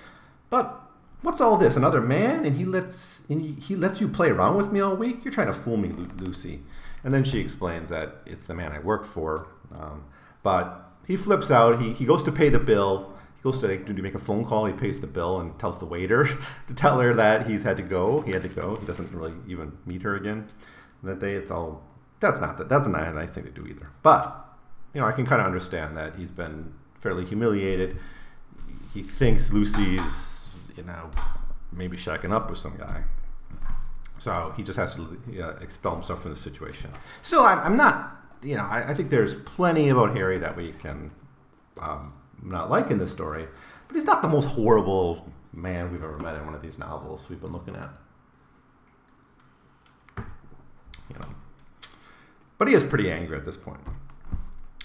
but 0.49 0.81
what's 1.21 1.41
all 1.41 1.57
this? 1.57 1.75
Another 1.75 2.01
man? 2.01 2.45
And 2.45 2.57
he 2.57 2.65
lets 2.65 3.23
and 3.29 3.59
he 3.59 3.75
lets 3.75 3.99
you 3.99 4.07
play 4.07 4.29
around 4.29 4.57
with 4.57 4.71
me 4.71 4.79
all 4.79 4.95
week? 4.95 5.23
You're 5.23 5.33
trying 5.33 5.47
to 5.47 5.53
fool 5.53 5.77
me, 5.77 5.89
Lucy. 5.89 6.61
And 7.03 7.13
then 7.13 7.23
she 7.23 7.39
explains 7.39 7.89
that 7.89 8.17
it's 8.25 8.45
the 8.45 8.53
man 8.53 8.71
I 8.71 8.79
work 8.79 9.05
for. 9.05 9.47
Um, 9.73 10.05
but 10.43 10.91
he 11.07 11.15
flips 11.15 11.51
out. 11.51 11.81
He, 11.81 11.93
he 11.93 12.05
goes 12.05 12.23
to 12.23 12.31
pay 12.31 12.49
the 12.49 12.59
bill. 12.59 13.13
He 13.35 13.41
goes 13.43 13.59
to, 13.59 13.77
to 13.77 13.93
make 14.01 14.15
a 14.15 14.19
phone 14.19 14.45
call. 14.45 14.65
He 14.65 14.73
pays 14.73 14.99
the 14.99 15.07
bill 15.07 15.39
and 15.39 15.57
tells 15.59 15.79
the 15.79 15.85
waiter 15.85 16.27
to 16.67 16.73
tell 16.73 16.99
her 16.99 17.13
that 17.13 17.47
he's 17.47 17.63
had 17.63 17.77
to 17.77 17.83
go. 17.83 18.21
He 18.21 18.31
had 18.31 18.43
to 18.43 18.49
go. 18.49 18.75
He 18.75 18.85
doesn't 18.85 19.11
really 19.13 19.33
even 19.47 19.77
meet 19.85 20.01
her 20.03 20.15
again 20.15 20.47
that 21.03 21.19
day. 21.19 21.33
It's 21.33 21.51
all 21.51 21.83
that's 22.19 22.39
not 22.39 22.57
that 22.57 22.69
that's 22.69 22.87
not 22.87 23.07
a 23.07 23.13
nice 23.13 23.31
thing 23.31 23.43
to 23.43 23.51
do 23.51 23.65
either. 23.67 23.91
But 24.01 24.45
you 24.93 25.01
know, 25.01 25.07
I 25.07 25.11
can 25.11 25.25
kind 25.25 25.41
of 25.41 25.47
understand 25.47 25.97
that 25.97 26.15
he's 26.15 26.31
been 26.31 26.73
fairly 27.05 27.23
humiliated. 27.23 27.97
He 28.95 29.03
thinks 29.03 29.53
Lucy's 29.53 30.47
you 30.75 30.83
know 30.83 31.11
maybe 31.71 31.95
shacking 31.95 32.31
up 32.31 32.49
with 32.49 32.57
some 32.57 32.75
guy. 32.77 33.03
So 34.17 34.53
he 34.57 34.63
just 34.63 34.77
has 34.77 34.95
to 34.95 35.19
uh, 35.39 35.49
expel 35.61 35.93
himself 35.93 36.23
from 36.23 36.31
the 36.31 36.37
situation. 36.37 36.89
Still, 37.21 37.43
I'm, 37.43 37.59
I'm 37.59 37.77
not, 37.77 38.15
you 38.41 38.55
know, 38.55 38.63
I, 38.63 38.89
I, 38.91 38.93
think 38.95 39.09
there's 39.09 39.35
plenty 39.35 39.89
about 39.89 40.15
Harry 40.15 40.39
that 40.39 40.55
we 40.55 40.71
can 40.71 41.11
um, 41.79 42.13
not 42.41 42.71
like 42.71 42.89
in 42.89 42.97
this 42.97 43.11
story, 43.11 43.45
but 43.87 43.93
he's 43.93 44.05
not 44.05 44.21
the 44.21 44.29
most 44.29 44.45
horrible 44.45 45.29
man 45.53 45.91
we've 45.91 46.03
ever 46.03 46.17
met 46.17 46.35
in 46.37 46.45
one 46.45 46.55
of 46.55 46.61
these 46.61 46.79
novels 46.79 47.27
we've 47.29 47.41
been 47.41 47.51
looking 47.51 47.75
at. 47.75 47.89
You 50.17 51.19
know, 51.19 51.27
but 52.57 52.67
he 52.67 52.73
is 52.73 52.83
pretty 52.83 53.11
angry 53.11 53.37
at 53.37 53.45
this 53.45 53.57
point. 53.57 53.81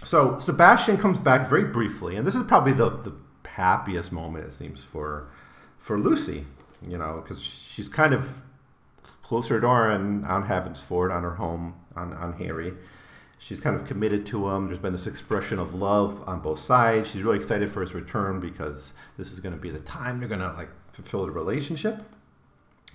So 0.04 0.38
Sebastian 0.38 0.96
comes 0.96 1.18
back 1.18 1.48
very 1.48 1.64
briefly, 1.64 2.16
and 2.16 2.26
this 2.26 2.34
is 2.34 2.44
probably 2.44 2.72
the, 2.72 2.90
the 2.90 3.12
happiest 3.46 4.10
moment 4.10 4.46
it 4.46 4.52
seems 4.52 4.82
for 4.82 5.28
for 5.78 5.98
Lucy, 5.98 6.44
you 6.86 6.98
know, 6.98 7.22
because 7.22 7.42
she's 7.42 7.88
kind 7.88 8.14
of 8.14 8.42
closed 9.22 9.48
her 9.48 9.60
door 9.60 9.90
on, 9.90 10.24
on 10.24 10.74
Ford, 10.74 11.10
on 11.10 11.22
her 11.22 11.36
home, 11.36 11.74
on, 11.96 12.12
on 12.14 12.34
Harry. 12.34 12.74
She's 13.38 13.60
kind 13.60 13.74
of 13.74 13.86
committed 13.86 14.26
to 14.26 14.48
him. 14.48 14.66
There's 14.66 14.78
been 14.78 14.92
this 14.92 15.06
expression 15.06 15.58
of 15.58 15.74
love 15.74 16.22
on 16.28 16.40
both 16.40 16.58
sides. 16.58 17.10
She's 17.10 17.22
really 17.22 17.38
excited 17.38 17.70
for 17.70 17.80
his 17.80 17.94
return 17.94 18.40
because 18.40 18.92
this 19.16 19.32
is 19.32 19.40
going 19.40 19.54
to 19.54 19.60
be 19.60 19.70
the 19.70 19.80
time 19.80 20.18
they're 20.20 20.28
going 20.28 20.40
to 20.40 20.52
like 20.52 20.68
fulfill 20.90 21.24
the 21.24 21.30
relationship. 21.30 22.02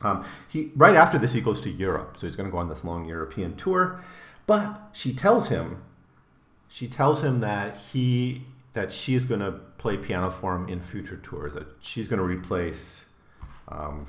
Um, 0.01 0.25
he 0.47 0.71
right 0.75 0.95
after 0.95 1.17
this 1.17 1.33
he 1.33 1.41
goes 1.41 1.61
to 1.61 1.69
Europe, 1.69 2.17
so 2.17 2.27
he's 2.27 2.35
going 2.35 2.49
to 2.49 2.51
go 2.51 2.59
on 2.59 2.69
this 2.69 2.83
long 2.83 3.07
European 3.07 3.55
tour. 3.55 4.03
But 4.45 4.89
she 4.93 5.13
tells 5.13 5.47
him, 5.47 5.81
she 6.75 6.89
tells 6.89 7.23
him 7.23 7.39
that 7.39 7.77
he 7.93 8.43
that 8.73 8.91
she's 8.91 9.23
going 9.23 9.39
to 9.39 9.53
play 9.77 9.95
piano 9.95 10.29
for 10.29 10.53
him 10.53 10.67
in 10.67 10.81
future 10.81 11.15
tours. 11.15 11.53
That 11.53 11.67
she's 11.79 12.09
going 12.09 12.19
to 12.19 12.25
replace 12.25 13.05
um, 13.69 14.05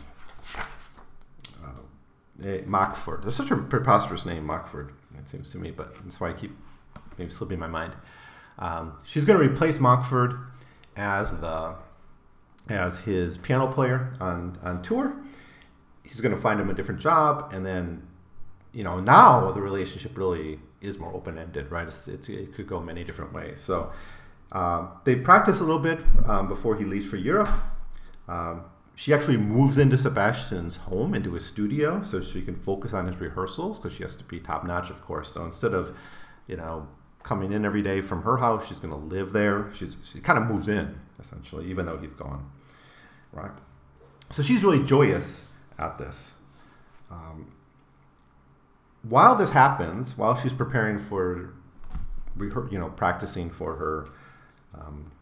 uh, 1.62 2.48
Mockford. 2.66 3.22
That's 3.22 3.36
such 3.36 3.52
a 3.52 3.56
preposterous 3.56 4.26
name, 4.26 4.44
Mockford. 4.44 4.90
It 5.16 5.28
seems 5.28 5.52
to 5.52 5.58
me, 5.58 5.70
but 5.70 5.94
that's 6.02 6.18
why 6.18 6.30
I 6.30 6.32
keep 6.32 6.56
maybe 7.16 7.30
slipping 7.30 7.60
my 7.60 7.68
mind. 7.68 7.92
Um, 8.58 8.94
she's 9.04 9.24
going 9.24 9.38
to 9.38 9.48
replace 9.48 9.78
Mockford 9.78 10.36
as 10.96 11.38
the 11.40 11.76
as 12.68 12.98
his 12.98 13.38
piano 13.38 13.68
player 13.68 14.16
on 14.18 14.58
on 14.64 14.82
tour. 14.82 15.14
He's 16.02 16.20
going 16.20 16.34
to 16.34 16.40
find 16.40 16.58
him 16.58 16.68
a 16.68 16.74
different 16.74 17.00
job, 17.00 17.52
and 17.54 17.64
then 17.64 18.08
you 18.72 18.82
know, 18.82 18.98
now 18.98 19.52
the 19.52 19.62
relationship 19.62 20.18
really 20.18 20.58
is 20.86 20.98
more 20.98 21.12
open 21.12 21.38
ended, 21.38 21.70
right? 21.70 21.86
It's, 21.86 22.08
it's, 22.08 22.28
it 22.28 22.54
could 22.54 22.66
go 22.66 22.80
many 22.80 23.04
different 23.04 23.32
ways. 23.32 23.60
So 23.60 23.92
um, 24.52 24.90
they 25.04 25.16
practice 25.16 25.60
a 25.60 25.64
little 25.64 25.80
bit 25.80 26.00
um, 26.26 26.48
before 26.48 26.76
he 26.76 26.84
leaves 26.84 27.06
for 27.06 27.16
Europe. 27.16 27.50
Um, 28.28 28.64
she 28.94 29.12
actually 29.12 29.36
moves 29.36 29.76
into 29.76 29.98
Sebastian's 29.98 30.78
home, 30.78 31.14
into 31.14 31.32
his 31.34 31.44
studio, 31.44 32.02
so 32.02 32.20
she 32.20 32.40
can 32.42 32.56
focus 32.56 32.94
on 32.94 33.06
his 33.06 33.20
rehearsals 33.20 33.78
because 33.78 33.94
she 33.96 34.02
has 34.02 34.14
to 34.14 34.24
be 34.24 34.40
top 34.40 34.64
notch, 34.64 34.88
of 34.88 35.02
course. 35.02 35.30
So 35.30 35.44
instead 35.44 35.74
of, 35.74 35.96
you 36.46 36.56
know, 36.56 36.88
coming 37.22 37.52
in 37.52 37.64
every 37.66 37.82
day 37.82 38.00
from 38.00 38.22
her 38.22 38.38
house, 38.38 38.66
she's 38.68 38.78
going 38.78 38.94
to 38.94 39.14
live 39.14 39.32
there. 39.32 39.70
She's, 39.74 39.96
she 40.02 40.20
kind 40.20 40.38
of 40.38 40.46
moves 40.46 40.68
in, 40.68 40.98
essentially, 41.20 41.68
even 41.68 41.84
though 41.84 41.98
he's 41.98 42.14
gone, 42.14 42.50
right? 43.32 43.50
So 44.30 44.42
she's 44.42 44.64
really 44.64 44.82
joyous 44.82 45.52
at 45.78 45.98
this. 45.98 46.34
Um, 47.10 47.52
while 49.08 49.36
this 49.36 49.50
happens, 49.50 50.16
while 50.16 50.34
she's 50.34 50.52
preparing 50.52 50.98
for, 50.98 51.54
you 52.38 52.78
know, 52.78 52.88
practicing 52.88 53.50
for 53.50 53.76
her, 53.76 54.08
um, 54.74 55.12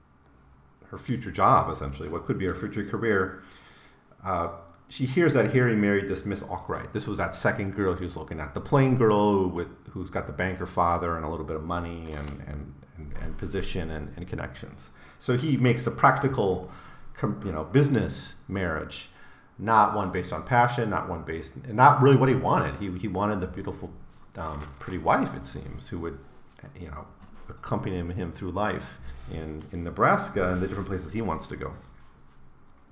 her 0.88 0.98
future 0.98 1.30
job, 1.30 1.70
essentially, 1.70 2.08
what 2.08 2.26
could 2.26 2.38
be 2.38 2.46
her 2.46 2.54
future 2.54 2.84
career, 2.84 3.42
uh, 4.24 4.48
she 4.88 5.06
hears 5.06 5.32
that 5.34 5.52
Harry 5.52 5.74
married 5.74 6.08
this 6.08 6.24
Miss 6.24 6.42
Arkwright. 6.42 6.92
This 6.92 7.06
was 7.06 7.18
that 7.18 7.34
second 7.34 7.74
girl 7.74 7.94
he 7.94 8.04
was 8.04 8.16
looking 8.16 8.38
at, 8.38 8.54
the 8.54 8.60
plain 8.60 8.96
girl 8.96 9.46
with 9.48 9.68
who's 9.90 10.10
got 10.10 10.26
the 10.26 10.32
banker 10.32 10.66
father 10.66 11.16
and 11.16 11.24
a 11.24 11.28
little 11.28 11.46
bit 11.46 11.56
of 11.56 11.64
money 11.64 12.12
and 12.12 12.30
and, 12.46 12.74
and, 12.96 13.14
and 13.20 13.38
position 13.38 13.90
and, 13.90 14.12
and 14.16 14.28
connections. 14.28 14.90
So 15.18 15.36
he 15.36 15.56
makes 15.56 15.86
a 15.86 15.90
practical, 15.90 16.70
you 17.22 17.52
know, 17.52 17.64
business 17.64 18.34
marriage 18.46 19.08
not 19.58 19.94
one 19.94 20.10
based 20.10 20.32
on 20.32 20.42
passion, 20.42 20.90
not 20.90 21.08
one 21.08 21.22
based, 21.22 21.66
not 21.68 22.02
really 22.02 22.16
what 22.16 22.28
he 22.28 22.34
wanted. 22.34 22.74
He, 22.76 22.90
he 22.98 23.08
wanted 23.08 23.40
the 23.40 23.46
beautiful, 23.46 23.90
um, 24.36 24.60
pretty 24.78 24.98
wife, 24.98 25.34
it 25.34 25.46
seems, 25.46 25.88
who 25.88 25.98
would, 26.00 26.18
you 26.78 26.88
know, 26.88 27.06
accompany 27.48 27.96
him 27.96 28.32
through 28.32 28.50
life 28.50 28.98
in, 29.30 29.62
in 29.72 29.84
Nebraska 29.84 30.52
and 30.52 30.62
the 30.62 30.66
different 30.66 30.88
places 30.88 31.12
he 31.12 31.22
wants 31.22 31.46
to 31.48 31.56
go. 31.56 31.74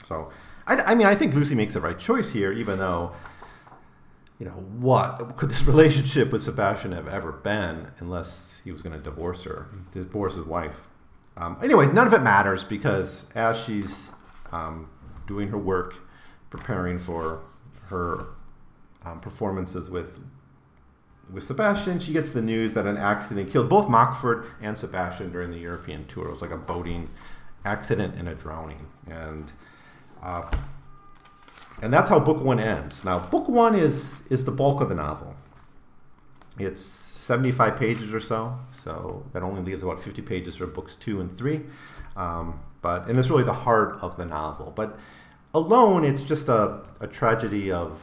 So, 0.08 0.30
I, 0.66 0.76
I 0.76 0.94
mean, 0.94 1.06
I 1.06 1.14
think 1.14 1.34
Lucy 1.34 1.54
makes 1.54 1.74
the 1.74 1.80
right 1.80 1.98
choice 1.98 2.32
here, 2.32 2.52
even 2.52 2.78
though, 2.78 3.12
you 4.38 4.46
know, 4.46 4.52
what 4.52 5.36
could 5.36 5.48
this 5.48 5.62
relationship 5.66 6.32
with 6.32 6.42
Sebastian 6.42 6.92
have 6.92 7.08
ever 7.08 7.32
been 7.32 7.88
unless 7.98 8.60
he 8.64 8.70
was 8.70 8.82
going 8.82 8.96
to 8.96 9.02
divorce 9.02 9.44
her, 9.44 9.68
divorce 9.92 10.36
his 10.36 10.46
wife? 10.46 10.88
Um, 11.36 11.56
anyways, 11.62 11.90
none 11.90 12.06
of 12.06 12.12
it 12.12 12.22
matters 12.22 12.62
because 12.62 13.30
as 13.34 13.58
she's 13.58 14.10
um, 14.52 14.88
doing 15.26 15.48
her 15.48 15.58
work, 15.58 15.94
preparing 16.52 16.98
for 16.98 17.40
her 17.86 18.26
um, 19.04 19.20
performances 19.20 19.88
with 19.88 20.20
with 21.32 21.44
Sebastian, 21.44 21.98
she 21.98 22.12
gets 22.12 22.30
the 22.30 22.42
news 22.42 22.74
that 22.74 22.84
an 22.84 22.98
accident 22.98 23.50
killed 23.50 23.70
both 23.70 23.88
Mockford 23.88 24.44
and 24.60 24.76
Sebastian 24.76 25.32
during 25.32 25.50
the 25.50 25.58
European 25.58 26.04
tour. 26.06 26.28
It 26.28 26.32
was 26.32 26.42
like 26.42 26.50
a 26.50 26.58
boating 26.58 27.08
accident 27.64 28.16
and 28.16 28.28
a 28.28 28.34
drowning, 28.34 28.86
and 29.08 29.50
uh, 30.22 30.50
and 31.80 31.90
that's 31.90 32.10
how 32.10 32.20
book 32.20 32.44
one 32.44 32.60
ends. 32.60 33.02
Now, 33.02 33.18
book 33.18 33.48
one 33.48 33.74
is 33.74 34.22
is 34.28 34.44
the 34.44 34.50
bulk 34.50 34.82
of 34.82 34.90
the 34.90 34.94
novel. 34.94 35.34
It's 36.58 36.84
seventy 36.84 37.50
five 37.50 37.78
pages 37.78 38.12
or 38.12 38.20
so, 38.20 38.58
so 38.72 39.24
that 39.32 39.42
only 39.42 39.62
leaves 39.62 39.82
about 39.82 40.00
fifty 40.00 40.20
pages 40.20 40.56
for 40.56 40.66
books 40.66 40.96
two 40.96 41.18
and 41.18 41.34
three. 41.34 41.62
Um, 42.14 42.60
but 42.82 43.08
and 43.08 43.18
it's 43.18 43.30
really 43.30 43.44
the 43.44 43.54
heart 43.54 43.96
of 44.02 44.18
the 44.18 44.26
novel, 44.26 44.70
but 44.76 44.98
alone, 45.54 46.04
it's 46.04 46.22
just 46.22 46.48
a, 46.48 46.80
a 47.00 47.06
tragedy 47.06 47.70
of, 47.70 48.00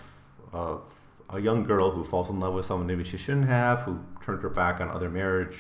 of 0.52 0.82
a 1.30 1.40
young 1.40 1.64
girl 1.64 1.92
who 1.92 2.04
falls 2.04 2.30
in 2.30 2.40
love 2.40 2.54
with 2.54 2.66
someone 2.66 2.88
maybe 2.88 3.04
she 3.04 3.18
shouldn't 3.18 3.48
have, 3.48 3.82
who 3.82 4.00
turned 4.24 4.42
her 4.42 4.50
back 4.50 4.82
on 4.82 4.90
other 4.90 5.10
marriage, 5.10 5.58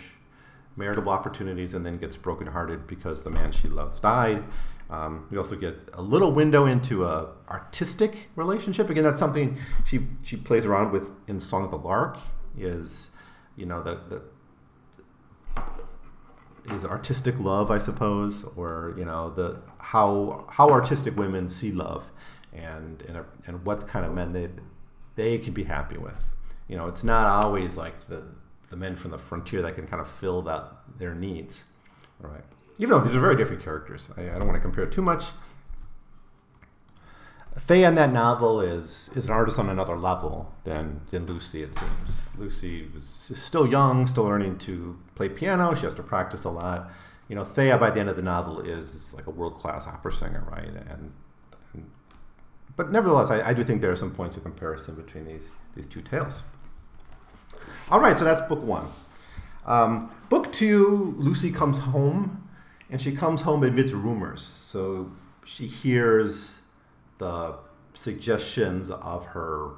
marital 0.75 1.09
opportunities, 1.09 1.73
and 1.73 1.85
then 1.85 1.97
gets 1.97 2.15
brokenhearted 2.15 2.87
because 2.87 3.23
the 3.23 3.29
man 3.29 3.51
she 3.51 3.67
loves 3.67 3.99
died. 3.99 4.43
Um, 4.89 5.27
we 5.29 5.37
also 5.37 5.55
get 5.55 5.75
a 5.93 6.01
little 6.01 6.31
window 6.31 6.65
into 6.65 7.05
a 7.05 7.29
artistic 7.47 8.29
relationship. 8.35 8.89
Again, 8.89 9.03
that's 9.03 9.19
something 9.19 9.57
she 9.85 10.07
she 10.23 10.35
plays 10.35 10.65
around 10.65 10.91
with 10.91 11.11
in 11.27 11.39
Song 11.39 11.63
of 11.63 11.69
the 11.69 11.77
Lark. 11.77 12.17
Is 12.57 13.11
you 13.55 13.67
know 13.67 13.83
the, 13.83 13.99
the 14.09 14.21
is 16.71 16.85
artistic 16.85 17.39
love, 17.39 17.71
I 17.71 17.79
suppose, 17.79 18.43
or 18.55 18.93
you 18.97 19.05
know 19.05 19.29
the 19.29 19.59
how 19.79 20.45
how 20.49 20.69
artistic 20.69 21.15
women 21.15 21.49
see 21.49 21.71
love, 21.71 22.11
and 22.53 23.01
and, 23.03 23.25
and 23.45 23.65
what 23.65 23.87
kind 23.87 24.05
of 24.05 24.13
men 24.13 24.33
they 24.33 24.49
they 25.15 25.37
can 25.37 25.53
be 25.53 25.65
happy 25.65 25.97
with. 25.97 26.23
You 26.67 26.77
know, 26.77 26.87
it's 26.87 27.03
not 27.03 27.27
always 27.27 27.77
like 27.77 28.07
the 28.07 28.23
the 28.69 28.75
men 28.75 28.95
from 28.95 29.11
the 29.11 29.17
frontier 29.17 29.61
that 29.63 29.75
can 29.75 29.87
kind 29.87 30.01
of 30.01 30.09
fill 30.09 30.41
that 30.43 30.71
their 30.97 31.15
needs, 31.15 31.63
right? 32.19 32.43
even 32.79 32.91
though 32.91 33.01
these 33.01 33.15
are 33.15 33.19
very 33.19 33.35
different 33.35 33.61
characters. 33.61 34.07
I, 34.17 34.21
I 34.21 34.39
don't 34.39 34.47
want 34.47 34.55
to 34.55 34.61
compare 34.61 34.85
too 34.85 35.01
much. 35.01 35.25
Thea 37.57 37.87
in 37.87 37.95
that 37.95 38.11
novel 38.11 38.61
is 38.61 39.09
is 39.15 39.25
an 39.25 39.31
artist 39.31 39.59
on 39.59 39.69
another 39.69 39.95
level 39.95 40.53
than 40.63 41.01
than 41.09 41.25
Lucy. 41.25 41.63
It 41.63 41.77
seems 41.77 42.29
Lucy 42.37 42.87
is 43.29 43.41
still 43.41 43.67
young, 43.67 44.07
still 44.07 44.25
learning 44.25 44.59
to 44.59 44.97
play 45.15 45.29
piano. 45.29 45.73
She 45.73 45.83
has 45.83 45.93
to 45.95 46.03
practice 46.03 46.43
a 46.43 46.49
lot. 46.49 46.91
You 47.27 47.35
know, 47.35 47.43
Thea 47.43 47.77
by 47.77 47.91
the 47.91 47.99
end 47.99 48.09
of 48.09 48.15
the 48.15 48.21
novel 48.21 48.61
is 48.61 49.13
like 49.15 49.27
a 49.27 49.31
world 49.31 49.55
class 49.55 49.87
opera 49.87 50.11
singer, 50.11 50.43
right? 50.49 50.67
And, 50.67 51.11
and 51.73 51.91
but 52.75 52.91
nevertheless, 52.91 53.29
I, 53.29 53.49
I, 53.49 53.53
do 53.53 53.63
think 53.63 53.81
there 53.81 53.91
are 53.91 53.95
some 53.95 54.11
points 54.11 54.37
of 54.37 54.43
comparison 54.43 54.95
between 54.95 55.25
these 55.25 55.51
these 55.75 55.87
two 55.87 56.01
tales. 56.01 56.43
All 57.89 57.99
right, 57.99 58.15
so 58.15 58.23
that's 58.23 58.41
book 58.41 58.63
one. 58.63 58.85
Um, 59.65 60.11
book 60.29 60.53
two, 60.53 61.15
Lucy 61.17 61.51
comes 61.51 61.79
home, 61.79 62.47
and 62.89 63.01
she 63.01 63.11
comes 63.15 63.41
home 63.41 63.63
amidst 63.63 63.93
rumors. 63.93 64.41
So 64.41 65.11
she 65.43 65.67
hears 65.67 66.58
the 67.19 67.55
suggestions 67.93 68.89
of 68.89 69.27
her, 69.27 69.71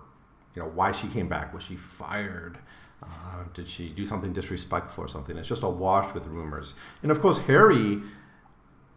you 0.55 0.61
know, 0.61 0.69
why 0.69 0.91
she 0.91 1.07
came 1.07 1.27
back. 1.27 1.53
Was 1.53 1.63
she 1.63 1.75
fired? 1.75 2.57
Uh, 3.03 3.43
did 3.53 3.67
she 3.67 3.89
do 3.89 4.05
something 4.05 4.31
disrespectful 4.31 5.03
or 5.03 5.07
something? 5.07 5.37
It's 5.37 5.47
just 5.47 5.63
awash 5.63 6.13
with 6.13 6.27
rumors. 6.27 6.75
And 7.01 7.11
of 7.11 7.19
course, 7.19 7.39
Harry 7.39 8.01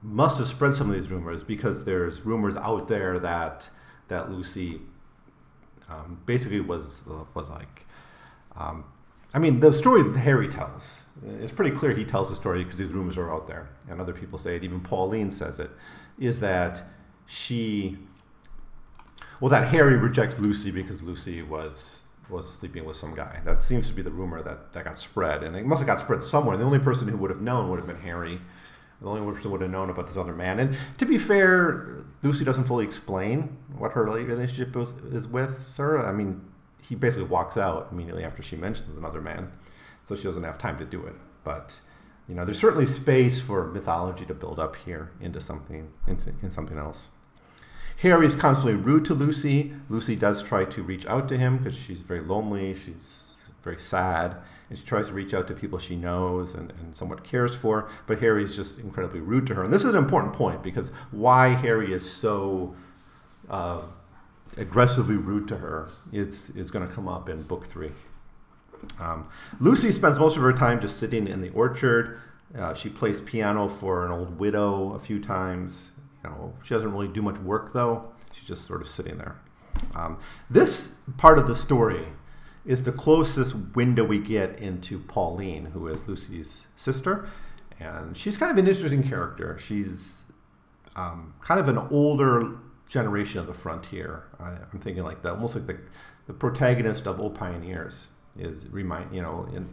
must 0.02 0.38
have 0.38 0.46
spread 0.46 0.74
some 0.74 0.90
of 0.90 0.96
these 0.96 1.10
rumors 1.10 1.42
because 1.42 1.84
there's 1.84 2.20
rumors 2.20 2.56
out 2.56 2.88
there 2.88 3.18
that 3.18 3.68
that 4.08 4.30
Lucy 4.30 4.80
um, 5.88 6.20
basically 6.26 6.60
was 6.60 7.04
was 7.34 7.50
like. 7.50 7.86
Um, 8.56 8.84
I 9.32 9.40
mean, 9.40 9.58
the 9.58 9.72
story 9.72 10.02
that 10.02 10.16
Harry 10.16 10.46
tells, 10.46 11.06
it's 11.40 11.50
pretty 11.50 11.74
clear 11.74 11.92
he 11.92 12.04
tells 12.04 12.28
the 12.28 12.36
story 12.36 12.62
because 12.62 12.78
these 12.78 12.92
rumors 12.92 13.16
are 13.16 13.34
out 13.34 13.48
there, 13.48 13.68
and 13.88 14.00
other 14.00 14.12
people 14.12 14.38
say 14.38 14.54
it. 14.54 14.62
Even 14.62 14.80
Pauline 14.80 15.30
says 15.30 15.58
it. 15.58 15.70
Is 16.20 16.38
that 16.38 16.82
she 17.26 17.98
well, 19.44 19.50
that 19.50 19.68
Harry 19.68 19.98
rejects 19.98 20.38
Lucy 20.38 20.70
because 20.70 21.02
Lucy 21.02 21.42
was 21.42 22.04
was 22.30 22.50
sleeping 22.50 22.86
with 22.86 22.96
some 22.96 23.14
guy. 23.14 23.42
That 23.44 23.60
seems 23.60 23.86
to 23.88 23.92
be 23.92 24.00
the 24.00 24.10
rumor 24.10 24.42
that, 24.42 24.72
that 24.72 24.84
got 24.84 24.96
spread, 24.96 25.42
and 25.42 25.54
it 25.54 25.66
must 25.66 25.80
have 25.80 25.86
got 25.86 26.00
spread 26.00 26.22
somewhere. 26.22 26.56
The 26.56 26.64
only 26.64 26.78
person 26.78 27.08
who 27.08 27.18
would 27.18 27.28
have 27.28 27.42
known 27.42 27.68
would 27.68 27.78
have 27.78 27.86
been 27.86 28.00
Harry. 28.00 28.40
The 29.02 29.06
only 29.06 29.20
person 29.20 29.42
who 29.42 29.50
would 29.50 29.60
have 29.60 29.70
known 29.70 29.90
about 29.90 30.06
this 30.06 30.16
other 30.16 30.32
man. 30.32 30.60
And 30.60 30.78
to 30.96 31.04
be 31.04 31.18
fair, 31.18 32.06
Lucy 32.22 32.42
doesn't 32.42 32.64
fully 32.64 32.86
explain 32.86 33.58
what 33.76 33.92
her 33.92 34.04
relationship 34.04 34.74
is 35.12 35.28
with 35.28 35.62
her. 35.76 35.98
I 36.02 36.12
mean, 36.12 36.40
he 36.80 36.94
basically 36.94 37.26
walks 37.26 37.58
out 37.58 37.88
immediately 37.92 38.24
after 38.24 38.42
she 38.42 38.56
mentions 38.56 38.96
another 38.96 39.20
man, 39.20 39.52
so 40.00 40.16
she 40.16 40.22
doesn't 40.22 40.44
have 40.44 40.56
time 40.56 40.78
to 40.78 40.86
do 40.86 41.04
it. 41.04 41.16
But 41.44 41.78
you 42.30 42.34
know, 42.34 42.46
there's 42.46 42.60
certainly 42.60 42.86
space 42.86 43.42
for 43.42 43.66
mythology 43.66 44.24
to 44.24 44.32
build 44.32 44.58
up 44.58 44.74
here 44.74 45.12
into 45.20 45.38
something 45.38 45.92
into 46.06 46.32
in 46.40 46.50
something 46.50 46.78
else. 46.78 47.08
Harry 47.98 48.26
is 48.26 48.34
constantly 48.34 48.74
rude 48.74 49.04
to 49.06 49.14
Lucy. 49.14 49.72
Lucy 49.88 50.16
does 50.16 50.42
try 50.42 50.64
to 50.64 50.82
reach 50.82 51.06
out 51.06 51.28
to 51.28 51.38
him 51.38 51.58
because 51.58 51.76
she's 51.76 51.98
very 51.98 52.20
lonely. 52.20 52.74
She's 52.74 53.36
very 53.62 53.78
sad. 53.78 54.36
And 54.68 54.78
she 54.78 54.84
tries 54.84 55.06
to 55.06 55.12
reach 55.12 55.32
out 55.34 55.46
to 55.48 55.54
people 55.54 55.78
she 55.78 55.96
knows 55.96 56.54
and, 56.54 56.72
and 56.80 56.94
somewhat 56.94 57.24
cares 57.24 57.54
for. 57.54 57.88
But 58.06 58.20
Harry 58.20 58.44
is 58.44 58.56
just 58.56 58.78
incredibly 58.78 59.20
rude 59.20 59.46
to 59.48 59.54
her. 59.54 59.62
And 59.64 59.72
this 59.72 59.84
is 59.84 59.90
an 59.90 59.96
important 59.96 60.32
point 60.32 60.62
because 60.62 60.90
why 61.10 61.48
Harry 61.48 61.92
is 61.92 62.10
so 62.10 62.74
uh, 63.48 63.82
aggressively 64.56 65.16
rude 65.16 65.48
to 65.48 65.58
her 65.58 65.88
is, 66.12 66.50
is 66.50 66.70
going 66.70 66.86
to 66.86 66.92
come 66.92 67.08
up 67.08 67.28
in 67.28 67.42
book 67.42 67.66
three. 67.66 67.92
Um, 69.00 69.28
Lucy 69.60 69.92
spends 69.92 70.18
most 70.18 70.36
of 70.36 70.42
her 70.42 70.52
time 70.52 70.80
just 70.80 70.98
sitting 70.98 71.26
in 71.26 71.40
the 71.40 71.50
orchard. 71.50 72.18
Uh, 72.56 72.74
she 72.74 72.88
plays 72.88 73.20
piano 73.20 73.68
for 73.68 74.04
an 74.04 74.12
old 74.12 74.38
widow 74.38 74.92
a 74.92 74.98
few 74.98 75.18
times. 75.18 75.92
Know, 76.24 76.54
she 76.64 76.74
doesn't 76.74 76.90
really 76.90 77.08
do 77.08 77.22
much 77.22 77.38
work 77.38 77.72
though. 77.72 78.12
She's 78.32 78.48
just 78.48 78.64
sort 78.64 78.80
of 78.80 78.88
sitting 78.88 79.18
there. 79.18 79.36
Um, 79.94 80.18
this 80.48 80.96
part 81.16 81.38
of 81.38 81.46
the 81.46 81.54
story 81.54 82.08
is 82.64 82.84
the 82.84 82.92
closest 82.92 83.54
window 83.74 84.04
we 84.04 84.18
get 84.18 84.58
into 84.58 84.98
Pauline, 84.98 85.66
who 85.66 85.86
is 85.88 86.08
Lucy's 86.08 86.66
sister, 86.74 87.28
and 87.78 88.16
she's 88.16 88.38
kind 88.38 88.50
of 88.50 88.56
an 88.56 88.66
interesting 88.66 89.02
character. 89.02 89.58
She's 89.58 90.24
um, 90.96 91.34
kind 91.42 91.60
of 91.60 91.68
an 91.68 91.78
older 91.90 92.56
generation 92.88 93.40
of 93.40 93.46
the 93.46 93.54
frontier. 93.54 94.24
I, 94.40 94.52
am 94.72 94.80
thinking 94.80 95.02
like 95.02 95.22
the 95.22 95.30
almost 95.30 95.56
like 95.56 95.66
the, 95.66 95.78
the 96.26 96.32
protagonist 96.32 97.06
of 97.06 97.20
O 97.20 97.28
Pioneers 97.30 98.08
is 98.38 98.68
remind 98.70 99.14
you 99.14 99.22
know 99.22 99.48
in 99.54 99.72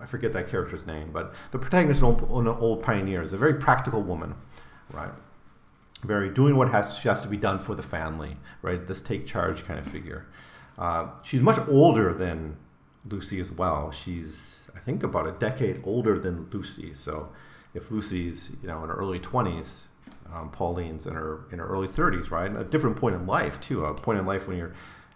I 0.00 0.06
forget 0.06 0.32
that 0.32 0.48
character's 0.48 0.86
name, 0.86 1.10
but 1.12 1.34
the 1.52 1.58
protagonist 1.58 2.00
in 2.00 2.06
Old, 2.06 2.48
Old 2.60 2.82
Pioneer 2.82 3.22
is 3.22 3.32
a 3.32 3.36
very 3.36 3.54
practical 3.54 4.02
woman 4.02 4.34
right? 4.92 5.12
Very 6.02 6.30
doing 6.30 6.56
what 6.56 6.68
has 6.68 6.98
she 6.98 7.08
has 7.08 7.22
to 7.22 7.28
be 7.28 7.36
done 7.36 7.58
for 7.58 7.74
the 7.74 7.82
family, 7.82 8.36
right? 8.62 8.86
This 8.86 9.00
take 9.00 9.26
charge 9.26 9.64
kind 9.64 9.78
of 9.78 9.86
figure. 9.86 10.26
Uh, 10.78 11.08
she's 11.22 11.40
much 11.40 11.58
older 11.68 12.12
than 12.12 12.56
Lucy 13.08 13.40
as 13.40 13.50
well. 13.50 13.90
She's 13.90 14.60
I 14.76 14.80
think 14.80 15.02
about 15.02 15.26
a 15.26 15.32
decade 15.32 15.80
older 15.84 16.18
than 16.18 16.48
Lucy. 16.52 16.92
So 16.94 17.30
if 17.72 17.90
Lucy's 17.90 18.50
you 18.60 18.68
know 18.68 18.82
in 18.82 18.90
her 18.90 18.94
early 18.96 19.18
twenties, 19.18 19.84
um, 20.32 20.50
Pauline's 20.50 21.06
in 21.06 21.14
her 21.14 21.44
in 21.50 21.58
her 21.58 21.66
early 21.66 21.88
thirties, 21.88 22.30
right? 22.30 22.54
A 22.54 22.64
different 22.64 22.96
point 22.96 23.14
in 23.14 23.26
life 23.26 23.60
too. 23.60 23.84
A 23.84 23.94
point 23.94 24.18
in 24.18 24.26
life 24.26 24.46
when 24.46 24.58
you're 24.58 24.74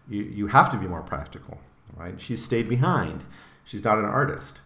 you, 0.08 0.22
you 0.22 0.46
have 0.46 0.70
to 0.70 0.78
be 0.78 0.86
more 0.86 1.02
practical, 1.02 1.58
right? 1.96 2.20
She's 2.20 2.42
stayed 2.42 2.68
behind. 2.68 3.24
She's 3.64 3.84
not 3.84 3.98
an 3.98 4.06
artist. 4.06 4.60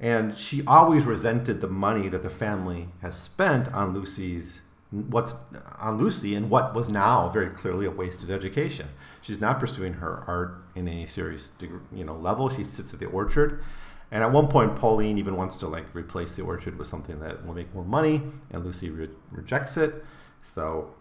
And 0.00 0.36
she 0.38 0.64
always 0.66 1.04
resented 1.04 1.60
the 1.60 1.68
money 1.68 2.08
that 2.08 2.22
the 2.22 2.30
family 2.30 2.88
has 3.02 3.18
spent 3.18 3.72
on 3.72 3.94
Lucy's 3.94 4.60
what's 4.90 5.34
on 5.78 5.98
Lucy 5.98 6.34
and 6.34 6.48
what 6.48 6.74
was 6.74 6.88
now 6.88 7.28
very 7.28 7.50
clearly 7.50 7.84
a 7.84 7.90
wasted 7.90 8.30
education. 8.30 8.88
She's 9.20 9.40
not 9.40 9.60
pursuing 9.60 9.94
her 9.94 10.24
art 10.26 10.62
in 10.74 10.88
any 10.88 11.06
serious 11.06 11.52
you 11.92 12.04
know 12.04 12.16
level. 12.16 12.48
She 12.48 12.64
sits 12.64 12.94
at 12.94 13.00
the 13.00 13.06
orchard. 13.06 13.62
And 14.10 14.22
at 14.22 14.32
one 14.32 14.48
point, 14.48 14.76
Pauline 14.76 15.18
even 15.18 15.36
wants 15.36 15.56
to 15.56 15.68
like 15.68 15.94
replace 15.94 16.32
the 16.32 16.42
orchard 16.42 16.78
with 16.78 16.88
something 16.88 17.20
that 17.20 17.44
will 17.46 17.54
make 17.54 17.74
more 17.74 17.84
money, 17.84 18.22
and 18.50 18.64
Lucy 18.64 18.88
re- 18.88 19.10
rejects 19.30 19.76
it. 19.76 20.02
So 20.40 20.94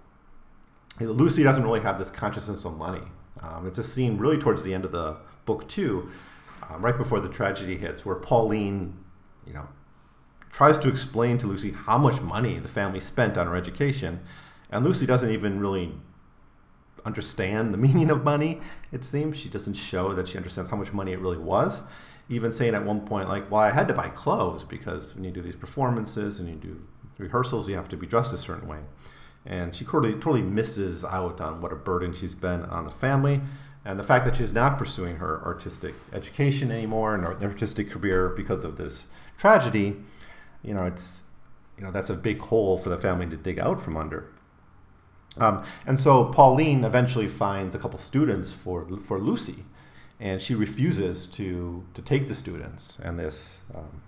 Lucy 1.00 1.44
doesn't 1.44 1.64
really 1.64 1.80
have 1.80 1.98
this 1.98 2.12
consciousness 2.12 2.66
of 2.66 2.78
money. 2.78 3.04
Um, 3.42 3.66
it's 3.66 3.78
a 3.78 3.84
scene 3.84 4.18
really 4.18 4.38
towards 4.38 4.64
the 4.64 4.74
end 4.74 4.84
of 4.84 4.92
the 4.92 5.16
book 5.46 5.70
too, 5.70 6.10
um, 6.70 6.84
right 6.84 6.98
before 6.98 7.20
the 7.20 7.30
tragedy 7.30 7.78
hits, 7.78 8.06
where 8.06 8.16
Pauline, 8.16 8.98
you 9.46 9.54
know, 9.54 9.68
tries 10.52 10.78
to 10.80 10.90
explain 10.90 11.38
to 11.40 11.48
Lucy 11.48 11.72
how 11.72 11.98
much 11.98 12.22
money 12.22 12.60
the 12.60 12.68
family 12.68 13.00
spent 13.00 13.38
on 13.38 13.48
her 13.48 13.56
education, 13.56 14.20
and 14.70 14.86
Lucy 14.86 15.06
doesn't 15.06 15.30
even 15.30 15.60
really 15.60 15.94
understand 17.06 17.74
the 17.74 17.78
meaning 17.88 18.10
of 18.10 18.24
money. 18.24 18.62
It 18.92 19.04
seems 19.04 19.38
she 19.38 19.50
doesn't 19.50 19.76
show 19.76 20.14
that 20.14 20.28
she 20.28 20.38
understands 20.38 20.70
how 20.70 20.78
much 20.78 20.94
money 20.94 21.14
it 21.14 21.20
really 21.20 21.38
was. 21.38 21.82
Even 22.30 22.52
saying 22.52 22.76
at 22.76 22.84
one 22.84 23.02
point, 23.02 23.30
like, 23.30 23.50
"Well, 23.50 23.62
I 23.62 23.72
had 23.72 23.88
to 23.88 23.94
buy 23.94 24.10
clothes 24.10 24.66
because 24.66 25.16
when 25.16 25.24
you 25.24 25.32
do 25.32 25.42
these 25.42 25.56
performances 25.56 26.40
and 26.40 26.50
you 26.50 26.56
do 26.56 26.82
rehearsals, 27.18 27.70
you 27.70 27.76
have 27.76 27.88
to 27.90 27.98
be 27.98 28.06
dressed 28.06 28.34
a 28.34 28.38
certain 28.38 28.68
way." 28.68 28.80
And 29.46 29.74
she 29.74 29.86
totally, 29.86 30.12
totally 30.12 30.42
misses 30.42 31.06
out 31.06 31.40
on 31.40 31.62
what 31.62 31.72
a 31.72 31.78
burden 31.78 32.14
she's 32.14 32.36
been 32.36 32.66
on 32.66 32.84
the 32.84 32.92
family 32.92 33.40
and 33.88 33.98
the 33.98 34.04
fact 34.04 34.26
that 34.26 34.36
she's 34.36 34.52
not 34.52 34.78
pursuing 34.78 35.16
her 35.16 35.42
artistic 35.46 35.96
education 36.12 36.72
anymore 36.72 37.16
and 37.16 37.24
her 37.24 37.42
artistic 37.42 37.90
career 37.90 38.28
because 38.28 38.66
of 38.66 38.76
this 38.76 39.08
tragedy, 39.38 39.96
you 40.62 40.74
know, 40.74 40.84
it's 40.84 41.22
you 41.78 41.86
know 41.86 41.92
that's 41.92 42.10
a 42.10 42.14
big 42.14 42.40
hole 42.40 42.78
for 42.78 42.90
the 42.90 42.98
family 42.98 43.28
to 43.28 43.38
dig 43.38 43.58
out 43.58 43.82
from 43.82 43.96
under. 43.96 44.30
Um, 45.38 45.64
and 45.86 45.98
so 45.98 46.26
Pauline 46.26 46.84
eventually 46.84 47.30
finds 47.30 47.74
a 47.76 47.80
couple 47.80 47.98
students 47.98 48.52
for 48.52 48.86
for 49.00 49.20
Lucy, 49.20 49.64
and 50.20 50.42
she 50.42 50.54
refuses 50.54 51.26
to 51.28 51.86
to 51.94 52.02
take 52.02 52.28
the 52.28 52.36
students. 52.36 53.00
And 53.02 53.18
this 53.18 53.62
um, 53.74 54.02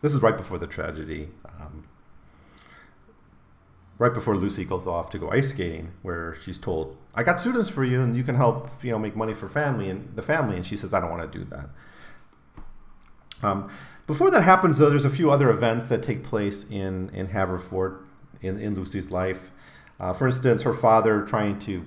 this 0.00 0.12
is 0.12 0.22
right 0.22 0.36
before 0.36 0.58
the 0.58 0.66
tragedy. 0.66 1.28
Um, 1.60 1.84
right 3.98 4.12
before 4.12 4.36
Lucy 4.36 4.64
goes 4.64 4.86
off 4.86 5.10
to 5.10 5.18
go 5.18 5.30
ice 5.30 5.50
skating, 5.50 5.92
where 6.02 6.34
she's 6.42 6.58
told, 6.58 6.96
"I 7.14 7.22
got 7.22 7.38
students 7.38 7.68
for 7.68 7.84
you, 7.84 8.00
and 8.00 8.16
you 8.16 8.24
can 8.24 8.34
help, 8.34 8.68
you 8.82 8.90
know, 8.90 8.98
make 8.98 9.16
money 9.16 9.34
for 9.34 9.48
family 9.48 9.88
and 9.88 10.14
the 10.14 10.22
family." 10.22 10.56
And 10.56 10.66
she 10.66 10.76
says, 10.76 10.92
"I 10.92 11.00
don't 11.00 11.10
want 11.10 11.30
to 11.30 11.38
do 11.38 11.44
that." 11.46 11.68
Um, 13.42 13.68
before 14.06 14.30
that 14.30 14.42
happens, 14.42 14.78
though, 14.78 14.90
there's 14.90 15.04
a 15.04 15.10
few 15.10 15.30
other 15.30 15.50
events 15.50 15.86
that 15.86 16.02
take 16.02 16.22
place 16.24 16.64
in 16.68 17.10
in 17.10 17.28
Haverford 17.28 17.98
in 18.40 18.58
in 18.58 18.74
Lucy's 18.74 19.10
life. 19.10 19.50
Uh, 20.00 20.12
for 20.12 20.26
instance, 20.26 20.62
her 20.62 20.74
father 20.74 21.22
trying 21.22 21.58
to 21.60 21.84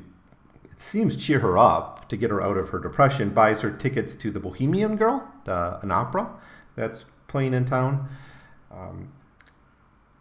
it 0.76 0.82
seems 0.82 1.16
cheer 1.16 1.40
her 1.40 1.58
up 1.58 2.10
to 2.10 2.18
get 2.18 2.30
her 2.30 2.42
out 2.42 2.58
of 2.58 2.70
her 2.70 2.80
depression 2.80 3.30
buys 3.30 3.62
her 3.62 3.72
tickets 3.72 4.14
to 4.16 4.30
the 4.30 4.40
Bohemian 4.42 4.98
Girl, 4.98 5.26
the, 5.46 5.80
an 5.82 5.90
opera 5.90 6.30
that's 6.76 7.06
playing 7.28 7.54
in 7.54 7.66
town. 7.66 8.10
Um, 8.72 9.12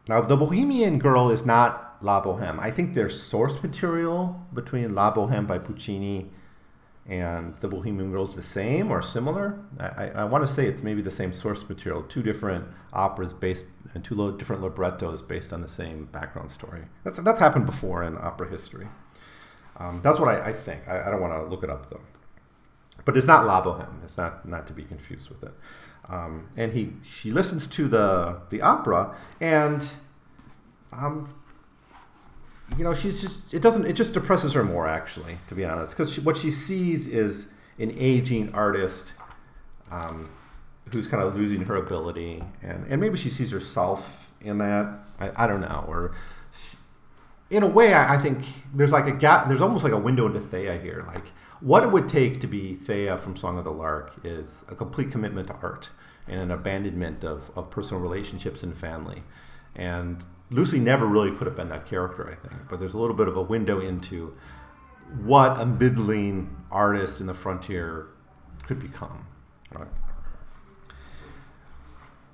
now, 0.08 0.20
the 0.20 0.36
Bohemian 0.36 0.98
Girl 0.98 1.30
is 1.30 1.46
not 1.46 1.96
La 2.02 2.22
Boheme. 2.22 2.58
I 2.60 2.70
think 2.70 2.94
there's 2.94 3.20
source 3.20 3.62
material 3.62 4.40
between 4.52 4.94
La 4.94 5.14
Boheme 5.14 5.46
by 5.46 5.58
Puccini 5.58 6.30
and 7.06 7.54
the 7.60 7.68
Bohemian 7.68 8.10
Girl 8.10 8.24
is 8.24 8.34
the 8.34 8.42
same 8.42 8.90
or 8.90 9.02
similar. 9.02 9.58
I, 9.78 9.86
I, 9.86 10.06
I 10.06 10.24
want 10.24 10.46
to 10.46 10.52
say 10.52 10.66
it's 10.66 10.82
maybe 10.82 11.02
the 11.02 11.10
same 11.10 11.32
source 11.34 11.66
material, 11.68 12.02
two 12.02 12.22
different 12.22 12.66
operas 12.92 13.32
based 13.32 13.66
and 13.92 14.02
two 14.02 14.36
different 14.38 14.62
librettos 14.62 15.22
based 15.22 15.52
on 15.52 15.60
the 15.60 15.68
same 15.68 16.06
background 16.06 16.50
story. 16.50 16.84
That's 17.04 17.18
that's 17.18 17.40
happened 17.40 17.66
before 17.66 18.02
in 18.02 18.16
opera 18.16 18.48
history. 18.48 18.88
Um, 19.76 20.00
that's 20.02 20.18
what 20.18 20.28
I, 20.28 20.48
I 20.48 20.52
think. 20.52 20.86
I, 20.88 21.02
I 21.02 21.10
don't 21.10 21.20
want 21.20 21.32
to 21.34 21.48
look 21.48 21.62
it 21.62 21.70
up 21.70 21.90
though. 21.90 22.00
But 23.04 23.16
it's 23.16 23.26
not 23.26 23.46
La 23.46 23.62
Boheme. 23.62 24.02
It's 24.02 24.16
not 24.16 24.48
not 24.48 24.66
to 24.68 24.72
be 24.72 24.84
confused 24.84 25.28
with 25.28 25.42
it. 25.42 25.52
Um, 26.08 26.48
and 26.56 26.72
he 26.72 26.92
she 27.10 27.30
listens 27.30 27.66
to 27.68 27.88
the 27.88 28.40
the 28.50 28.60
opera 28.60 29.16
and 29.40 29.90
um, 30.92 31.34
you 32.76 32.84
know 32.84 32.92
she's 32.92 33.22
just 33.22 33.54
it 33.54 33.62
doesn't 33.62 33.86
it 33.86 33.94
just 33.94 34.12
depresses 34.12 34.52
her 34.52 34.62
more 34.62 34.86
actually 34.86 35.38
to 35.48 35.54
be 35.54 35.64
honest. 35.64 35.96
Because 35.96 36.20
what 36.20 36.36
she 36.36 36.50
sees 36.50 37.06
is 37.06 37.48
an 37.78 37.94
aging 37.98 38.52
artist 38.52 39.14
um, 39.90 40.30
who's 40.92 41.06
kind 41.06 41.22
of 41.22 41.36
losing 41.36 41.62
her 41.62 41.76
ability. 41.76 42.42
And 42.62 42.86
and 42.88 43.00
maybe 43.00 43.16
she 43.16 43.30
sees 43.30 43.50
herself 43.50 44.32
in 44.40 44.58
that. 44.58 45.00
I, 45.18 45.44
I 45.44 45.46
don't 45.46 45.60
know. 45.60 45.84
Or 45.88 46.14
she, 46.52 46.76
in 47.50 47.62
a 47.62 47.66
way 47.66 47.94
I, 47.94 48.16
I, 48.16 48.18
think 48.18 48.44
there's 48.74 48.92
like 48.92 49.06
a 49.06 49.12
gap 49.12 49.48
there's 49.48 49.60
almost 49.60 49.84
like 49.84 49.92
a 49.92 49.98
window 49.98 50.26
into 50.26 50.40
Thea 50.40 50.78
here. 50.78 51.04
Like 51.06 51.24
what 51.64 51.82
it 51.82 51.90
would 51.90 52.08
take 52.08 52.40
to 52.40 52.46
be 52.46 52.74
Thea 52.74 53.16
from 53.16 53.36
Song 53.36 53.58
of 53.58 53.64
the 53.64 53.72
Lark 53.72 54.12
is 54.22 54.64
a 54.68 54.74
complete 54.74 55.10
commitment 55.10 55.48
to 55.48 55.54
art 55.54 55.88
and 56.28 56.38
an 56.38 56.50
abandonment 56.50 57.24
of, 57.24 57.50
of 57.56 57.70
personal 57.70 58.02
relationships 58.02 58.62
and 58.62 58.76
family 58.76 59.22
and 59.74 60.22
Lucy 60.50 60.78
never 60.78 61.06
really 61.06 61.32
could 61.32 61.46
have 61.46 61.56
been 61.56 61.68
that 61.70 61.86
character, 61.86 62.28
I 62.28 62.34
think. 62.34 62.68
But 62.68 62.80
there's 62.80 62.94
a 62.94 62.98
little 62.98 63.16
bit 63.16 63.28
of 63.28 63.36
a 63.36 63.42
window 63.42 63.80
into 63.80 64.36
what 65.24 65.60
a 65.60 65.66
middling 65.66 66.56
artist 66.70 67.20
in 67.20 67.26
the 67.26 67.34
frontier 67.34 68.08
could 68.64 68.78
become. 68.78 69.26
Right? 69.72 69.88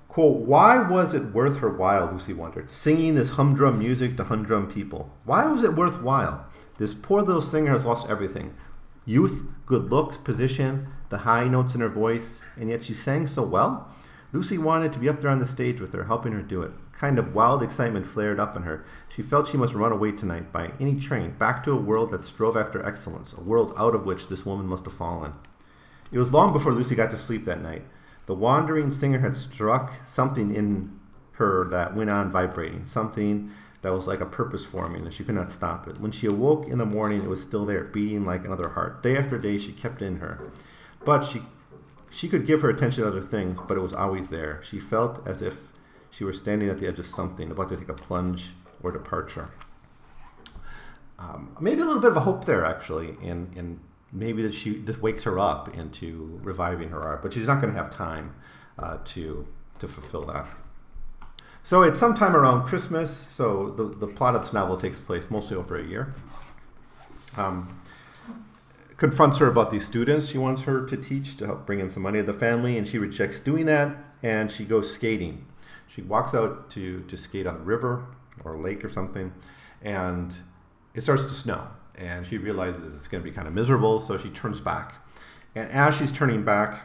Quote, 0.07 0.37
why 0.37 0.77
was 0.77 1.13
it 1.13 1.33
worth 1.33 1.57
her 1.59 1.69
while, 1.69 2.11
Lucy 2.11 2.33
wondered, 2.33 2.69
singing 2.69 3.15
this 3.15 3.31
humdrum 3.31 3.79
music 3.79 4.17
to 4.17 4.25
humdrum 4.25 4.69
people? 4.69 5.15
Why 5.23 5.45
was 5.45 5.63
it 5.63 5.75
worthwhile? 5.75 6.45
This 6.77 6.93
poor 6.93 7.21
little 7.21 7.41
singer 7.41 7.71
has 7.71 7.85
lost 7.85 8.09
everything 8.09 8.53
youth, 9.05 9.43
good 9.65 9.91
looks, 9.91 10.17
position, 10.17 10.87
the 11.09 11.19
high 11.19 11.47
notes 11.47 11.75
in 11.75 11.81
her 11.81 11.89
voice, 11.89 12.41
and 12.57 12.69
yet 12.69 12.83
she 12.83 12.93
sang 12.93 13.27
so 13.27 13.43
well. 13.43 13.93
Lucy 14.33 14.57
wanted 14.57 14.93
to 14.93 14.99
be 14.99 15.09
up 15.09 15.19
there 15.19 15.29
on 15.29 15.39
the 15.39 15.45
stage 15.45 15.81
with 15.81 15.93
her, 15.93 16.05
helping 16.05 16.31
her 16.31 16.41
do 16.41 16.61
it 16.61 16.71
A 16.93 16.97
kind 16.97 17.19
of 17.19 17.35
wild 17.35 17.61
excitement 17.61 18.05
flared 18.05 18.39
up 18.39 18.55
in 18.55 18.63
her. 18.63 18.85
She 19.09 19.21
felt 19.21 19.47
she 19.47 19.57
must 19.57 19.73
run 19.73 19.91
away 19.91 20.13
tonight 20.13 20.53
by 20.53 20.71
any 20.79 20.99
train, 20.99 21.31
back 21.31 21.63
to 21.63 21.71
a 21.71 21.75
world 21.75 22.11
that 22.11 22.23
strove 22.23 22.55
after 22.55 22.85
excellence, 22.85 23.33
a 23.33 23.43
world 23.43 23.73
out 23.77 23.93
of 23.93 24.05
which 24.05 24.27
this 24.27 24.45
woman 24.45 24.67
must 24.67 24.85
have 24.85 24.93
fallen. 24.93 25.33
It 26.11 26.19
was 26.19 26.31
long 26.31 26.53
before 26.53 26.71
Lucy 26.73 26.95
got 26.95 27.11
to 27.11 27.17
sleep 27.17 27.45
that 27.45 27.61
night. 27.61 27.83
The 28.25 28.35
wandering 28.35 28.91
singer 28.91 29.19
had 29.19 29.35
struck 29.35 29.93
something 30.05 30.53
in 30.53 30.97
her 31.33 31.67
that 31.69 31.95
went 31.95 32.09
on 32.09 32.31
vibrating, 32.31 32.85
something 32.85 33.51
that 33.81 33.91
was 33.93 34.07
like 34.07 34.21
a 34.21 34.25
purpose 34.25 34.63
forming, 34.63 35.03
and 35.03 35.13
she 35.13 35.23
could 35.23 35.35
not 35.35 35.51
stop 35.51 35.87
it. 35.87 35.99
When 35.99 36.11
she 36.11 36.27
awoke 36.27 36.67
in 36.67 36.77
the 36.77 36.85
morning, 36.85 37.23
it 37.23 37.29
was 37.29 37.41
still 37.41 37.65
there, 37.65 37.83
beating 37.83 38.25
like 38.25 38.45
another 38.45 38.69
heart. 38.69 39.01
Day 39.01 39.17
after 39.17 39.37
day, 39.37 39.57
she 39.57 39.71
kept 39.71 40.01
in 40.01 40.17
her. 40.17 40.51
But 41.03 41.23
she 41.23 41.41
she 42.11 42.27
could 42.27 42.45
give 42.45 42.61
her 42.61 42.69
attention 42.69 43.03
to 43.03 43.09
other 43.09 43.21
things, 43.21 43.59
but 43.67 43.77
it 43.77 43.81
was 43.81 43.93
always 43.93 44.29
there. 44.29 44.61
She 44.63 44.79
felt 44.79 45.25
as 45.25 45.41
if 45.41 45.55
she 46.11 46.23
were 46.23 46.33
standing 46.33 46.69
at 46.69 46.79
the 46.79 46.87
edge 46.87 46.99
of 46.99 47.07
something, 47.07 47.49
about 47.49 47.69
to 47.69 47.77
take 47.77 47.89
a 47.89 47.93
plunge 47.93 48.53
or 48.83 48.91
departure. 48.91 49.49
Um, 51.17 51.55
maybe 51.59 51.81
a 51.81 51.85
little 51.85 52.01
bit 52.01 52.11
of 52.11 52.17
a 52.17 52.21
hope 52.21 52.45
there, 52.45 52.65
actually, 52.65 53.15
in, 53.21 53.51
in 53.55 53.79
maybe 54.11 54.41
that 54.43 54.53
she 54.53 54.77
this 54.77 54.97
wakes 54.97 55.23
her 55.23 55.39
up 55.39 55.73
into 55.75 56.39
reviving 56.43 56.89
her 56.89 57.01
art, 57.01 57.21
but 57.21 57.33
she's 57.33 57.47
not 57.47 57.61
going 57.61 57.73
to 57.73 57.79
have 57.79 57.89
time 57.91 58.35
uh, 58.77 58.97
to 59.05 59.47
to 59.79 59.87
fulfill 59.87 60.25
that. 60.25 60.47
So 61.63 61.83
it's 61.83 61.99
sometime 61.99 62.35
around 62.35 62.67
Christmas. 62.67 63.27
So 63.31 63.71
the, 63.71 63.83
the 63.83 64.07
plot 64.07 64.35
of 64.35 64.41
this 64.41 64.53
novel 64.53 64.77
takes 64.77 64.99
place 64.99 65.29
mostly 65.29 65.57
over 65.57 65.77
a 65.77 65.83
year. 65.83 66.13
Um, 67.37 67.79
confronts 68.97 69.37
her 69.37 69.47
about 69.47 69.71
these 69.71 69.85
students 69.85 70.27
she 70.27 70.37
wants 70.37 70.63
her 70.63 70.85
to 70.85 70.97
teach 70.97 71.37
to 71.37 71.45
help 71.45 71.65
bring 71.65 71.79
in 71.79 71.89
some 71.89 72.03
money 72.03 72.19
to 72.19 72.25
the 72.25 72.37
family, 72.37 72.77
and 72.77 72.87
she 72.87 72.97
rejects 72.97 73.39
doing 73.39 73.65
that, 73.65 73.95
and 74.21 74.51
she 74.51 74.65
goes 74.65 74.93
skating 74.93 75.45
she 75.93 76.01
walks 76.01 76.33
out 76.33 76.69
to, 76.71 77.01
to 77.03 77.17
skate 77.17 77.45
on 77.45 77.55
the 77.55 77.63
river 77.63 78.05
or 78.43 78.57
lake 78.57 78.83
or 78.85 78.89
something, 78.89 79.33
and 79.81 80.37
it 80.93 81.01
starts 81.01 81.23
to 81.23 81.29
snow. 81.29 81.67
And 81.95 82.25
she 82.25 82.37
realizes 82.37 82.95
it's 82.95 83.07
going 83.07 83.21
to 83.21 83.29
be 83.29 83.35
kind 83.35 83.47
of 83.47 83.53
miserable, 83.53 83.99
so 83.99 84.17
she 84.17 84.29
turns 84.29 84.59
back. 84.59 84.93
And 85.53 85.69
as 85.69 85.97
she's 85.97 86.11
turning 86.11 86.43
back, 86.43 86.83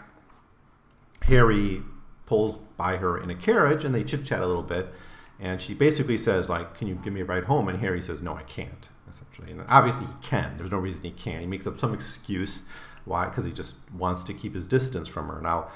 Harry 1.22 1.83
pulls 2.27 2.57
by 2.77 2.97
her 2.97 3.16
in 3.18 3.31
a 3.31 3.35
carriage, 3.35 3.85
and 3.85 3.95
they 3.95 4.05
chit 4.05 4.24
chat 4.24 4.43
a 4.43 4.47
little 4.47 4.62
bit. 4.62 4.93
And 5.39 5.61
she 5.61 5.74
basically 5.74 6.18
says, 6.18 6.49
like, 6.49 6.77
"Can 6.79 6.89
you 6.89 6.95
give 6.97 7.12
me 7.12 7.20
a 7.20 7.24
ride 7.24 7.45
home?" 7.45 7.68
And 7.68 7.79
Harry 7.81 8.01
says, 8.03 8.22
"No, 8.22 8.35
I 8.35 8.43
can't." 8.43 8.89
Essentially, 9.09 9.53
and 9.53 9.64
obviously 9.68 10.07
he 10.07 10.12
can. 10.20 10.57
There's 10.57 10.72
no 10.72 10.79
reason 10.79 11.05
he 11.05 11.12
can't. 11.12 11.41
He 11.41 11.47
makes 11.47 11.66
up 11.66 11.79
some 11.79 11.95
excuse 11.95 12.62
why, 13.07 13.27
because 13.27 13.45
he 13.45 13.53
just 13.53 13.77
wants 13.97 14.24
to 14.24 14.35
keep 14.35 14.55
his 14.55 14.66
distance 14.66 15.09
from 15.09 15.29
her. 15.29 15.41
Now, 15.41 15.68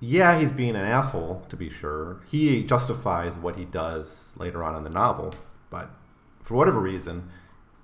yeah, 0.00 0.38
he's 0.38 0.50
being 0.50 0.70
an 0.70 0.84
asshole, 0.84 1.44
to 1.48 1.56
be 1.56 1.70
sure. 1.70 2.22
He 2.28 2.64
justifies 2.64 3.38
what 3.38 3.56
he 3.56 3.64
does 3.64 4.32
later 4.36 4.64
on 4.64 4.74
in 4.74 4.82
the 4.82 4.90
novel, 4.90 5.34
but 5.70 5.90
for 6.42 6.54
whatever 6.54 6.80
reason, 6.80 7.30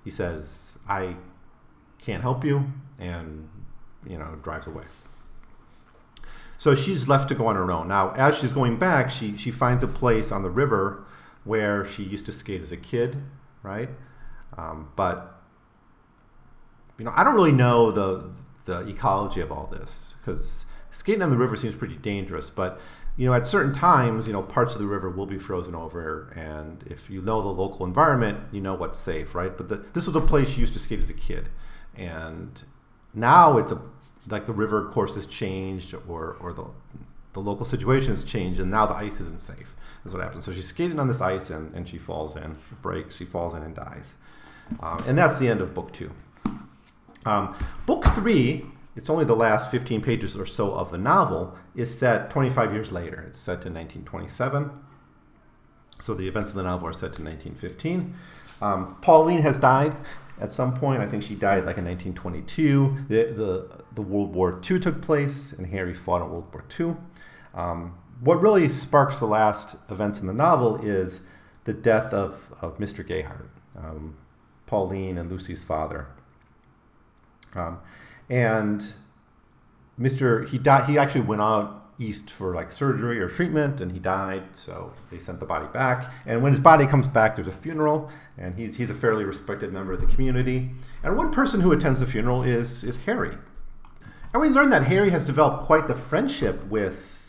he 0.03 0.09
says, 0.09 0.77
I 0.89 1.15
can't 2.01 2.21
help 2.21 2.43
you, 2.43 2.65
and, 2.99 3.49
you 4.05 4.17
know, 4.17 4.35
drives 4.41 4.67
away. 4.67 4.83
So 6.57 6.75
she's 6.75 7.07
left 7.07 7.27
to 7.29 7.35
go 7.35 7.47
on 7.47 7.55
her 7.55 7.71
own. 7.71 7.87
Now, 7.87 8.11
as 8.11 8.37
she's 8.37 8.53
going 8.53 8.77
back, 8.77 9.11
she, 9.11 9.35
she 9.37 9.51
finds 9.51 9.83
a 9.83 9.87
place 9.87 10.31
on 10.31 10.43
the 10.43 10.49
river 10.49 11.03
where 11.43 11.85
she 11.85 12.03
used 12.03 12.25
to 12.27 12.31
skate 12.31 12.61
as 12.61 12.71
a 12.71 12.77
kid, 12.77 13.17
right? 13.63 13.89
Um, 14.57 14.91
but, 14.95 15.41
you 16.97 17.05
know, 17.05 17.11
I 17.15 17.23
don't 17.23 17.35
really 17.35 17.51
know 17.51 17.91
the, 17.91 18.29
the 18.65 18.87
ecology 18.87 19.41
of 19.41 19.51
all 19.51 19.67
this 19.67 20.15
because 20.21 20.65
skating 20.91 21.21
on 21.21 21.31
the 21.31 21.37
river 21.37 21.55
seems 21.55 21.75
pretty 21.75 21.97
dangerous, 21.97 22.49
but 22.49 22.79
you 23.15 23.27
know, 23.27 23.33
at 23.33 23.45
certain 23.45 23.73
times, 23.73 24.25
you 24.25 24.33
know, 24.33 24.41
parts 24.41 24.73
of 24.73 24.81
the 24.81 24.87
river 24.87 25.09
will 25.09 25.27
be 25.27 25.37
frozen 25.37 25.75
over, 25.75 26.33
and 26.35 26.83
if 26.87 27.09
you 27.11 27.21
know 27.21 27.41
the 27.41 27.49
local 27.49 27.85
environment, 27.85 28.39
you 28.51 28.59
know 28.59 28.73
what's 28.73 28.97
safe, 28.97 29.35
right? 29.35 29.55
But 29.55 29.69
the, 29.69 29.77
this 29.93 30.07
was 30.07 30.15
a 30.15 30.21
place 30.21 30.55
you 30.55 30.61
used 30.61 30.73
to 30.73 30.79
skate 30.79 30.99
as 30.99 31.11
a 31.11 31.13
kid, 31.13 31.49
and 31.95 32.63
now 33.13 33.57
it's 33.59 33.71
a 33.71 33.79
like 34.29 34.45
the 34.45 34.53
river 34.53 34.89
course 34.89 35.15
has 35.15 35.25
changed, 35.25 35.93
or 36.07 36.37
or 36.39 36.53
the 36.53 36.65
the 37.33 37.39
local 37.39 37.65
situation 37.65 38.11
has 38.11 38.23
changed, 38.23 38.59
and 38.59 38.69
now 38.69 38.85
the 38.85 38.95
ice 38.95 39.19
isn't 39.19 39.39
safe. 39.39 39.75
Is 40.05 40.13
what 40.13 40.21
happens. 40.21 40.43
So 40.43 40.51
she's 40.51 40.67
skating 40.67 40.99
on 40.99 41.07
this 41.07 41.21
ice, 41.21 41.49
and, 41.49 41.73
and 41.73 41.87
she 41.87 41.97
falls 41.97 42.35
in, 42.35 42.57
breaks, 42.81 43.15
she 43.15 43.23
falls 43.23 43.53
in 43.53 43.63
and 43.63 43.73
dies, 43.73 44.15
um, 44.81 45.01
and 45.07 45.17
that's 45.17 45.39
the 45.39 45.47
end 45.47 45.61
of 45.61 45.73
book 45.73 45.93
two. 45.93 46.11
Um, 47.25 47.55
book 47.85 48.03
three 48.07 48.65
it's 48.95 49.09
only 49.09 49.25
the 49.25 49.35
last 49.35 49.71
15 49.71 50.01
pages 50.01 50.35
or 50.35 50.45
so 50.45 50.73
of 50.73 50.91
the 50.91 50.97
novel 50.97 51.55
is 51.75 51.97
set 51.97 52.29
25 52.29 52.73
years 52.73 52.91
later. 52.91 53.25
It's 53.27 53.39
set 53.39 53.61
to 53.63 53.69
1927. 53.69 54.71
So 55.99 56.13
the 56.13 56.27
events 56.27 56.51
of 56.51 56.57
the 56.57 56.63
novel 56.63 56.89
are 56.89 56.93
set 56.93 57.13
to 57.15 57.23
1915. 57.23 58.13
Um, 58.61 58.97
Pauline 59.01 59.41
has 59.41 59.57
died 59.57 59.95
at 60.39 60.51
some 60.51 60.77
point. 60.77 61.01
I 61.01 61.07
think 61.07 61.23
she 61.23 61.35
died 61.35 61.65
like 61.65 61.77
in 61.77 61.85
1922. 61.85 63.05
The, 63.07 63.15
the, 63.35 63.82
the 63.95 64.01
World 64.01 64.33
War 64.33 64.59
II 64.69 64.79
took 64.79 65.01
place, 65.01 65.53
and 65.53 65.67
Harry 65.67 65.93
fought 65.93 66.21
in 66.21 66.29
World 66.29 66.53
War 66.53 66.65
II. 66.79 66.95
Um, 67.53 67.97
what 68.19 68.41
really 68.41 68.69
sparks 68.69 69.17
the 69.17 69.25
last 69.25 69.75
events 69.89 70.19
in 70.19 70.27
the 70.27 70.33
novel 70.33 70.77
is 70.77 71.21
the 71.65 71.73
death 71.73 72.13
of, 72.13 72.53
of 72.61 72.77
Mr. 72.77 73.05
Gayheart, 73.07 73.49
um, 73.77 74.15
Pauline 74.65 75.17
and 75.17 75.31
Lucy's 75.31 75.63
father. 75.63 76.07
Um, 77.53 77.79
and 78.29 78.93
Mr. 79.99 80.47
He 80.49 80.57
died. 80.57 80.89
He 80.89 80.97
actually 80.97 81.21
went 81.21 81.41
out 81.41 81.91
east 81.99 82.31
for 82.31 82.55
like 82.55 82.71
surgery 82.71 83.19
or 83.19 83.29
treatment, 83.29 83.79
and 83.79 83.91
he 83.91 83.99
died. 83.99 84.43
So 84.57 84.93
they 85.11 85.19
sent 85.19 85.39
the 85.39 85.45
body 85.45 85.67
back. 85.71 86.11
And 86.25 86.41
when 86.41 86.51
his 86.51 86.61
body 86.61 86.87
comes 86.87 87.07
back, 87.07 87.35
there's 87.35 87.47
a 87.47 87.51
funeral, 87.51 88.09
and 88.37 88.55
he's 88.55 88.77
he's 88.77 88.89
a 88.89 88.95
fairly 88.95 89.23
respected 89.23 89.71
member 89.71 89.93
of 89.93 90.01
the 90.01 90.07
community. 90.07 90.71
And 91.03 91.15
one 91.15 91.31
person 91.31 91.61
who 91.61 91.71
attends 91.71 91.99
the 91.99 92.07
funeral 92.07 92.43
is 92.43 92.83
is 92.83 92.97
Harry. 93.05 93.37
And 94.33 94.41
we 94.41 94.49
learn 94.49 94.71
that 94.71 94.85
Harry 94.85 95.11
has 95.11 95.23
developed 95.23 95.65
quite 95.65 95.87
the 95.87 95.95
friendship 95.95 96.65
with 96.65 97.19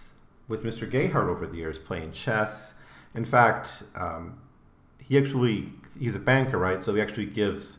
with 0.46 0.62
Mr. 0.62 0.90
Gayheart 0.90 1.28
over 1.28 1.46
the 1.46 1.56
years, 1.56 1.78
playing 1.78 2.12
chess. 2.12 2.74
In 3.14 3.24
fact, 3.24 3.82
um, 3.94 4.38
he 4.98 5.18
actually 5.18 5.72
he's 5.98 6.14
a 6.14 6.18
banker, 6.18 6.58
right? 6.58 6.82
So 6.82 6.94
he 6.94 7.02
actually 7.02 7.26
gives 7.26 7.78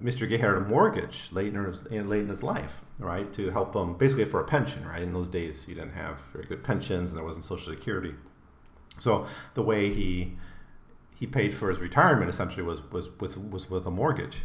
Mr. 0.00 0.28
Gayheart 0.28 0.56
a 0.56 0.60
mortgage 0.60 1.28
late 1.32 1.54
in, 1.54 1.64
his, 1.64 1.90
late 1.90 2.20
in 2.20 2.28
his 2.28 2.42
life, 2.42 2.82
right, 2.98 3.32
to 3.32 3.50
help 3.50 3.74
him 3.74 3.94
basically 3.94 4.26
for 4.26 4.40
a 4.40 4.44
pension, 4.44 4.86
right? 4.86 5.02
In 5.02 5.12
those 5.14 5.28
days, 5.28 5.66
you 5.68 5.74
didn't 5.74 5.94
have 5.94 6.20
very 6.32 6.44
good 6.44 6.62
pensions, 6.62 7.10
and 7.10 7.18
there 7.18 7.24
wasn't 7.24 7.44
Social 7.44 7.72
Security. 7.72 8.14
So 8.98 9.26
the 9.54 9.62
way 9.62 9.92
he 9.92 10.36
he 11.14 11.26
paid 11.26 11.54
for 11.54 11.68
his 11.68 11.78
retirement 11.78 12.30
essentially 12.30 12.62
was 12.62 12.80
was 12.90 13.08
was, 13.20 13.36
was 13.36 13.68
with 13.68 13.86
a 13.86 13.90
mortgage, 13.90 14.42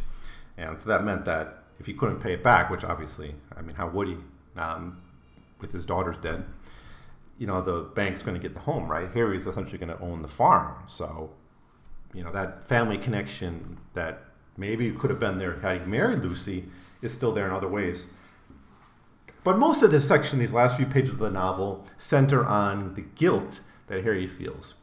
and 0.58 0.78
so 0.78 0.88
that 0.90 1.02
meant 1.02 1.24
that 1.24 1.61
if 1.82 1.86
he 1.86 1.92
couldn't 1.92 2.20
pay 2.20 2.32
it 2.32 2.42
back, 2.42 2.70
which 2.70 2.84
obviously, 2.84 3.34
I 3.54 3.60
mean, 3.60 3.76
how 3.76 3.88
would 3.88 4.08
he, 4.08 4.16
um, 4.56 5.02
with 5.60 5.72
his 5.72 5.84
daughters 5.84 6.16
dead? 6.16 6.46
you 7.42 7.48
know, 7.48 7.60
the 7.60 7.80
bank's 7.80 8.22
going 8.22 8.34
to 8.34 8.40
get 8.40 8.54
the 8.54 8.60
home, 8.60 8.88
right? 8.88 9.10
Harry's 9.14 9.48
essentially 9.48 9.76
going 9.76 9.88
to 9.88 10.00
own 10.00 10.22
the 10.22 10.28
farm. 10.28 10.76
So, 10.86 11.30
you 12.14 12.22
know, 12.22 12.30
that 12.30 12.68
family 12.68 12.96
connection 12.96 13.78
that 13.94 14.22
maybe 14.56 14.92
could 14.92 15.10
have 15.10 15.18
been 15.18 15.38
there 15.38 15.58
had 15.58 15.80
he 15.80 15.86
married 15.86 16.20
Lucy 16.20 16.66
is 17.00 17.12
still 17.12 17.32
there 17.32 17.46
in 17.46 17.52
other 17.52 17.66
ways. 17.66 18.06
But 19.42 19.58
most 19.58 19.82
of 19.82 19.90
this 19.90 20.06
section, 20.06 20.38
these 20.38 20.52
last 20.52 20.76
few 20.76 20.86
pages 20.86 21.14
of 21.14 21.18
the 21.18 21.30
novel, 21.32 21.84
center 21.98 22.44
on 22.44 22.94
the 22.94 23.00
guilt 23.00 23.58
that 23.88 24.04
Harry 24.04 24.28
feels. 24.28 24.74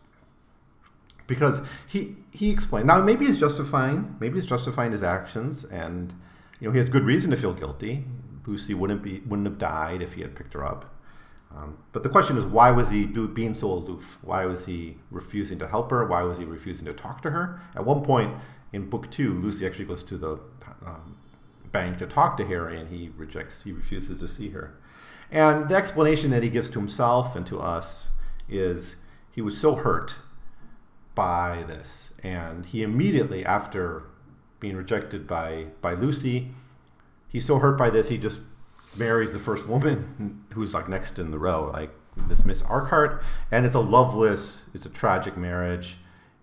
Because 1.28 1.62
he 1.88 2.18
he 2.32 2.50
explained 2.50 2.88
now 2.88 3.02
maybe 3.02 3.26
he's 3.26 3.40
justifying 3.40 4.18
maybe 4.20 4.36
he's 4.36 4.48
justifying 4.48 4.92
his 4.92 5.04
actions 5.04 5.64
and 5.64 6.14
you 6.60 6.68
know 6.68 6.72
he 6.72 6.80
has 6.80 6.90
good 6.90 7.04
reason 7.04 7.32
to 7.32 7.38
feel 7.38 7.54
guilty. 7.54 8.06
Lucy 8.46 8.74
wouldn't 8.74 9.04
be 9.04 9.22
wouldn't 9.26 9.48
have 9.48 9.58
died 9.58 10.02
if 10.02 10.14
he 10.14 10.22
had 10.22 10.36
picked 10.36 10.54
her 10.54 10.66
up. 10.66 10.94
Um, 11.56 11.78
but 11.94 12.04
the 12.04 12.10
question 12.10 12.38
is, 12.38 12.46
why 12.46 12.70
was 12.72 12.92
he 12.92 13.06
do, 13.06 13.28
being 13.28 13.54
so 13.54 13.72
aloof? 13.72 14.20
Why 14.22 14.46
was 14.46 14.66
he 14.66 14.98
refusing 15.10 15.58
to 15.60 15.68
help 15.68 15.90
her? 15.90 16.06
Why 16.06 16.22
was 16.22 16.38
he 16.38 16.46
refusing 16.46 16.86
to 16.86 16.94
talk 16.94 17.22
to 17.24 17.32
her? 17.32 17.62
At 17.76 17.86
one 17.86 18.04
point 18.04 18.36
in 18.72 18.90
book 18.90 19.10
two, 19.10 19.34
Lucy 19.34 19.66
actually 19.66 19.86
goes 19.86 20.04
to 20.04 20.18
the 20.18 20.40
um, 20.86 21.18
bank 21.72 21.98
to 21.98 22.06
talk 22.06 22.38
to 22.38 22.46
Harry, 22.46 22.80
and 22.80 22.90
he 22.90 23.12
rejects. 23.18 23.64
He 23.64 23.72
refuses 23.72 24.20
to 24.20 24.28
see 24.28 24.50
her. 24.50 24.76
And 25.32 25.70
the 25.70 25.76
explanation 25.76 26.32
that 26.32 26.44
he 26.44 26.50
gives 26.50 26.70
to 26.72 26.80
himself 26.80 27.36
and 27.36 27.46
to 27.48 27.60
us 27.60 28.10
is 28.48 28.98
he 29.32 29.42
was 29.42 29.58
so 29.58 29.76
hurt 29.76 30.16
by 31.16 31.64
this, 31.68 32.14
and 32.24 32.66
he 32.66 32.84
immediately 32.84 33.46
after 33.46 34.04
being 34.60 34.76
rejected 34.76 35.28
by 35.28 35.68
by 35.82 35.94
Lucy, 35.94 36.52
he's 37.28 37.46
so 37.46 37.60
hurt 37.60 37.78
by 37.78 37.90
this 37.90 38.10
he 38.10 38.18
just 38.18 38.42
marries 38.98 39.34
the 39.34 39.40
first 39.40 39.68
woman 39.68 40.44
who's 40.54 40.74
like 40.74 40.90
next 40.90 41.20
in 41.20 41.32
the 41.32 41.40
row, 41.40 41.70
like 41.72 41.92
this 42.28 42.44
Miss 42.44 42.62
Arkwright, 42.64 43.22
and 43.52 43.66
it's 43.66 43.76
a 43.76 43.80
loveless, 43.80 44.64
it's 44.74 44.86
a 44.86 44.90
tragic 44.90 45.38
marriage. 45.38 45.98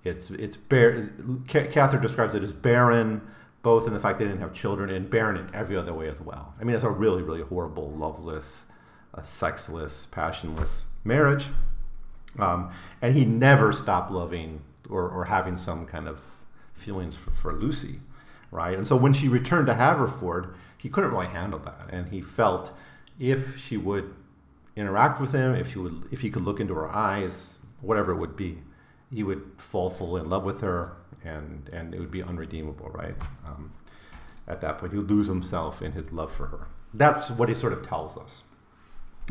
It's 0.04 0.30
it's 0.30 0.56
bare. 0.56 1.10
Cather 1.48 1.98
describes 1.98 2.34
it 2.34 2.42
as 2.44 2.52
barren, 2.52 3.22
both 3.62 3.88
in 3.88 3.92
the 3.92 3.98
fact 3.98 4.20
they 4.20 4.24
didn't 4.24 4.40
have 4.40 4.54
children 4.54 4.88
and 4.88 5.10
barren 5.10 5.36
in 5.36 5.52
every 5.52 5.76
other 5.76 5.92
way 5.92 6.08
as 6.08 6.20
well. 6.20 6.54
I 6.60 6.64
mean, 6.64 6.76
it's 6.76 6.84
a 6.84 6.90
really 6.90 7.22
really 7.22 7.42
horrible, 7.42 7.90
loveless, 7.90 8.66
uh, 9.12 9.22
sexless, 9.22 10.06
passionless 10.06 10.86
marriage. 11.02 11.46
Um, 12.38 12.70
and 13.00 13.14
he 13.14 13.24
never 13.24 13.72
stopped 13.72 14.12
loving 14.12 14.60
or, 14.88 15.08
or 15.08 15.24
having 15.24 15.56
some 15.56 15.86
kind 15.86 16.06
of 16.06 16.20
feelings 16.74 17.16
for, 17.16 17.30
for 17.30 17.52
Lucy, 17.52 18.00
right? 18.50 18.76
And 18.76 18.86
so 18.86 18.96
when 18.96 19.12
she 19.12 19.28
returned 19.28 19.66
to 19.66 19.74
Haverford, 19.74 20.54
he 20.78 20.88
couldn't 20.88 21.10
really 21.10 21.26
handle 21.26 21.58
that, 21.60 21.88
and 21.90 22.08
he 22.08 22.20
felt 22.20 22.72
if 23.18 23.58
she 23.58 23.76
would 23.76 24.14
interact 24.76 25.20
with 25.20 25.32
him, 25.32 25.54
if 25.54 25.72
she 25.72 25.78
would, 25.78 26.08
if 26.10 26.20
he 26.20 26.30
could 26.30 26.42
look 26.42 26.60
into 26.60 26.74
her 26.74 26.88
eyes, 26.88 27.58
whatever 27.80 28.12
it 28.12 28.16
would 28.16 28.36
be, 28.36 28.58
he 29.12 29.22
would 29.22 29.42
fall 29.56 29.90
full 29.90 30.16
in 30.16 30.28
love 30.28 30.44
with 30.44 30.60
her, 30.60 30.96
and 31.24 31.68
and 31.72 31.94
it 31.94 32.00
would 32.00 32.10
be 32.10 32.22
unredeemable, 32.22 32.90
right? 32.90 33.14
Um, 33.46 33.72
at 34.46 34.60
that 34.60 34.78
point, 34.78 34.92
he 34.92 34.98
would 34.98 35.10
lose 35.10 35.26
himself 35.26 35.82
in 35.82 35.92
his 35.92 36.12
love 36.12 36.32
for 36.32 36.46
her. 36.46 36.66
That's 36.94 37.30
what 37.30 37.48
he 37.48 37.54
sort 37.54 37.72
of 37.72 37.82
tells 37.82 38.16
us, 38.16 38.44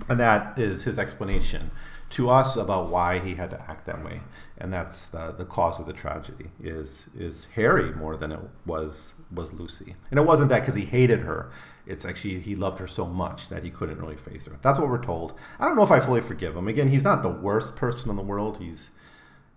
and 0.09 0.19
that 0.19 0.57
is 0.59 0.83
his 0.83 0.99
explanation 0.99 1.71
to 2.11 2.29
us 2.29 2.55
about 2.55 2.89
why 2.89 3.19
he 3.19 3.35
had 3.35 3.49
to 3.49 3.61
act 3.69 3.85
that 3.87 4.03
way, 4.03 4.21
and 4.57 4.71
that's 4.71 5.05
the, 5.07 5.33
the 5.37 5.45
cause 5.45 5.79
of 5.79 5.85
the 5.85 5.93
tragedy 5.93 6.49
is 6.61 7.07
is 7.17 7.47
Harry 7.55 7.91
more 7.93 8.15
than 8.15 8.31
it 8.31 8.39
was 8.65 9.13
was 9.31 9.53
Lucy, 9.53 9.95
and 10.11 10.19
it 10.19 10.23
wasn't 10.23 10.49
that 10.49 10.59
because 10.61 10.75
he 10.75 10.85
hated 10.85 11.21
her. 11.21 11.51
It's 11.87 12.05
actually 12.05 12.39
he 12.39 12.55
loved 12.55 12.79
her 12.79 12.87
so 12.87 13.05
much 13.05 13.49
that 13.49 13.63
he 13.63 13.69
couldn't 13.69 13.99
really 13.99 14.15
face 14.15 14.45
her. 14.45 14.57
That's 14.61 14.79
what 14.79 14.89
we're 14.89 15.03
told. 15.03 15.33
I 15.59 15.65
don't 15.65 15.75
know 15.75 15.83
if 15.83 15.91
I 15.91 15.99
fully 15.99 16.21
forgive 16.21 16.55
him. 16.55 16.67
Again, 16.67 16.89
he's 16.89 17.03
not 17.03 17.21
the 17.21 17.29
worst 17.29 17.75
person 17.75 18.09
in 18.09 18.15
the 18.15 18.23
world. 18.23 18.57
He's, 18.57 18.89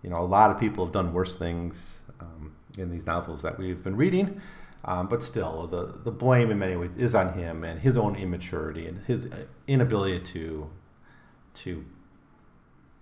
you 0.03 0.11
know, 0.11 0.19
a 0.19 0.27
lot 0.27 0.51
of 0.51 0.59
people 0.59 0.85
have 0.85 0.93
done 0.93 1.13
worse 1.13 1.35
things 1.35 1.97
um, 2.21 2.55
in 2.77 2.91
these 2.91 3.07
novels 3.07 3.43
that 3.43 3.59
we've 3.59 3.83
been 3.83 3.97
reading. 3.97 4.41
Um, 4.85 5.09
but 5.09 5.23
still, 5.23 5.67
the, 5.67 5.99
the 6.05 6.11
blame 6.11 6.51
in 6.51 6.59
many 6.59 6.77
ways 6.77 6.97
is 6.97 7.15
on 7.15 7.33
him 7.35 7.65
and 7.65 7.81
his 7.81 7.97
own 7.97 8.15
immaturity 8.17 8.87
and 8.87 9.05
his 9.05 9.27
inability 9.67 10.21
to 10.33 10.71
to 11.55 11.85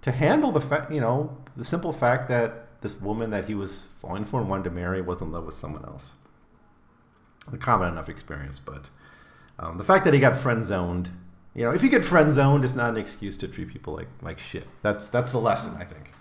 to 0.06 0.12
handle 0.12 0.52
the 0.52 0.60
fact, 0.60 0.92
you 0.92 1.00
know, 1.00 1.36
the 1.56 1.64
simple 1.64 1.92
fact 1.92 2.28
that 2.28 2.80
this 2.80 2.94
woman 3.00 3.30
that 3.30 3.46
he 3.46 3.56
was 3.56 3.80
falling 3.98 4.24
for 4.24 4.40
and 4.40 4.48
wanted 4.48 4.62
to 4.62 4.70
marry 4.70 5.02
was 5.02 5.20
in 5.20 5.32
love 5.32 5.44
with 5.44 5.56
someone 5.56 5.84
else. 5.84 6.14
A 7.52 7.56
common 7.56 7.88
enough 7.88 8.08
experience, 8.08 8.60
but 8.60 8.88
um, 9.58 9.78
the 9.78 9.84
fact 9.84 10.04
that 10.04 10.14
he 10.14 10.20
got 10.20 10.36
friend 10.36 10.64
zoned, 10.64 11.10
you 11.56 11.64
know, 11.64 11.72
if 11.72 11.82
you 11.82 11.88
get 11.88 12.04
friend 12.04 12.30
zoned, 12.30 12.64
it's 12.64 12.76
not 12.76 12.90
an 12.90 12.96
excuse 12.96 13.36
to 13.38 13.48
treat 13.48 13.66
people 13.66 13.94
like 13.94 14.06
like 14.22 14.38
shit. 14.38 14.68
That's 14.80 15.08
that's 15.08 15.32
the 15.32 15.38
lesson, 15.38 15.74
I 15.76 15.84
think. 15.84 16.12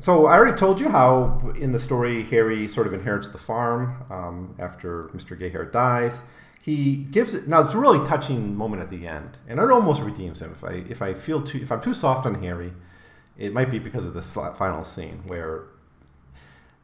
So 0.00 0.26
I 0.26 0.36
already 0.36 0.56
told 0.56 0.80
you 0.80 0.88
how 0.88 1.52
in 1.58 1.72
the 1.72 1.78
story 1.78 2.22
Harry 2.24 2.68
sort 2.68 2.86
of 2.86 2.94
inherits 2.94 3.28
the 3.30 3.38
farm 3.38 4.04
um, 4.10 4.54
after 4.58 5.04
Mr. 5.14 5.38
Gayheart 5.38 5.72
dies 5.72 6.20
he 6.68 6.96
gives 6.96 7.34
it 7.34 7.48
now 7.48 7.62
it's 7.62 7.72
a 7.72 7.78
really 7.78 8.04
touching 8.06 8.54
moment 8.54 8.82
at 8.82 8.90
the 8.90 9.06
end 9.06 9.38
and 9.48 9.58
it 9.58 9.70
almost 9.70 10.02
redeems 10.02 10.42
him 10.42 10.52
if 10.52 10.62
i 10.62 10.84
if 10.90 11.00
i 11.00 11.14
feel 11.14 11.40
too 11.40 11.58
if 11.62 11.72
i'm 11.72 11.80
too 11.80 11.94
soft 11.94 12.26
on 12.26 12.42
harry 12.42 12.74
it 13.38 13.54
might 13.54 13.70
be 13.70 13.78
because 13.78 14.04
of 14.04 14.12
this 14.12 14.28
final 14.28 14.84
scene 14.84 15.22
where 15.26 15.64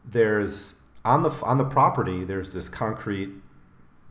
there's 0.04 0.76
on 1.04 1.22
the 1.22 1.30
on 1.42 1.58
the 1.58 1.64
property 1.64 2.24
there's 2.24 2.54
this 2.54 2.68
concrete 2.68 3.30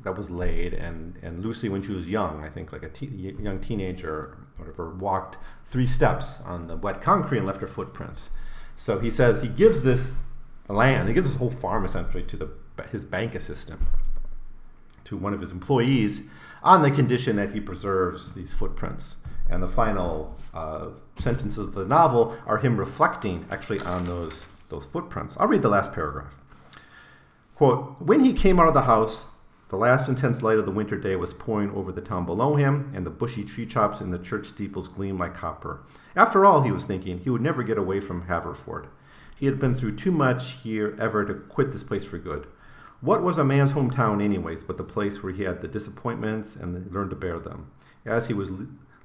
that 0.03 0.15
was 0.15 0.29
laid 0.29 0.75
and 0.75 1.17
and 1.23 1.43
lucy 1.43 1.69
when 1.69 1.81
she 1.81 1.91
was 1.91 2.07
young 2.07 2.43
i 2.43 2.49
think 2.49 2.71
like 2.71 2.83
a 2.83 2.89
te- 2.89 3.07
young 3.07 3.59
teenager 3.59 4.11
or 4.11 4.37
whatever 4.57 4.91
walked 4.91 5.37
three 5.65 5.87
steps 5.87 6.39
on 6.41 6.67
the 6.67 6.75
wet 6.75 7.01
concrete 7.01 7.39
and 7.39 7.47
left 7.47 7.61
her 7.61 7.67
footprints 7.67 8.29
so 8.75 8.99
he 8.99 9.11
says 9.11 9.41
he 9.41 9.47
gives 9.47 9.83
this 9.83 10.19
land 10.67 11.07
he 11.07 11.13
gives 11.13 11.29
this 11.29 11.37
whole 11.37 11.51
farm 11.51 11.85
essentially 11.85 12.23
to 12.23 12.37
the 12.37 12.49
his 12.91 13.05
bank 13.05 13.35
assistant 13.35 13.79
to 15.05 15.17
one 15.17 15.33
of 15.33 15.41
his 15.41 15.51
employees 15.51 16.29
on 16.63 16.81
the 16.81 16.91
condition 16.91 17.35
that 17.35 17.51
he 17.51 17.59
preserves 17.59 18.33
these 18.33 18.53
footprints. 18.53 19.17
And 19.49 19.61
the 19.61 19.67
final 19.67 20.37
uh, 20.53 20.89
sentences 21.19 21.67
of 21.67 21.73
the 21.73 21.85
novel 21.85 22.37
are 22.45 22.59
him 22.59 22.77
reflecting 22.77 23.45
actually 23.51 23.81
on 23.81 24.07
those, 24.07 24.45
those 24.69 24.85
footprints. 24.85 25.35
I'll 25.39 25.47
read 25.47 25.61
the 25.61 25.69
last 25.69 25.91
paragraph. 25.91 26.39
Quote 27.55 28.01
When 28.01 28.21
he 28.21 28.33
came 28.33 28.59
out 28.59 28.67
of 28.67 28.73
the 28.73 28.83
house, 28.83 29.25
the 29.73 29.77
last 29.77 30.07
intense 30.07 30.43
light 30.43 30.59
of 30.59 30.67
the 30.67 30.71
winter 30.71 30.95
day 30.95 31.15
was 31.15 31.33
pouring 31.33 31.71
over 31.71 31.91
the 31.91 31.99
town 31.99 32.27
below 32.27 32.53
him, 32.53 32.91
and 32.93 33.07
the 33.07 33.09
bushy 33.09 33.43
tree 33.43 33.65
tops 33.65 34.01
in 34.01 34.11
the 34.11 34.19
church 34.19 34.45
steeples 34.45 34.87
gleamed 34.87 35.19
like 35.19 35.33
copper. 35.33 35.81
After 36.15 36.45
all, 36.45 36.61
he 36.61 36.69
was 36.69 36.85
thinking, 36.85 37.17
he 37.17 37.31
would 37.31 37.41
never 37.41 37.63
get 37.63 37.79
away 37.79 37.99
from 37.99 38.27
Haverford. 38.27 38.85
He 39.35 39.47
had 39.47 39.57
been 39.57 39.73
through 39.73 39.95
too 39.95 40.11
much 40.11 40.61
here 40.61 40.95
ever 40.99 41.25
to 41.25 41.33
quit 41.33 41.71
this 41.71 41.81
place 41.81 42.05
for 42.05 42.19
good. 42.19 42.45
What 43.01 43.23
was 43.23 43.39
a 43.39 43.43
man's 43.43 43.73
hometown, 43.73 44.21
anyways, 44.21 44.63
but 44.63 44.77
the 44.77 44.83
place 44.83 45.23
where 45.23 45.33
he 45.33 45.41
had 45.41 45.63
the 45.63 45.67
disappointments 45.67 46.55
and 46.55 46.93
learned 46.93 47.09
to 47.09 47.15
bear 47.15 47.39
them? 47.39 47.71
As 48.05 48.27
he 48.27 48.35
was 48.35 48.51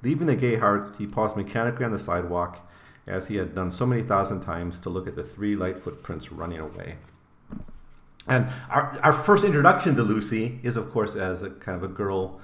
leaving 0.03 0.27
the 0.27 0.37
Gayheart, 0.37 0.99
he 0.99 1.07
paused 1.07 1.35
mechanically 1.35 1.87
on 1.87 1.93
the 1.93 1.99
sidewalk, 1.99 2.71
as 3.07 3.29
he 3.29 3.37
had 3.37 3.55
done 3.55 3.71
so 3.71 3.87
many 3.87 4.03
thousand 4.03 4.43
times, 4.43 4.79
to 4.81 4.91
look 4.91 5.09
at 5.09 5.17
the 5.17 5.25
three 5.25 5.57
light 5.57 5.79
footprints 5.79 6.31
running 6.31 6.61
away. 6.61 6.99
And 8.29 8.49
our, 8.71 8.99
our 9.03 9.13
first 9.13 9.45
introduction 9.45 9.97
to 9.97 10.03
Lucy 10.03 10.61
is, 10.63 10.77
of 10.77 10.93
course, 10.93 11.17
as 11.17 11.43
a 11.43 11.51
kind 11.51 11.77
of 11.77 11.83
a 11.83 11.93
girl, 11.93 12.41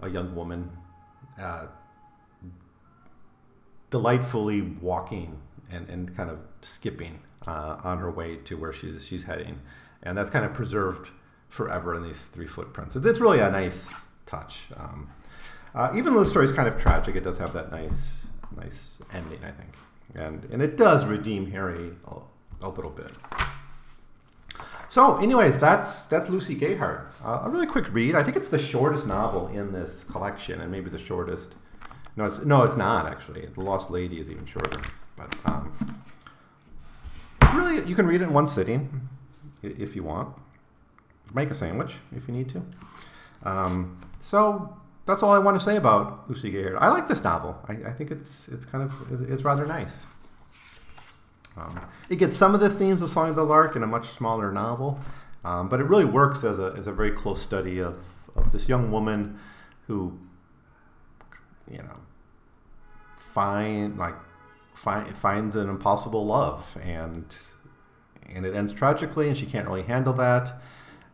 a 0.00 0.08
young 0.08 0.34
woman, 0.34 0.70
uh, 1.40 1.66
delightfully 3.90 4.62
walking 4.62 5.40
and, 5.70 5.88
and 5.88 6.16
kind 6.16 6.30
of 6.30 6.38
skipping 6.62 7.20
uh, 7.46 7.78
on 7.82 7.98
her 7.98 8.10
way 8.10 8.36
to 8.36 8.56
where 8.56 8.72
she's, 8.72 9.06
she's 9.06 9.22
heading 9.22 9.60
and 10.02 10.16
that's 10.16 10.30
kind 10.30 10.44
of 10.44 10.54
preserved 10.54 11.10
forever 11.48 11.94
in 11.94 12.02
these 12.02 12.22
three 12.22 12.46
footprints. 12.46 12.96
It's, 12.96 13.06
it's 13.06 13.20
really 13.20 13.40
a 13.40 13.50
nice 13.50 13.94
touch. 14.26 14.64
Um, 14.76 15.10
uh, 15.74 15.92
even 15.94 16.14
though 16.14 16.20
the 16.20 16.26
story 16.26 16.44
is 16.44 16.52
kind 16.52 16.68
of 16.68 16.80
tragic, 16.80 17.16
it 17.16 17.24
does 17.24 17.38
have 17.38 17.52
that 17.52 17.70
nice, 17.70 18.26
nice 18.56 19.00
ending, 19.12 19.40
I 19.44 19.50
think, 19.50 19.74
and 20.14 20.44
and 20.50 20.62
it 20.62 20.76
does 20.76 21.04
redeem 21.04 21.50
Harry 21.50 21.92
a, 22.06 22.66
a 22.66 22.68
little 22.68 22.90
bit. 22.90 23.10
So, 24.90 25.16
anyways, 25.16 25.58
that's 25.58 26.02
that's 26.04 26.28
Lucy 26.30 26.56
Gayheart. 26.56 27.04
Uh, 27.22 27.42
a 27.44 27.50
really 27.50 27.66
quick 27.66 27.92
read. 27.92 28.14
I 28.14 28.22
think 28.22 28.36
it's 28.36 28.48
the 28.48 28.58
shortest 28.58 29.06
novel 29.06 29.48
in 29.48 29.72
this 29.72 30.04
collection, 30.04 30.60
and 30.60 30.70
maybe 30.70 30.88
the 30.88 30.98
shortest. 30.98 31.54
No, 32.16 32.24
it's 32.24 32.44
no, 32.44 32.62
it's 32.62 32.76
not 32.76 33.06
actually. 33.06 33.46
The 33.46 33.60
Lost 33.60 33.90
Lady 33.90 34.18
is 34.18 34.30
even 34.30 34.46
shorter, 34.46 34.80
but 35.16 35.34
um, 35.44 35.72
really, 37.54 37.86
you 37.86 37.94
can 37.94 38.06
read 38.06 38.22
it 38.22 38.24
in 38.24 38.32
one 38.32 38.46
sitting 38.46 39.08
if 39.62 39.94
you 39.94 40.02
want. 40.02 40.34
Make 41.34 41.50
a 41.50 41.54
sandwich 41.54 41.96
if 42.16 42.26
you 42.26 42.32
need 42.32 42.48
to. 42.48 42.62
Um, 43.42 44.00
so 44.20 44.74
that's 45.04 45.22
all 45.22 45.32
I 45.32 45.38
want 45.38 45.58
to 45.58 45.64
say 45.64 45.76
about 45.76 46.28
Lucy 46.28 46.50
Gayheart. 46.50 46.78
I 46.80 46.88
like 46.88 47.08
this 47.08 47.22
novel. 47.22 47.58
I, 47.68 47.72
I, 47.88 47.92
think 47.92 48.10
it's 48.10 48.48
it's 48.48 48.64
kind 48.64 48.84
of 48.84 49.30
it's 49.30 49.44
rather 49.44 49.66
nice. 49.66 50.06
Um, 51.58 51.80
it 52.08 52.16
gets 52.16 52.36
some 52.36 52.54
of 52.54 52.60
the 52.60 52.70
themes 52.70 53.02
of 53.02 53.10
Song 53.10 53.30
of 53.30 53.36
the 53.36 53.44
Lark 53.44 53.76
in 53.76 53.82
a 53.82 53.86
much 53.86 54.06
smaller 54.08 54.52
novel, 54.52 54.98
um, 55.44 55.68
but 55.68 55.80
it 55.80 55.84
really 55.84 56.04
works 56.04 56.44
as 56.44 56.58
a, 56.58 56.74
as 56.78 56.86
a 56.86 56.92
very 56.92 57.10
close 57.10 57.42
study 57.42 57.80
of, 57.80 58.02
of 58.36 58.52
this 58.52 58.68
young 58.68 58.92
woman 58.92 59.38
who, 59.86 60.18
you 61.70 61.78
know, 61.78 61.98
find 63.16 63.98
like 63.98 64.14
find, 64.74 65.14
finds 65.16 65.54
an 65.54 65.68
impossible 65.68 66.24
love 66.24 66.76
and 66.82 67.36
and 68.28 68.44
it 68.44 68.54
ends 68.54 68.72
tragically 68.72 69.28
and 69.28 69.36
she 69.36 69.46
can't 69.46 69.66
really 69.66 69.82
handle 69.82 70.12
that. 70.14 70.52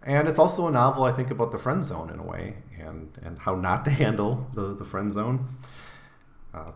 And 0.03 0.28
it's 0.28 0.38
also 0.38 0.66
a 0.68 0.70
novel 0.70 1.05
i 1.05 1.12
think 1.12 1.30
about 1.30 1.53
the 1.53 1.59
friend 1.59 1.84
zone 1.84 2.11
in 2.11 2.18
a 2.18 2.22
way 2.22 2.57
and 2.78 3.18
and 3.22 3.38
how 3.38 3.55
not 3.55 3.84
to 3.86 3.90
handle 4.03 4.49
the 4.55 4.74
the 4.74 4.84
friend 4.84 5.11
zone. 5.12 5.57
Uh, 6.53 6.70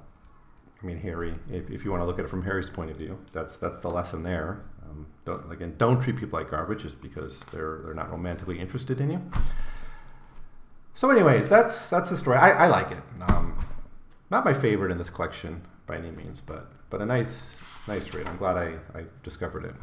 i 0.83 0.87
mean 0.87 0.97
harry 0.99 1.35
if, 1.51 1.71
if 1.71 1.85
you 1.85 1.91
want 1.91 2.01
to 2.01 2.07
look 2.07 2.19
at 2.19 2.25
it 2.25 2.29
from 2.29 2.43
harry's 2.43 2.71
point 2.71 2.91
of 2.91 2.97
view 2.97 3.19
that's 3.33 3.57
that's 3.57 3.79
the 3.81 3.89
lesson 3.89 4.23
there. 4.23 4.63
Um, 4.83 5.07
don't, 5.25 5.53
again 5.53 5.75
don't 5.79 6.01
treat 6.01 6.17
people 6.17 6.39
like 6.39 6.51
garbage 6.51 6.83
just 6.83 7.01
because 7.01 7.41
they're 7.53 7.81
they're 7.85 7.95
not 7.95 8.11
romantically 8.11 8.59
interested 8.59 9.01
in 9.01 9.11
you. 9.11 9.31
So 10.95 11.11
anyways 11.11 11.49
that's 11.49 11.89
that's 11.89 12.11
the 12.11 12.17
story. 12.17 12.39
I, 12.39 12.51
I 12.65 12.67
like 12.69 12.91
it. 12.91 13.03
Um, 13.29 13.65
not 14.31 14.45
my 14.45 14.55
favorite 14.55 14.91
in 14.91 14.99
this 14.99 15.11
collection 15.11 15.63
by 15.87 15.97
any 15.97 16.11
means 16.11 16.41
but 16.41 16.71
but 16.91 17.03
a 17.03 17.07
nice 17.07 17.57
nice 17.87 18.13
read. 18.15 18.27
I'm 18.27 18.37
glad 18.37 18.57
i, 18.57 18.99
I 18.99 19.05
discovered 19.23 19.65
it. 19.65 19.75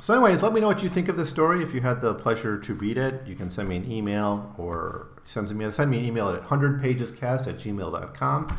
So, 0.00 0.14
anyways, 0.14 0.42
let 0.42 0.52
me 0.52 0.60
know 0.60 0.66
what 0.66 0.82
you 0.82 0.88
think 0.88 1.08
of 1.08 1.16
this 1.16 1.30
story. 1.30 1.62
If 1.62 1.72
you 1.72 1.80
had 1.80 2.00
the 2.00 2.12
pleasure 2.14 2.58
to 2.58 2.74
read 2.74 2.98
it, 2.98 3.24
you 3.24 3.36
can 3.36 3.50
send 3.50 3.68
me 3.68 3.76
an 3.76 3.90
email 3.90 4.52
or 4.58 5.08
send 5.26 5.48
me, 5.54 5.70
send 5.70 5.90
me 5.90 6.00
an 6.00 6.04
email 6.06 6.28
at 6.30 6.42
100pagescast 6.42 7.46
at 7.46 7.58
gmail.com 7.58 8.58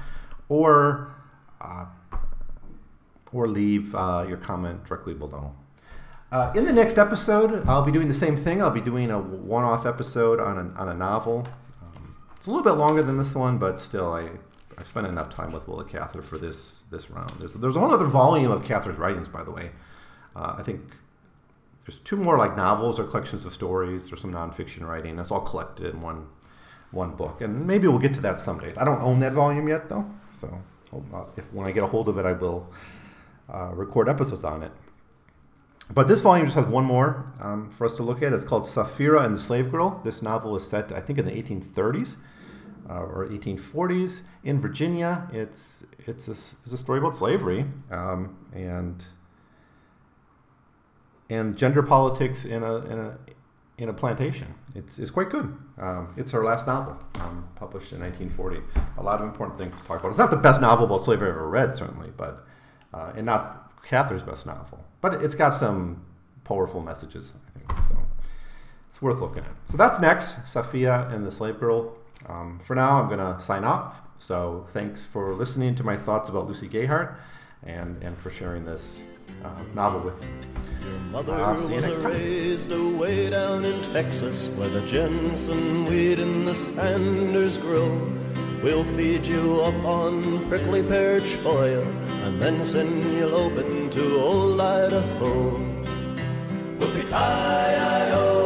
or, 0.54 1.12
uh, 1.60 1.86
or 3.32 3.48
leave 3.48 3.96
uh, 3.96 4.24
your 4.28 4.38
comment 4.38 4.86
directly 4.86 5.16
below. 5.16 5.52
Uh, 6.32 6.54
in 6.56 6.66
the 6.66 6.74
next 6.74 7.00
episode, 7.00 7.68
I'll 7.68 7.84
be 7.84 7.92
doing 7.92 8.08
the 8.08 8.14
same 8.14 8.38
thing. 8.38 8.62
I'll 8.62 8.70
be 8.70 8.82
doing 8.82 9.10
a 9.10 9.20
one 9.20 9.64
off 9.64 9.88
episode 9.88 10.40
on 10.40 10.58
a, 10.58 10.80
on 10.80 10.90
a 10.90 10.94
novel. 10.94 11.48
Um, 11.82 12.16
it's 12.36 12.46
a 12.46 12.52
little 12.52 12.64
bit 12.64 12.74
longer 12.74 13.02
than 13.02 13.18
this 13.18 13.34
one, 13.34 13.58
but 13.58 13.82
still, 13.82 14.14
I, 14.14 14.30
I 14.78 14.84
spent 14.84 15.08
enough 15.08 15.34
time 15.34 15.52
with 15.52 15.68
Willa 15.68 15.86
Cather 15.86 16.22
for 16.22 16.38
this, 16.38 16.82
this 16.92 17.10
round. 17.10 17.32
There's, 17.40 17.54
there's 17.54 17.78
one 17.78 17.92
other 17.92 18.06
volume 18.06 18.52
of 18.52 18.64
Cather's 18.64 18.98
writings, 18.98 19.28
by 19.28 19.44
the 19.44 19.52
way. 19.52 19.72
Uh, 20.36 20.56
I 20.60 20.62
think 20.62 20.82
there's 21.86 21.98
two 22.00 22.18
more 22.18 22.38
like 22.38 22.56
novels 22.56 23.00
or 23.00 23.06
collections 23.06 23.44
of 23.44 23.56
stories. 23.56 24.10
There's 24.10 24.22
some 24.22 24.34
nonfiction 24.34 24.88
writing. 24.88 25.16
That's 25.16 25.32
all 25.32 25.42
collected 25.42 25.94
in 25.96 26.02
one 26.02 26.28
one 26.94 27.16
book, 27.16 27.42
and 27.42 27.66
maybe 27.66 27.88
we'll 27.88 28.00
get 28.00 28.14
to 28.16 28.22
that 28.22 28.40
someday. 28.40 28.74
I 28.78 28.86
don't 28.86 29.02
own 29.02 29.20
that 29.20 29.34
volume 29.34 29.68
yet, 29.68 29.90
though. 29.90 30.06
So 30.32 30.62
if 31.36 31.54
when 31.54 31.68
I 31.68 31.72
get 31.72 31.84
a 31.84 31.88
hold 31.88 32.10
of 32.10 32.18
it, 32.18 32.26
I 32.26 32.34
will 32.34 32.72
uh, 33.54 33.72
record 33.74 34.08
episodes 34.08 34.44
on 34.44 34.64
it. 34.64 34.72
But 35.94 36.08
this 36.08 36.22
volume 36.22 36.46
just 36.48 36.56
has 36.56 36.66
one 36.66 36.86
more 36.86 37.32
um, 37.42 37.70
for 37.70 37.86
us 37.86 37.94
to 37.96 38.04
look 38.04 38.22
at. 38.24 38.32
It's 38.32 38.46
called 38.46 38.66
Sapphira 38.66 39.24
and 39.24 39.36
the 39.36 39.40
Slave 39.40 39.70
Girl. 39.70 40.02
This 40.04 40.22
novel 40.22 40.56
is 40.56 40.66
set, 40.66 40.92
I 40.92 41.02
think, 41.02 41.20
in 41.20 41.26
the 41.26 41.32
1830s 41.32 42.16
uh, 42.90 42.94
or 42.94 43.28
1840s 43.28 44.22
in 44.44 44.60
Virginia. 44.60 45.28
It's 45.32 45.86
it's 46.00 46.28
a, 46.28 46.32
it's 46.32 46.74
a 46.74 46.78
story 46.78 47.00
about 47.00 47.16
slavery 47.16 47.66
um, 47.92 48.38
and 48.54 49.04
and 51.30 51.58
gender 51.58 51.84
politics 51.84 52.46
in 52.46 52.64
a 52.64 52.76
in 52.78 53.00
a 53.00 53.18
in 53.78 53.90
a 53.90 53.94
plantation. 53.94 54.56
It's, 54.76 54.98
it's 54.98 55.12
quite 55.12 55.30
good. 55.30 55.56
Um, 55.78 56.14
it's 56.18 56.32
her 56.32 56.44
last 56.44 56.66
novel, 56.66 56.98
um, 57.16 57.48
published 57.56 57.94
in 57.94 58.00
1940. 58.00 58.62
A 58.98 59.04
lot 59.04 59.22
of 59.22 59.28
important 59.28 59.60
things 59.60 59.78
to 59.80 59.86
talk 59.86 60.00
about. 60.00 60.10
It's 60.10 60.18
not 60.18 60.32
the 60.32 60.38
best 60.38 60.62
novel 60.62 60.86
about 60.86 61.06
slavery 61.06 61.30
I've 61.30 61.36
ever 61.36 61.48
read, 61.48 61.76
certainly, 61.76 62.10
but 62.18 62.46
uh, 62.94 63.14
and 63.16 63.26
not 63.26 63.72
Cather's 63.84 64.24
best 64.24 64.46
novel. 64.46 64.84
But 65.02 65.22
it's 65.24 65.36
got 65.36 65.52
some 65.52 66.04
powerful 66.44 66.82
messages, 66.82 67.34
I 67.36 67.60
think. 67.60 67.72
So 67.88 67.98
it's 68.90 69.02
worth 69.02 69.22
looking 69.22 69.44
at. 69.44 69.52
So 69.66 69.78
that's 69.78 70.00
next, 70.00 70.48
Sapphira 70.48 71.10
and 71.14 71.26
the 71.26 71.32
Slave 71.32 71.60
Girl. 71.60 71.96
Um, 72.28 72.60
for 72.60 72.76
now, 72.76 73.02
I'm 73.02 73.10
to 73.18 73.40
sign 73.42 73.64
off. 73.64 74.02
So 74.18 74.68
thanks 74.72 75.06
for 75.06 75.34
listening 75.36 75.76
to 75.76 75.84
my 75.84 75.98
thoughts 75.98 76.30
about 76.30 76.48
Lucy 76.48 76.70
Gayheart 76.70 77.16
and, 77.64 78.02
and 78.02 78.18
for 78.18 78.30
sharing 78.30 78.66
this 78.66 79.02
uh, 79.44 79.50
novel 79.74 80.02
with 80.02 80.22
me. 80.22 80.28
Your 80.84 81.00
mother 81.12 81.34
was 81.34 81.98
raised 82.00 82.72
away 82.72 83.30
down 83.30 83.64
in 83.66 83.82
Texas 83.94 84.50
where 84.50 84.70
the 84.70 84.82
jimson 84.82 85.86
weed 85.86 86.20
and 86.20 86.48
the 86.48 86.54
sandburs 86.54 87.58
grow. 87.58 87.90
We'll 88.62 88.84
feed 88.84 89.26
you 89.26 89.62
up 89.62 89.84
on 89.86 90.48
prickly 90.50 90.84
pear 90.84 91.22
cholla 91.22 91.86
and 92.26 92.42
then 92.42 92.66
send 92.66 93.04
you 93.14 93.28
loping 93.28 93.90
to 93.92 94.20
old 94.20 94.60
Idaho. 94.60 95.58
Whoopie-ki-yi 96.80 98.43